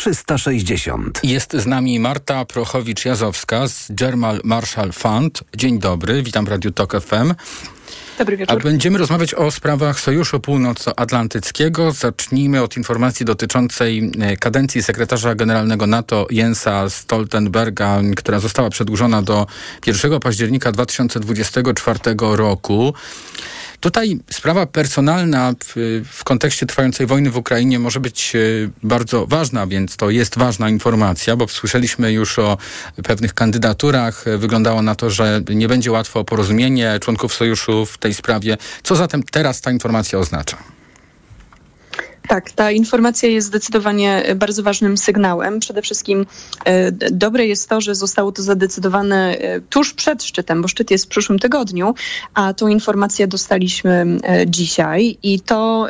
360. 0.09 1.21
Jest 1.25 1.53
z 1.53 1.67
nami 1.67 2.01
Marta 2.01 2.45
Prochowicz-Jazowska 2.45 3.69
z 3.69 3.93
German 3.93 4.41
Marshall 4.45 4.93
Fund. 4.93 5.45
Dzień 5.57 5.79
dobry, 5.79 6.23
witam 6.23 6.45
w 6.45 6.49
Radiu 6.49 6.71
Tok 6.71 7.01
FM. 7.01 7.35
Dobry 8.19 8.37
wieczór. 8.37 8.59
A 8.59 8.63
będziemy 8.63 8.99
rozmawiać 8.99 9.35
o 9.35 9.51
sprawach 9.51 10.01
Sojuszu 10.01 10.41
Północnoatlantyckiego. 10.41 11.93
Zacznijmy 11.93 12.63
od 12.63 12.77
informacji 12.77 13.27
dotyczącej 13.27 14.13
e, 14.21 14.37
kadencji 14.37 14.83
sekretarza 14.83 15.35
generalnego 15.35 15.87
NATO 15.87 16.27
Jensa 16.31 16.91
Stoltenberga, 16.91 18.01
która 18.17 18.39
została 18.39 18.71
przedłużona 18.71 19.23
do 19.23 19.47
1 19.87 20.21
października 20.21 20.73
2024 20.73 21.99
roku. 22.19 22.95
Tutaj 23.81 24.19
sprawa 24.31 24.67
personalna 24.67 25.55
w, 25.65 26.03
w, 26.13 26.25
kontekście 26.25 26.67
trwającej 26.67 27.07
wojny 27.07 27.31
w 27.31 27.37
Ukrainie 27.37 27.79
może 27.79 28.01
być 28.01 28.37
e, 28.37 28.39
bardzo 28.83 29.27
ważna, 29.27 29.67
więc 29.67 29.97
to 29.97 30.11
jest 30.11 30.39
ważna 30.39 30.69
informacja, 30.69 31.37
bo 31.37 31.49
słyszeliśmy 31.49 32.13
już 32.13 32.39
o 32.39 32.59
pewnych 33.05 33.35
kandydaturach. 33.35 34.25
Wyglądało 34.39 34.83
na 34.83 34.95
to, 34.95 35.11
że 35.11 35.41
nie 35.51 35.69
będzie 35.69 35.93
łatwo 35.93 36.21
o 36.21 36.25
porozumienie 36.25 36.99
członków 37.01 37.35
sojuszu 37.35 37.87
w 37.87 37.99
tej 37.99 38.15
sprawie. 38.15 38.57
Co 38.83 38.97
zatem 38.97 39.23
teraz 39.23 39.61
ta 39.61 39.71
informacja 39.71 40.19
oznacza? 40.19 40.78
Tak, 42.29 42.51
ta 42.51 42.71
informacja 42.71 43.29
jest 43.29 43.47
zdecydowanie 43.47 44.25
bardzo 44.37 44.63
ważnym 44.63 44.97
sygnałem. 44.97 45.61
Przede 45.61 45.83
wszystkim 45.83 46.27
e, 46.65 46.93
dobre 46.93 47.47
jest 47.47 47.69
to, 47.69 47.81
że 47.81 47.95
zostało 47.95 48.33
to 48.33 48.43
zadecydowane 48.43 49.39
e, 49.39 49.61
tuż 49.61 49.95
przed 49.95 50.25
szczytem, 50.25 50.63
bo 50.63 50.69
szczyt 50.69 50.91
jest 50.91 51.05
w 51.05 51.09
przyszłym 51.09 51.39
tygodniu, 51.39 51.95
a 52.35 52.55
tą 52.55 52.69
informację 52.69 53.27
dostaliśmy 53.27 54.07
e, 54.23 54.47
dzisiaj 54.47 55.19
i 55.23 55.41
to 55.41 55.89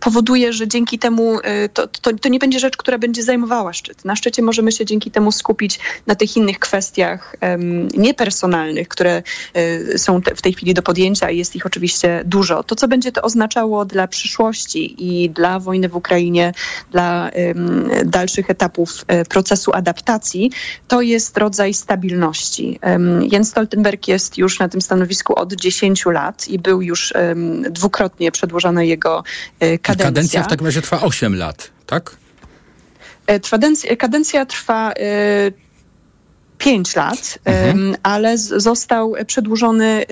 powoduje, 0.00 0.52
że 0.52 0.68
dzięki 0.68 0.98
temu 0.98 1.38
to, 1.74 1.86
to, 1.86 2.12
to 2.12 2.28
nie 2.28 2.38
będzie 2.38 2.58
rzecz, 2.58 2.76
która 2.76 2.98
będzie 2.98 3.22
zajmowała 3.22 3.72
szczyt. 3.72 4.04
Na 4.04 4.16
szczycie 4.16 4.42
możemy 4.42 4.72
się 4.72 4.84
dzięki 4.84 5.10
temu 5.10 5.32
skupić 5.32 5.78
na 6.06 6.14
tych 6.14 6.36
innych 6.36 6.58
kwestiach 6.58 7.36
niepersonalnych, 7.94 8.88
które 8.88 9.22
są 9.96 10.20
w 10.36 10.42
tej 10.42 10.52
chwili 10.52 10.74
do 10.74 10.82
podjęcia 10.82 11.30
i 11.30 11.38
jest 11.38 11.56
ich 11.56 11.66
oczywiście 11.66 12.22
dużo. 12.24 12.62
To, 12.62 12.76
co 12.76 12.88
będzie 12.88 13.12
to 13.12 13.22
oznaczało 13.22 13.84
dla 13.84 14.08
przyszłości 14.08 14.94
i 14.98 15.29
dla 15.30 15.58
wojny 15.58 15.88
w 15.88 15.96
Ukrainie, 15.96 16.52
dla 16.90 17.30
dalszych 18.04 18.50
etapów 18.50 19.04
e, 19.06 19.24
procesu 19.24 19.70
adaptacji, 19.74 20.50
to 20.88 21.00
jest 21.00 21.36
rodzaj 21.36 21.74
stabilności. 21.74 22.80
Jens 23.32 23.48
Stoltenberg 23.48 24.08
jest 24.08 24.38
już 24.38 24.58
na 24.58 24.68
tym 24.68 24.80
stanowisku 24.80 25.38
od 25.38 25.52
10 25.52 26.06
lat 26.06 26.48
i 26.48 26.58
był 26.58 26.82
już 26.82 27.12
dwukrotnie 27.70 28.32
przedłożona 28.32 28.82
jego 28.82 29.24
e, 29.60 29.78
kadencja. 29.78 30.04
Kadencja 30.04 30.42
w 30.42 30.48
takim 30.48 30.66
razie 30.66 30.82
trwa 30.82 31.00
8 31.00 31.34
lat, 31.34 31.70
tak? 31.86 32.16
E, 33.26 33.96
kadencja 33.96 34.46
trwa 34.46 34.92
pięć 36.60 36.96
lat, 36.96 37.38
mhm. 37.44 37.96
ale 38.02 38.38
został 38.38 39.14
przedłużony 39.26 40.04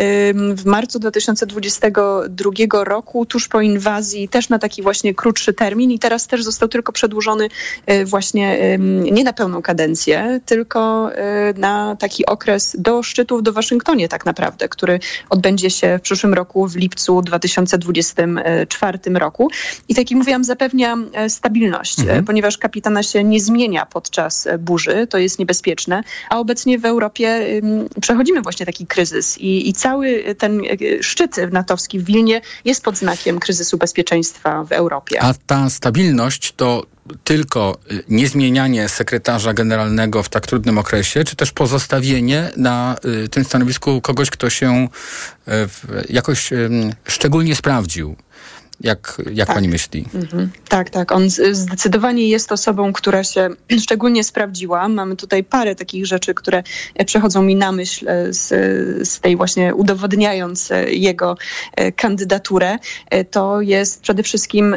w 0.54 0.62
marcu 0.64 0.98
2022 0.98 2.84
roku, 2.84 3.26
tuż 3.26 3.48
po 3.48 3.60
inwazji, 3.60 4.28
też 4.28 4.48
na 4.48 4.58
taki 4.58 4.82
właśnie 4.82 5.14
krótszy 5.14 5.52
termin 5.52 5.90
i 5.90 5.98
teraz 5.98 6.26
też 6.26 6.44
został 6.44 6.68
tylko 6.68 6.92
przedłużony 6.92 7.48
e, 7.86 8.04
właśnie 8.04 8.78
nie 9.12 9.24
na 9.24 9.32
pełną 9.32 9.62
kadencję, 9.62 10.40
tylko 10.46 11.12
e, 11.14 11.54
na 11.56 11.96
taki 11.96 12.26
okres 12.26 12.76
do 12.78 13.02
szczytów 13.02 13.42
do 13.42 13.52
Waszyngtonie 13.52 14.08
tak 14.08 14.26
naprawdę, 14.26 14.68
który 14.68 15.00
odbędzie 15.30 15.70
się 15.70 15.98
w 15.98 16.02
przyszłym 16.02 16.34
roku, 16.34 16.68
w 16.68 16.76
lipcu 16.76 17.22
2024 17.22 18.98
roku. 19.14 19.50
I 19.88 19.94
tak 19.94 20.10
jak 20.10 20.18
mówiłam, 20.18 20.44
zapewnia 20.44 20.96
e, 21.12 21.30
stabilność, 21.30 22.00
mhm. 22.00 22.24
ponieważ 22.24 22.58
kapitana 22.58 23.02
się 23.02 23.24
nie 23.24 23.40
zmienia 23.40 23.86
podczas 23.86 24.48
burzy, 24.58 25.06
to 25.06 25.18
jest 25.18 25.38
niebezpieczne, 25.38 26.02
a 26.30 26.37
obecnie 26.38 26.78
w 26.78 26.84
Europie 26.84 27.60
przechodzimy 28.00 28.42
właśnie 28.42 28.66
taki 28.66 28.86
kryzys 28.86 29.38
i, 29.38 29.68
i 29.68 29.72
cały 29.72 30.34
ten 30.38 30.60
e, 30.60 31.02
szczyt 31.02 31.36
natowski 31.52 31.98
w 31.98 32.04
Wilnie 32.04 32.40
jest 32.64 32.84
pod 32.84 32.96
znakiem 32.96 33.38
kryzysu 33.38 33.78
bezpieczeństwa 33.78 34.64
w 34.64 34.72
Europie. 34.72 35.22
A 35.22 35.34
ta 35.46 35.70
stabilność 35.70 36.52
to 36.52 36.86
tylko 37.24 37.78
y, 37.92 38.04
niezmienianie 38.08 38.88
sekretarza 38.88 39.52
generalnego 39.52 40.22
w 40.22 40.28
tak 40.28 40.46
trudnym 40.46 40.78
okresie, 40.78 41.24
czy 41.24 41.36
też 41.36 41.52
pozostawienie 41.52 42.50
na 42.56 42.96
y, 43.24 43.28
tym 43.28 43.44
stanowisku 43.44 44.00
kogoś, 44.00 44.30
kto 44.30 44.50
się 44.50 44.88
y, 45.48 45.52
jakoś 46.08 46.50
szczególnie 47.04 47.56
sprawdził? 47.56 48.16
Jak, 48.80 49.22
jak 49.34 49.46
tak. 49.46 49.56
pani 49.56 49.68
myśli? 49.68 50.04
Mhm. 50.14 50.50
Tak, 50.68 50.90
tak. 50.90 51.12
On 51.12 51.30
zdecydowanie 51.52 52.28
jest 52.28 52.52
osobą, 52.52 52.92
która 52.92 53.24
się 53.24 53.48
szczególnie 53.84 54.24
sprawdziła. 54.24 54.88
Mamy 54.88 55.16
tutaj 55.16 55.44
parę 55.44 55.74
takich 55.74 56.06
rzeczy, 56.06 56.34
które 56.34 56.62
e, 56.94 57.04
przechodzą 57.04 57.42
mi 57.42 57.56
na 57.56 57.72
myśl 57.72 58.08
e, 58.08 58.32
z, 58.32 58.48
z 59.08 59.20
tej 59.20 59.36
właśnie 59.36 59.74
udowodniając 59.74 60.70
e, 60.70 60.92
jego 60.92 61.36
kandydaturę. 61.96 62.78
To 63.30 63.60
jest 63.60 64.00
przede 64.00 64.22
wszystkim 64.22 64.76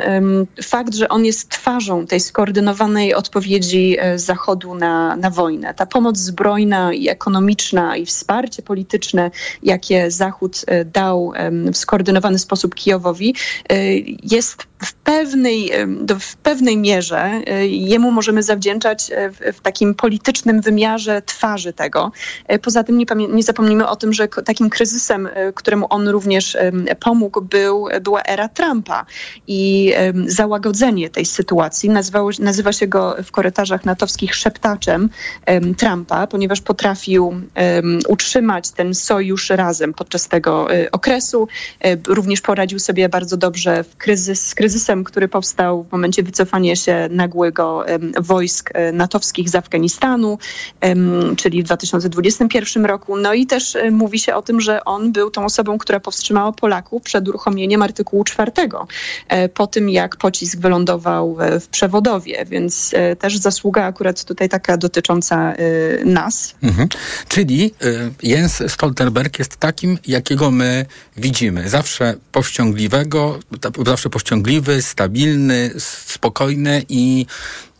fakt, 0.63 0.95
że 0.95 1.09
on 1.09 1.25
jest 1.25 1.49
twarzą 1.49 2.07
tej 2.07 2.19
skoordynowanej 2.19 3.13
odpowiedzi 3.13 3.97
Zachodu 4.15 4.75
na, 4.75 5.15
na 5.15 5.29
wojnę. 5.29 5.73
Ta 5.73 5.85
pomoc 5.85 6.17
zbrojna 6.17 6.93
i 6.93 7.09
ekonomiczna 7.09 7.97
i 7.97 8.05
wsparcie 8.05 8.61
polityczne, 8.61 9.31
jakie 9.63 10.11
Zachód 10.11 10.65
dał 10.85 11.33
w 11.73 11.77
skoordynowany 11.77 12.39
sposób 12.39 12.75
Kijowowi, 12.75 13.35
jest 14.23 14.67
w 14.83 14.93
pewnej, 14.93 15.71
w 16.19 16.35
pewnej 16.35 16.77
mierze 16.77 17.21
e, 17.21 17.67
jemu 17.67 18.11
możemy 18.11 18.43
zawdzięczać 18.43 19.11
e, 19.11 19.29
w, 19.29 19.57
w 19.57 19.61
takim 19.61 19.95
politycznym 19.95 20.61
wymiarze 20.61 21.21
twarzy 21.21 21.73
tego. 21.73 22.11
E, 22.47 22.59
poza 22.59 22.83
tym 22.83 22.97
nie, 22.97 23.05
nie 23.29 23.43
o 23.87 23.95
tym, 23.95 24.13
że 24.13 24.27
takim 24.27 24.69
kryzysem, 24.69 25.29
któremu 25.55 25.85
on 25.89 26.07
również 26.07 26.57
pomógł, 26.99 27.41
był, 27.41 27.87
była 28.01 28.23
era 28.23 28.49
Trumpa 28.49 29.05
i 29.47 29.93
załagodzenie 30.25 31.09
tej 31.09 31.25
sytuacji. 31.25 31.89
Nazywało, 31.89 32.29
nazywa 32.39 32.73
się 32.73 32.87
go 32.87 33.15
w 33.23 33.31
korytarzach 33.31 33.85
natowskich 33.85 34.35
szeptaczem 34.35 35.09
Trumpa, 35.77 36.27
ponieważ 36.27 36.61
potrafił 36.61 37.41
utrzymać 38.07 38.71
ten 38.71 38.93
sojusz 38.93 39.49
razem 39.49 39.93
podczas 39.93 40.27
tego 40.27 40.67
okresu. 40.91 41.47
Również 42.07 42.41
poradził 42.41 42.79
sobie 42.79 43.09
bardzo 43.09 43.37
dobrze 43.37 43.80
w 43.83 43.97
kryzys, 43.97 44.47
z 44.47 44.55
kryzysem, 44.55 45.03
który 45.03 45.27
powstał 45.27 45.83
w 45.83 45.91
momencie 45.91 46.23
wycofania 46.23 46.75
się 46.75 47.07
nagłego 47.11 47.85
wojsk 48.19 48.69
e, 48.73 48.91
natowskich 48.91 49.49
z 49.49 49.55
Afganistanu, 49.55 50.37
czyli 51.37 51.63
w 51.63 51.65
2021 51.65 52.85
roku. 52.85 53.17
No 53.17 53.33
i 53.33 53.45
też 53.47 53.75
e, 53.75 53.91
mówi 53.91 54.19
się 54.19 54.35
o 54.35 54.41
tym, 54.41 54.61
że 54.61 54.85
on 54.85 55.11
był 55.11 55.31
tą 55.31 55.45
osobą, 55.45 55.77
która 55.77 55.99
powstrzymała 55.99 56.51
Polaków 56.51 57.03
przed 57.03 57.27
uruchomieniem 57.27 57.81
artykułu 57.81 58.23
4 58.23 58.51
e, 59.27 59.49
po 59.49 59.67
tym, 59.67 59.89
jak 59.89 60.17
pocisk 60.17 60.59
wylądował 60.59 61.37
w 61.61 61.67
przewodowie, 61.67 62.45
więc 62.45 62.95
też 63.19 63.37
zasługa 63.37 63.83
akurat 63.83 64.23
tutaj 64.23 64.49
taka 64.49 64.77
dotycząca 64.77 65.53
nas. 66.05 66.55
Mhm. 66.63 66.87
Czyli 67.27 67.73
Jens 68.23 68.63
Stoltenberg 68.67 69.39
jest 69.39 69.57
takim, 69.57 69.97
jakiego 70.07 70.51
my 70.51 70.85
widzimy. 71.17 71.69
Zawsze 71.69 72.15
powściągliwego, 72.31 73.39
zawsze 73.85 74.09
powściągliwy, 74.09 74.81
stabilny, 74.81 75.71
spokojny 75.77 76.85
i 76.89 77.25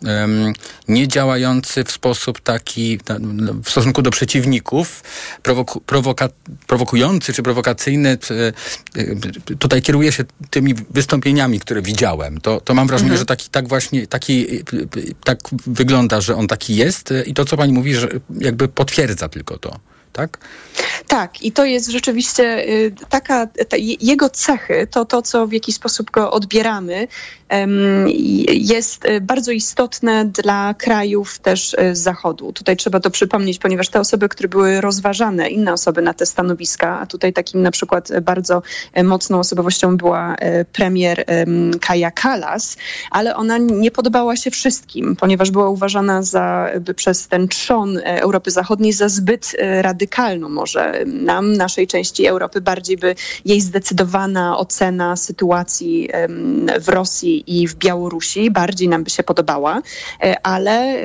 um, 0.05 0.53
nie 0.87 1.07
działający 1.07 1.83
w 1.83 1.91
sposób 1.91 2.39
taki 2.39 2.99
w 3.63 3.69
stosunku 3.69 4.01
do 4.01 4.11
przeciwników, 4.11 5.03
prowoku, 5.43 5.81
prowoka, 5.81 6.29
prowokujący 6.67 7.33
czy 7.33 7.43
prowokacyjny. 7.43 8.09
E, 8.09 8.47
e, 9.01 9.55
tutaj 9.55 9.81
kieruję 9.81 10.11
się 10.11 10.23
tymi 10.49 10.73
wystąpieniami, 10.73 11.59
które 11.59 11.81
widziałem. 11.81 12.41
To, 12.41 12.61
to 12.61 12.73
mam 12.73 12.87
wrażenie, 12.87 13.11
mhm. 13.11 13.19
że 13.19 13.25
taki, 13.25 13.49
tak 13.49 13.67
właśnie 13.67 14.07
taki, 14.07 14.57
e, 14.59 14.63
tak 15.23 15.39
wygląda, 15.67 16.21
że 16.21 16.35
on 16.35 16.47
taki 16.47 16.75
jest 16.75 17.13
i 17.25 17.33
to, 17.33 17.45
co 17.45 17.57
pani 17.57 17.73
mówi, 17.73 17.95
że 17.95 18.09
jakby 18.39 18.67
potwierdza 18.67 19.29
tylko 19.29 19.57
to 19.57 19.90
tak? 20.11 20.37
Tak, 21.07 21.41
i 21.41 21.51
to 21.51 21.65
jest 21.65 21.89
rzeczywiście 21.89 22.69
y, 22.69 22.93
taka, 23.09 23.47
ta, 23.47 23.77
jego 24.01 24.29
cechy, 24.29 24.87
to 24.91 25.05
to, 25.05 25.21
co 25.21 25.47
w 25.47 25.53
jakiś 25.53 25.75
sposób 25.75 26.11
go 26.11 26.31
odbieramy, 26.31 27.07
jest 28.47 29.05
y, 29.05 29.21
bardzo 29.21 29.51
istotne 29.51 30.25
dla 30.25 30.73
krajów 30.73 31.39
też 31.39 31.73
y, 31.73 31.95
Zachodu. 31.95 32.53
Tutaj 32.53 32.77
trzeba 32.77 32.99
to 32.99 33.09
przypomnieć, 33.09 33.59
ponieważ 33.59 33.89
te 33.89 33.99
osoby, 33.99 34.29
które 34.29 34.49
były 34.49 34.81
rozważane, 34.81 35.49
inne 35.49 35.73
osoby 35.73 36.01
na 36.01 36.13
te 36.13 36.25
stanowiska, 36.25 36.99
a 36.99 37.05
tutaj 37.05 37.33
takim 37.33 37.61
na 37.61 37.71
przykład 37.71 38.09
bardzo 38.21 38.61
mocną 39.03 39.39
osobowością 39.39 39.97
była 39.97 40.35
premier 40.73 41.25
Kaja 41.81 42.11
Kalas, 42.11 42.77
ale 43.11 43.35
ona 43.35 43.57
nie 43.57 43.91
podobała 43.91 44.35
się 44.35 44.51
wszystkim, 44.51 45.15
ponieważ 45.15 45.51
była 45.51 45.69
uważana 45.69 46.23
za, 46.23 46.69
przez 46.95 47.27
ten 47.27 47.47
trzon 47.47 47.97
Europy 48.03 48.51
Zachodniej 48.51 48.93
za 48.93 49.09
zbyt 49.09 49.55
radykalną 49.81 50.49
Może 50.49 51.03
nam, 51.05 51.53
naszej 51.53 51.87
części 51.87 52.27
Europy, 52.27 52.61
bardziej 52.61 52.97
by 52.97 53.15
jej 53.45 53.61
zdecydowana 53.61 54.57
ocena 54.57 55.15
sytuacji 55.15 56.09
w 56.81 56.89
Rosji 56.89 57.40
i 57.47 57.67
w 57.67 57.75
Białorusi 57.75 58.51
bardziej 58.51 58.87
nam 58.87 59.03
by 59.03 59.09
się 59.09 59.23
podobała, 59.23 59.81
ale 60.43 60.95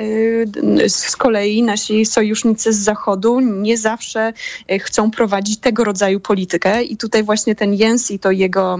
z 0.87 1.15
kolei 1.15 1.63
nasi 1.63 2.05
sojusznicy 2.05 2.73
z 2.73 2.77
Zachodu 2.77 3.39
nie 3.39 3.77
zawsze 3.77 4.33
chcą 4.79 5.11
prowadzić 5.11 5.59
tego 5.59 5.83
rodzaju 5.83 6.19
politykę 6.19 6.83
i 6.83 6.97
tutaj 6.97 7.23
właśnie 7.23 7.55
ten 7.55 7.73
Jens 7.73 8.11
i 8.11 8.19
to 8.19 8.31
jego, 8.31 8.79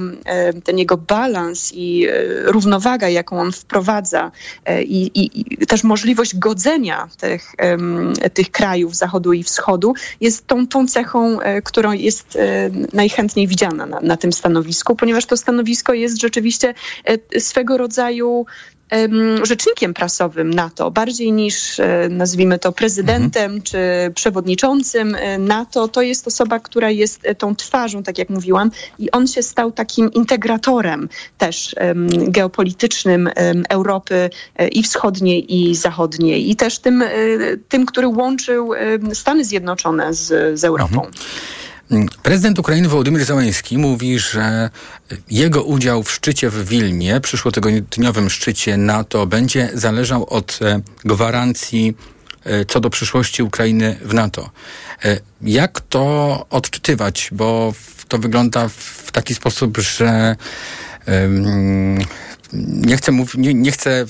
ten 0.63 0.77
jego 0.77 0.97
balans 0.97 1.71
i 1.73 2.07
równowaga, 2.43 3.09
jaką 3.09 3.39
on 3.39 3.51
wprowadza 3.51 4.31
i, 4.85 5.11
i, 5.13 5.53
i 5.63 5.67
też 5.67 5.83
możliwość 5.83 6.37
godzenia 6.37 7.09
tych, 7.19 7.55
tych 8.33 8.51
krajów 8.51 8.95
Zachodu 8.95 9.33
i 9.33 9.43
Wschodu 9.43 9.93
jest 10.21 10.47
tą, 10.47 10.67
tą 10.67 10.87
cechą, 10.87 11.41
e, 11.41 11.61
którą 11.61 11.91
jest 11.91 12.35
e, 12.35 12.69
najchętniej 12.93 13.47
widziana 13.47 13.85
na, 13.85 13.99
na 13.99 14.17
tym 14.17 14.33
stanowisku, 14.33 14.95
ponieważ 14.95 15.25
to 15.25 15.37
stanowisko 15.37 15.93
jest 15.93 16.21
rzeczywiście 16.21 16.73
e, 17.05 17.39
swego 17.47 17.77
rodzaju 17.77 18.45
rzecznikiem 19.43 19.93
prasowym 19.93 20.49
NATO, 20.49 20.91
bardziej 20.91 21.31
niż 21.31 21.79
e, 21.79 22.07
nazwijmy 22.09 22.59
to 22.59 22.71
prezydentem 22.71 23.43
mhm. 23.43 23.61
czy 23.61 23.79
przewodniczącym 24.15 25.15
e, 25.15 25.37
NATO. 25.37 25.87
To 25.87 26.01
jest 26.01 26.27
osoba, 26.27 26.59
która 26.59 26.89
jest 26.89 27.19
e, 27.23 27.35
tą 27.35 27.55
twarzą, 27.55 28.03
tak 28.03 28.17
jak 28.17 28.29
mówiłam, 28.29 28.71
i 28.99 29.11
on 29.11 29.27
się 29.27 29.43
stał 29.43 29.71
takim 29.71 30.13
integratorem 30.13 31.09
też 31.37 31.75
geopolitycznym 32.27 33.29
Europy 33.69 34.29
i 34.71 34.83
wschodniej, 34.83 35.55
i 35.55 35.75
zachodniej, 35.75 36.49
i 36.49 36.55
też 36.55 36.79
tym, 36.79 37.03
tym 37.69 37.85
który 37.85 38.07
łączył 38.07 38.71
Stany 39.13 39.45
Zjednoczone 39.45 40.13
z, 40.13 40.59
z 40.59 40.63
Europą. 40.63 41.05
Mhm. 41.05 41.13
Prezydent 42.23 42.59
Ukrainy 42.59 42.89
Wołodymyr 42.89 43.25
Załański 43.25 43.77
mówi, 43.77 44.19
że 44.19 44.69
jego 45.31 45.63
udział 45.63 46.03
w 46.03 46.11
szczycie 46.11 46.49
w 46.49 46.67
Wilnie, 46.69 47.21
przyszłotygodniowym 47.21 48.29
szczycie 48.29 48.77
NATO, 48.77 49.25
będzie 49.25 49.69
zależał 49.73 50.25
od 50.29 50.59
e, 50.61 50.81
gwarancji 51.05 51.97
e, 52.43 52.65
co 52.65 52.79
do 52.79 52.89
przyszłości 52.89 53.43
Ukrainy 53.43 53.99
w 54.01 54.13
NATO. 54.13 54.49
E, 55.05 55.19
jak 55.41 55.81
to 55.81 56.45
odczytywać? 56.49 57.29
Bo 57.31 57.73
to 58.07 58.17
wygląda 58.17 58.69
w 58.69 59.11
taki 59.11 59.35
sposób, 59.35 59.77
że 59.77 60.35
nie 62.53 62.97
chcę, 62.97 63.11
mów, 63.11 63.35
nie, 63.35 63.53
nie, 63.53 63.71
chcę 63.71 64.05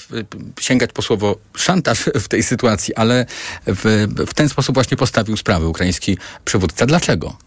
sięgać 0.59 0.93
po 0.93 1.01
słowo 1.01 1.36
szantaż 1.55 2.09
w 2.15 2.28
tej 2.28 2.43
sytuacji, 2.43 2.95
ale 2.95 3.25
w, 3.67 4.07
w 4.28 4.34
ten 4.34 4.49
sposób 4.49 4.73
właśnie 4.73 4.97
postawił 4.97 5.38
sprawę 5.38 5.67
ukraiński 5.67 6.17
przywódca. 6.45 6.86
Dlaczego? 6.86 7.46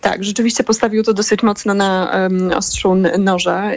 Tak, 0.01 0.23
rzeczywiście 0.23 0.63
postawił 0.63 1.03
to 1.03 1.13
dosyć 1.13 1.43
mocno 1.43 1.73
na 1.73 2.11
um, 2.13 2.51
ostrzu 2.51 2.95
noża. 3.19 3.71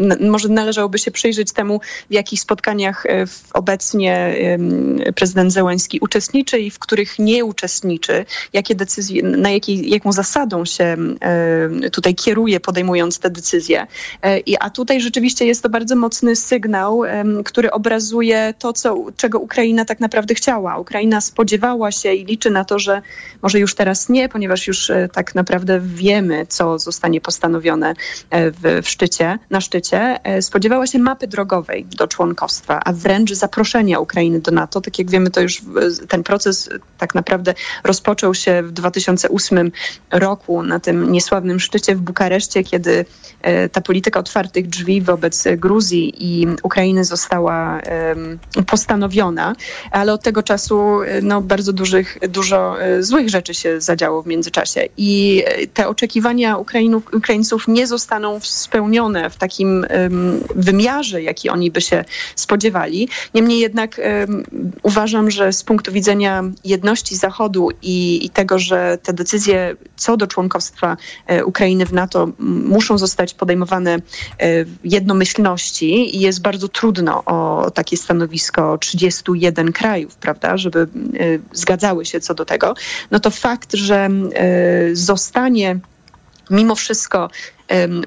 No, 0.00 0.16
może 0.30 0.48
należałoby 0.48 0.98
się 0.98 1.10
przyjrzeć 1.10 1.52
temu, 1.52 1.80
w 2.10 2.12
jakich 2.14 2.40
spotkaniach 2.40 3.06
e, 3.06 3.26
w, 3.26 3.42
obecnie 3.52 4.36
um, 4.50 4.98
prezydent 5.14 5.52
Zełański 5.52 6.00
uczestniczy 6.00 6.58
i 6.58 6.70
w 6.70 6.78
których 6.78 7.18
nie 7.18 7.44
uczestniczy, 7.44 8.24
jakie 8.52 8.74
decyzje, 8.74 9.22
na 9.22 9.50
jakiej, 9.50 9.90
jaką 9.90 10.12
zasadą 10.12 10.64
się 10.64 10.96
um, 10.96 11.90
tutaj 11.92 12.14
kieruje, 12.14 12.60
podejmując 12.60 13.18
te 13.18 13.30
decyzje. 13.30 13.86
E, 14.22 14.38
I, 14.38 14.56
a 14.60 14.70
tutaj 14.70 15.00
rzeczywiście 15.00 15.46
jest 15.46 15.62
to 15.62 15.68
bardzo 15.68 15.96
mocny 15.96 16.36
sygnał, 16.36 17.02
który 17.44 17.70
obrazuje 17.70 18.54
to, 18.58 18.72
co, 18.72 19.04
czego 19.16 19.38
Ukraina 19.38 19.84
tak 19.84 20.00
naprawdę 20.00 20.34
chciała. 20.34 20.78
Ukraina 20.78 21.20
spodziewała 21.20 21.92
się 21.92 22.14
i 22.14 22.24
liczy 22.24 22.50
na 22.50 22.64
to, 22.64 22.78
że 22.78 23.02
może 23.42 23.58
już 23.58 23.74
teraz 23.74 24.08
nie, 24.08 24.28
ponieważ 24.28 24.66
już 24.66 24.90
e, 24.90 25.08
tak 25.12 25.34
naprawdę 25.34 25.45
naprawdę 25.46 25.80
wiemy, 25.80 26.46
co 26.46 26.78
zostanie 26.78 27.20
postanowione 27.20 27.94
e, 28.30 28.50
w, 28.50 28.82
w 28.82 28.88
szczycie, 28.88 29.38
na 29.50 29.60
szczycie, 29.60 30.24
e, 30.24 30.42
spodziewała 30.42 30.86
się 30.86 30.98
mapy 30.98 31.26
drogowej 31.26 31.84
do 31.84 32.08
członkostwa, 32.08 32.80
a 32.84 32.92
wręcz 32.92 33.32
zaproszenia 33.32 34.00
Ukrainy 34.00 34.40
do 34.40 34.50
NATO. 34.50 34.80
Tak 34.80 34.98
jak 34.98 35.10
wiemy, 35.10 35.30
to 35.30 35.40
już 35.40 35.62
ten 36.08 36.22
proces 36.22 36.70
tak 36.98 37.14
naprawdę 37.14 37.54
rozpoczął 37.84 38.34
się 38.34 38.62
w 38.62 38.72
2008 38.72 39.72
roku 40.10 40.62
na 40.62 40.80
tym 40.80 41.12
niesławnym 41.12 41.60
szczycie 41.60 41.94
w 41.94 42.00
Bukareszcie, 42.00 42.64
kiedy 42.64 43.04
e, 43.42 43.68
ta 43.68 43.80
polityka 43.80 44.20
otwartych 44.20 44.66
drzwi 44.68 45.02
wobec 45.02 45.44
Gruzji 45.56 46.14
i 46.18 46.46
Ukrainy 46.62 47.04
została 47.04 47.80
postanowiona, 48.66 49.56
ale 49.90 50.12
od 50.12 50.22
tego 50.22 50.42
czasu 50.42 51.00
no, 51.22 51.42
bardzo 51.42 51.72
dużych, 51.72 52.18
dużo 52.28 52.76
złych 53.00 53.28
rzeczy 53.28 53.54
się 53.54 53.80
zadziało 53.80 54.22
w 54.22 54.26
międzyczasie. 54.26 54.88
I 54.96 55.35
te 55.74 55.88
oczekiwania 55.88 56.56
Ukrainów, 56.56 57.14
Ukraińców 57.14 57.68
nie 57.68 57.86
zostaną 57.86 58.40
spełnione 58.42 59.30
w 59.30 59.36
takim 59.36 59.86
wymiarze, 60.54 61.22
jaki 61.22 61.50
oni 61.50 61.70
by 61.70 61.80
się 61.80 62.04
spodziewali. 62.34 63.08
Niemniej 63.34 63.58
jednak 63.58 64.00
uważam, 64.82 65.30
że 65.30 65.52
z 65.52 65.64
punktu 65.64 65.92
widzenia 65.92 66.44
jedności 66.64 67.16
Zachodu 67.16 67.68
i, 67.82 68.26
i, 68.26 68.30
tego, 68.30 68.58
że 68.58 68.98
te 69.02 69.12
decyzje 69.12 69.76
co 69.96 70.16
do 70.16 70.26
członkostwa 70.26 70.96
e, 71.26 71.44
Ukrainy 71.44 71.86
w 71.86 71.92
NATO 71.92 72.28
muszą 72.38 72.98
zostać 72.98 73.34
podejmowane 73.34 73.94
e, 73.94 74.00
w 74.64 74.78
jednomyślności 74.84 76.16
i 76.16 76.20
jest 76.20 76.42
bardzo 76.42 76.68
trudno 76.68 77.24
o 77.24 77.70
takie 77.70 77.96
stanowisko 77.96 78.78
31 78.78 79.72
krajów, 79.72 80.16
prawda, 80.16 80.56
żeby 80.56 80.78
e, 80.80 80.86
zgadzały 81.52 82.04
się 82.04 82.20
co 82.20 82.34
do 82.34 82.44
tego, 82.44 82.74
no 83.10 83.20
to 83.20 83.30
fakt, 83.30 83.74
że 83.74 84.10
został 84.92 85.25
zostanie 85.26 85.78
mimo 86.50 86.74
wszystko 86.74 87.30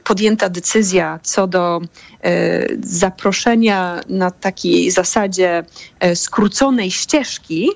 podjęta 0.04 0.50
decyzja 0.50 1.20
co 1.24 1.48
do 1.48 1.82
e, 2.24 2.66
zaproszenia 2.84 4.02
na 4.10 4.32
takiej 4.32 4.92
zasadzie 4.92 5.64
e, 6.00 6.16
skróconej 6.16 6.92
ścieżki, 6.92 7.70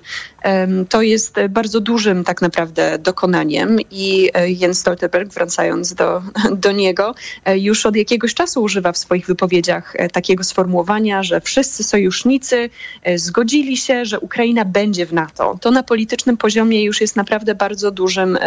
to 0.89 1.01
jest 1.01 1.35
bardzo 1.49 1.79
dużym 1.79 2.23
tak 2.23 2.41
naprawdę 2.41 2.99
dokonaniem 2.99 3.77
i 3.91 4.29
e, 4.33 4.51
Jens 4.51 4.79
Stoltenberg, 4.79 5.33
wracając 5.33 5.93
do, 5.93 6.21
do 6.55 6.71
niego, 6.71 7.15
już 7.55 7.85
od 7.85 7.95
jakiegoś 7.95 8.33
czasu 8.33 8.63
używa 8.63 8.91
w 8.91 8.97
swoich 8.97 9.25
wypowiedziach 9.25 9.95
takiego 10.11 10.43
sformułowania, 10.43 11.23
że 11.23 11.41
wszyscy 11.41 11.83
sojusznicy 11.83 12.69
zgodzili 13.15 13.77
się, 13.77 14.05
że 14.05 14.19
Ukraina 14.19 14.65
będzie 14.65 15.05
w 15.05 15.13
NATO. 15.13 15.57
To 15.61 15.71
na 15.71 15.83
politycznym 15.83 16.37
poziomie 16.37 16.83
już 16.83 17.01
jest 17.01 17.15
naprawdę 17.15 17.55
bardzo 17.55 17.91
dużym 17.91 18.37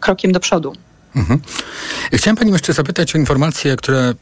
krokiem 0.00 0.32
do 0.32 0.40
przodu. 0.40 0.72
Mhm. 1.18 1.40
Chciałem 2.12 2.36
Pani 2.36 2.52
jeszcze 2.52 2.72
zapytać 2.72 3.14
o 3.14 3.18
informacje, 3.18 3.76
które 3.76 4.00
e, 4.00 4.14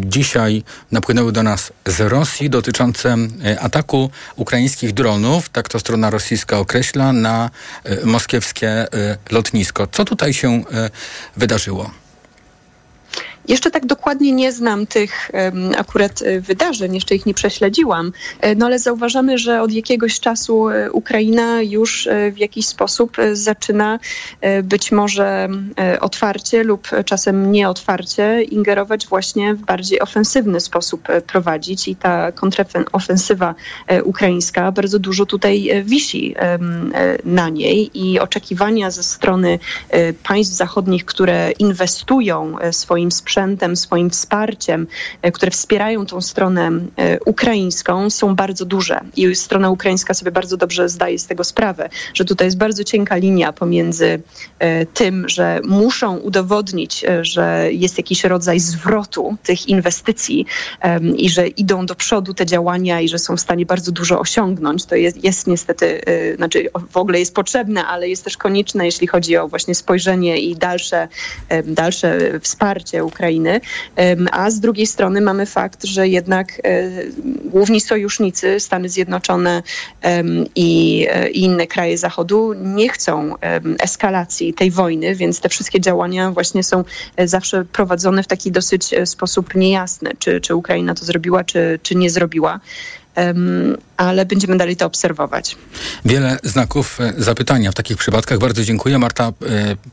dzisiaj 0.00 0.62
napłynęły 0.92 1.32
do 1.32 1.42
nas 1.42 1.72
z 1.86 2.00
Rosji 2.00 2.50
dotyczące 2.50 3.16
e, 3.44 3.60
ataku 3.60 4.10
ukraińskich 4.36 4.94
dronów, 4.94 5.48
tak 5.48 5.68
to 5.68 5.78
strona 5.78 6.10
rosyjska 6.10 6.58
określa, 6.58 7.12
na 7.12 7.50
e, 7.84 8.06
moskiewskie 8.06 8.86
lotnisko. 9.30 9.86
Co 9.86 10.04
tutaj 10.04 10.34
się 10.34 10.64
wydarzyło? 11.36 12.03
Jeszcze 13.48 13.70
tak 13.70 13.86
dokładnie 13.86 14.32
nie 14.32 14.52
znam 14.52 14.86
tych 14.86 15.30
akurat 15.76 16.22
e, 16.22 16.40
wydarzeń, 16.40 16.94
jeszcze 16.94 17.14
ich 17.14 17.26
nie 17.26 17.34
prześledziłam, 17.34 18.12
e, 18.40 18.54
no 18.54 18.66
ale 18.66 18.78
zauważamy, 18.78 19.38
że 19.38 19.62
od 19.62 19.72
jakiegoś 19.72 20.20
czasu 20.20 20.68
e, 20.68 20.92
Ukraina 20.92 21.62
już 21.62 22.08
w 22.32 22.38
jakiś 22.38 22.66
sposób 22.66 23.16
zaczyna 23.32 23.98
być 24.62 24.92
może 24.92 25.48
otwarcie 26.00 26.64
lub 26.64 26.88
czasem 27.04 27.52
nieotwarcie 27.52 28.42
ingerować 28.42 29.06
właśnie 29.06 29.54
w 29.54 29.58
bardziej 29.58 30.00
ofensywny 30.00 30.60
sposób 30.60 31.08
prowadzić. 31.26 31.88
I 31.88 31.96
ta 31.96 32.32
kontrofensywa 32.32 33.54
ukraińska 34.04 34.72
bardzo 34.72 34.98
dużo 34.98 35.26
tutaj 35.26 35.70
wisi 35.84 36.34
na 37.24 37.48
niej. 37.48 37.90
I 37.94 38.20
oczekiwania 38.20 38.90
ze 38.90 39.02
strony 39.02 39.58
państw 40.22 40.54
zachodnich, 40.54 41.04
które 41.04 41.52
inwestują 41.58 42.56
swoim 42.72 43.12
sprzętem 43.12 43.33
sprzętem, 43.34 43.76
swoim 43.76 44.10
wsparciem, 44.10 44.86
e, 45.22 45.32
które 45.32 45.50
wspierają 45.50 46.06
tą 46.06 46.20
stronę 46.20 46.70
e, 46.96 47.20
ukraińską, 47.20 48.10
są 48.10 48.34
bardzo 48.36 48.64
duże. 48.64 49.00
I 49.16 49.34
strona 49.34 49.70
ukraińska 49.70 50.14
sobie 50.14 50.30
bardzo 50.30 50.56
dobrze 50.56 50.88
zdaje 50.88 51.18
z 51.18 51.26
tego 51.26 51.44
sprawę, 51.44 51.88
że 52.14 52.24
tutaj 52.24 52.46
jest 52.46 52.56
bardzo 52.56 52.84
cienka 52.84 53.16
linia 53.16 53.52
pomiędzy 53.52 54.22
e, 54.58 54.86
tym, 54.86 55.28
że 55.28 55.60
muszą 55.64 56.16
udowodnić, 56.16 57.04
że 57.22 57.68
jest 57.72 57.98
jakiś 57.98 58.24
rodzaj 58.24 58.60
zwrotu 58.60 59.36
tych 59.42 59.68
inwestycji 59.68 60.46
i 61.16 61.30
że 61.30 61.46
idą 61.46 61.86
do 61.86 61.94
przodu 61.94 62.34
te 62.34 62.46
działania 62.46 63.00
i 63.00 63.08
że 63.08 63.18
są 63.18 63.36
w 63.36 63.40
stanie 63.40 63.66
bardzo 63.66 63.92
dużo 63.92 64.20
osiągnąć. 64.20 64.84
To 64.84 64.94
jest, 64.94 65.24
jest 65.24 65.46
niestety, 65.46 66.00
znaczy 66.36 66.68
w 66.90 66.96
ogóle 66.96 67.18
jest 67.18 67.34
potrzebne, 67.34 67.86
ale 67.86 68.08
jest 68.08 68.24
też 68.24 68.36
konieczne, 68.36 68.84
jeśli 68.84 69.06
chodzi 69.06 69.36
o 69.36 69.48
właśnie 69.48 69.74
spojrzenie 69.74 70.38
i 70.38 70.56
dalsze, 70.56 71.08
dalsze 71.64 72.40
wsparcie 72.40 73.04
Ukrainy 73.04 73.23
Ukrainy, 73.24 73.60
a 74.32 74.50
z 74.50 74.60
drugiej 74.60 74.86
strony 74.86 75.20
mamy 75.20 75.46
fakt, 75.46 75.84
że 75.84 76.08
jednak 76.08 76.62
główni 77.44 77.80
sojusznicy, 77.80 78.60
Stany 78.60 78.88
Zjednoczone 78.88 79.62
i, 80.54 81.06
i 81.32 81.40
inne 81.40 81.66
kraje 81.66 81.98
Zachodu 81.98 82.52
nie 82.54 82.88
chcą 82.88 83.34
eskalacji 83.78 84.54
tej 84.54 84.70
wojny, 84.70 85.14
więc 85.14 85.40
te 85.40 85.48
wszystkie 85.48 85.80
działania 85.80 86.30
właśnie 86.30 86.62
są 86.62 86.84
zawsze 87.24 87.64
prowadzone 87.64 88.22
w 88.22 88.26
taki 88.26 88.52
dosyć 88.52 88.94
sposób 89.04 89.54
niejasny, 89.54 90.10
czy, 90.18 90.40
czy 90.40 90.54
Ukraina 90.54 90.94
to 90.94 91.04
zrobiła, 91.04 91.44
czy, 91.44 91.80
czy 91.82 91.94
nie 91.94 92.10
zrobiła 92.10 92.60
ale 93.96 94.26
będziemy 94.26 94.56
dalej 94.56 94.76
to 94.76 94.86
obserwować. 94.86 95.56
Wiele 96.04 96.38
znaków 96.42 97.00
e, 97.00 97.12
zapytania 97.18 97.70
w 97.70 97.74
takich 97.74 97.96
przypadkach. 97.96 98.38
Bardzo 98.38 98.64
dziękuję. 98.64 98.98
Marta 98.98 99.24
e, 99.26 99.32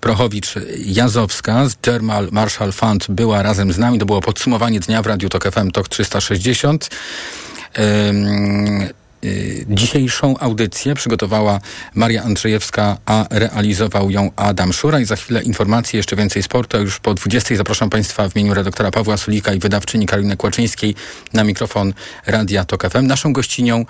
Prochowicz-Jazowska 0.02 1.70
z 1.70 1.76
German 1.82 2.28
Marshall 2.32 2.72
Fund 2.72 3.06
była 3.10 3.44
razem 3.44 3.74
z 3.74 3.78
nami. 3.78 4.00
To 4.00 4.06
było 4.06 4.22
podsumowanie 4.22 4.80
dnia 4.80 5.02
w 5.02 5.08
Radiu 5.08 5.30
Tok 5.30 5.52
FM 5.52 5.72
TOK 5.72 5.90
360. 5.90 6.90
Y, 7.78 9.01
dzisiejszą 9.70 10.38
audycję 10.38 10.96
przygotowała 10.96 11.60
Maria 11.96 12.24
Andrzejewska, 12.24 12.98
a 13.06 13.26
realizował 13.30 14.10
ją 14.10 14.32
Adam 14.36 14.74
Szura. 14.74 15.00
I 15.00 15.06
za 15.06 15.16
chwilę 15.16 15.44
informacje, 15.44 15.98
jeszcze 15.98 16.16
więcej 16.16 16.44
sportu. 16.44 16.78
Już 16.78 17.00
po 17.00 17.14
20 17.14 17.56
zapraszam 17.56 17.90
Państwa 17.90 18.30
w 18.30 18.36
imieniu 18.36 18.54
redaktora 18.54 18.92
Pawła 18.92 19.18
Sulika 19.18 19.54
i 19.54 19.60
wydawczyni 19.60 20.06
Karoliny 20.06 20.38
Kłaczyńskiej 20.38 20.96
na 21.34 21.44
mikrofon 21.44 21.94
Radia 22.28 22.66
Tok 22.66 22.90
FM. 22.90 23.08
Naszą 23.08 23.34
gościnią 23.34 23.86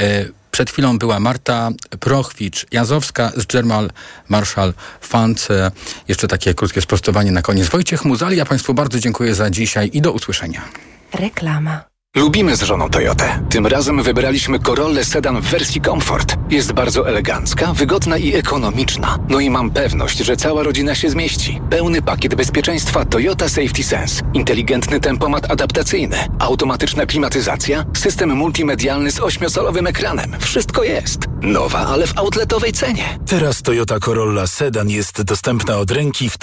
y, 0.00 0.32
przed 0.50 0.70
chwilą 0.70 0.98
była 0.98 1.20
Marta 1.20 1.70
Prochwicz-Jazowska 2.00 3.30
z 3.36 3.46
German 3.46 3.90
Marshall 4.28 4.74
Fund. 5.00 5.48
Y, 5.50 5.70
jeszcze 6.08 6.28
takie 6.28 6.54
krótkie 6.54 6.80
sprostowanie 6.80 7.32
na 7.32 7.42
koniec. 7.42 7.68
Wojciech 7.68 8.04
Muzali, 8.04 8.36
ja 8.36 8.44
Państwu 8.44 8.74
bardzo 8.74 9.00
dziękuję 9.00 9.34
za 9.34 9.50
dzisiaj 9.50 9.90
i 9.92 10.00
do 10.00 10.12
usłyszenia. 10.12 10.64
Reklama. 11.14 11.97
Lubimy 12.16 12.56
z 12.56 12.62
żoną 12.62 12.90
Toyotę. 12.90 13.40
Tym 13.50 13.66
razem 13.66 14.02
wybraliśmy 14.02 14.58
Corollę 14.58 15.04
Sedan 15.04 15.40
w 15.40 15.44
wersji 15.44 15.80
Comfort. 15.80 16.36
Jest 16.50 16.72
bardzo 16.72 17.08
elegancka, 17.08 17.72
wygodna 17.74 18.18
i 18.18 18.34
ekonomiczna. 18.34 19.18
No 19.28 19.40
i 19.40 19.50
mam 19.50 19.70
pewność, 19.70 20.18
że 20.18 20.36
cała 20.36 20.62
rodzina 20.62 20.94
się 20.94 21.10
zmieści. 21.10 21.60
Pełny 21.70 22.02
pakiet 22.02 22.34
bezpieczeństwa 22.34 23.04
Toyota 23.04 23.48
Safety 23.48 23.82
Sense. 23.82 24.22
Inteligentny 24.34 25.00
tempomat 25.00 25.50
adaptacyjny. 25.50 26.16
Automatyczna 26.38 27.06
klimatyzacja. 27.06 27.84
System 27.96 28.36
multimedialny 28.36 29.10
z 29.10 29.20
ośmiosolowym 29.20 29.86
ekranem. 29.86 30.36
Wszystko 30.40 30.82
jest. 30.84 31.20
Nowa, 31.42 31.78
ale 31.86 32.06
w 32.06 32.18
outletowej 32.18 32.72
cenie. 32.72 33.18
Teraz 33.26 33.62
Toyota 33.62 34.00
Corolla 34.00 34.46
Sedan 34.46 34.90
jest 34.90 35.22
dostępna 35.22 35.76
od 35.76 35.90
ręki 35.90 36.30
w 36.30 36.36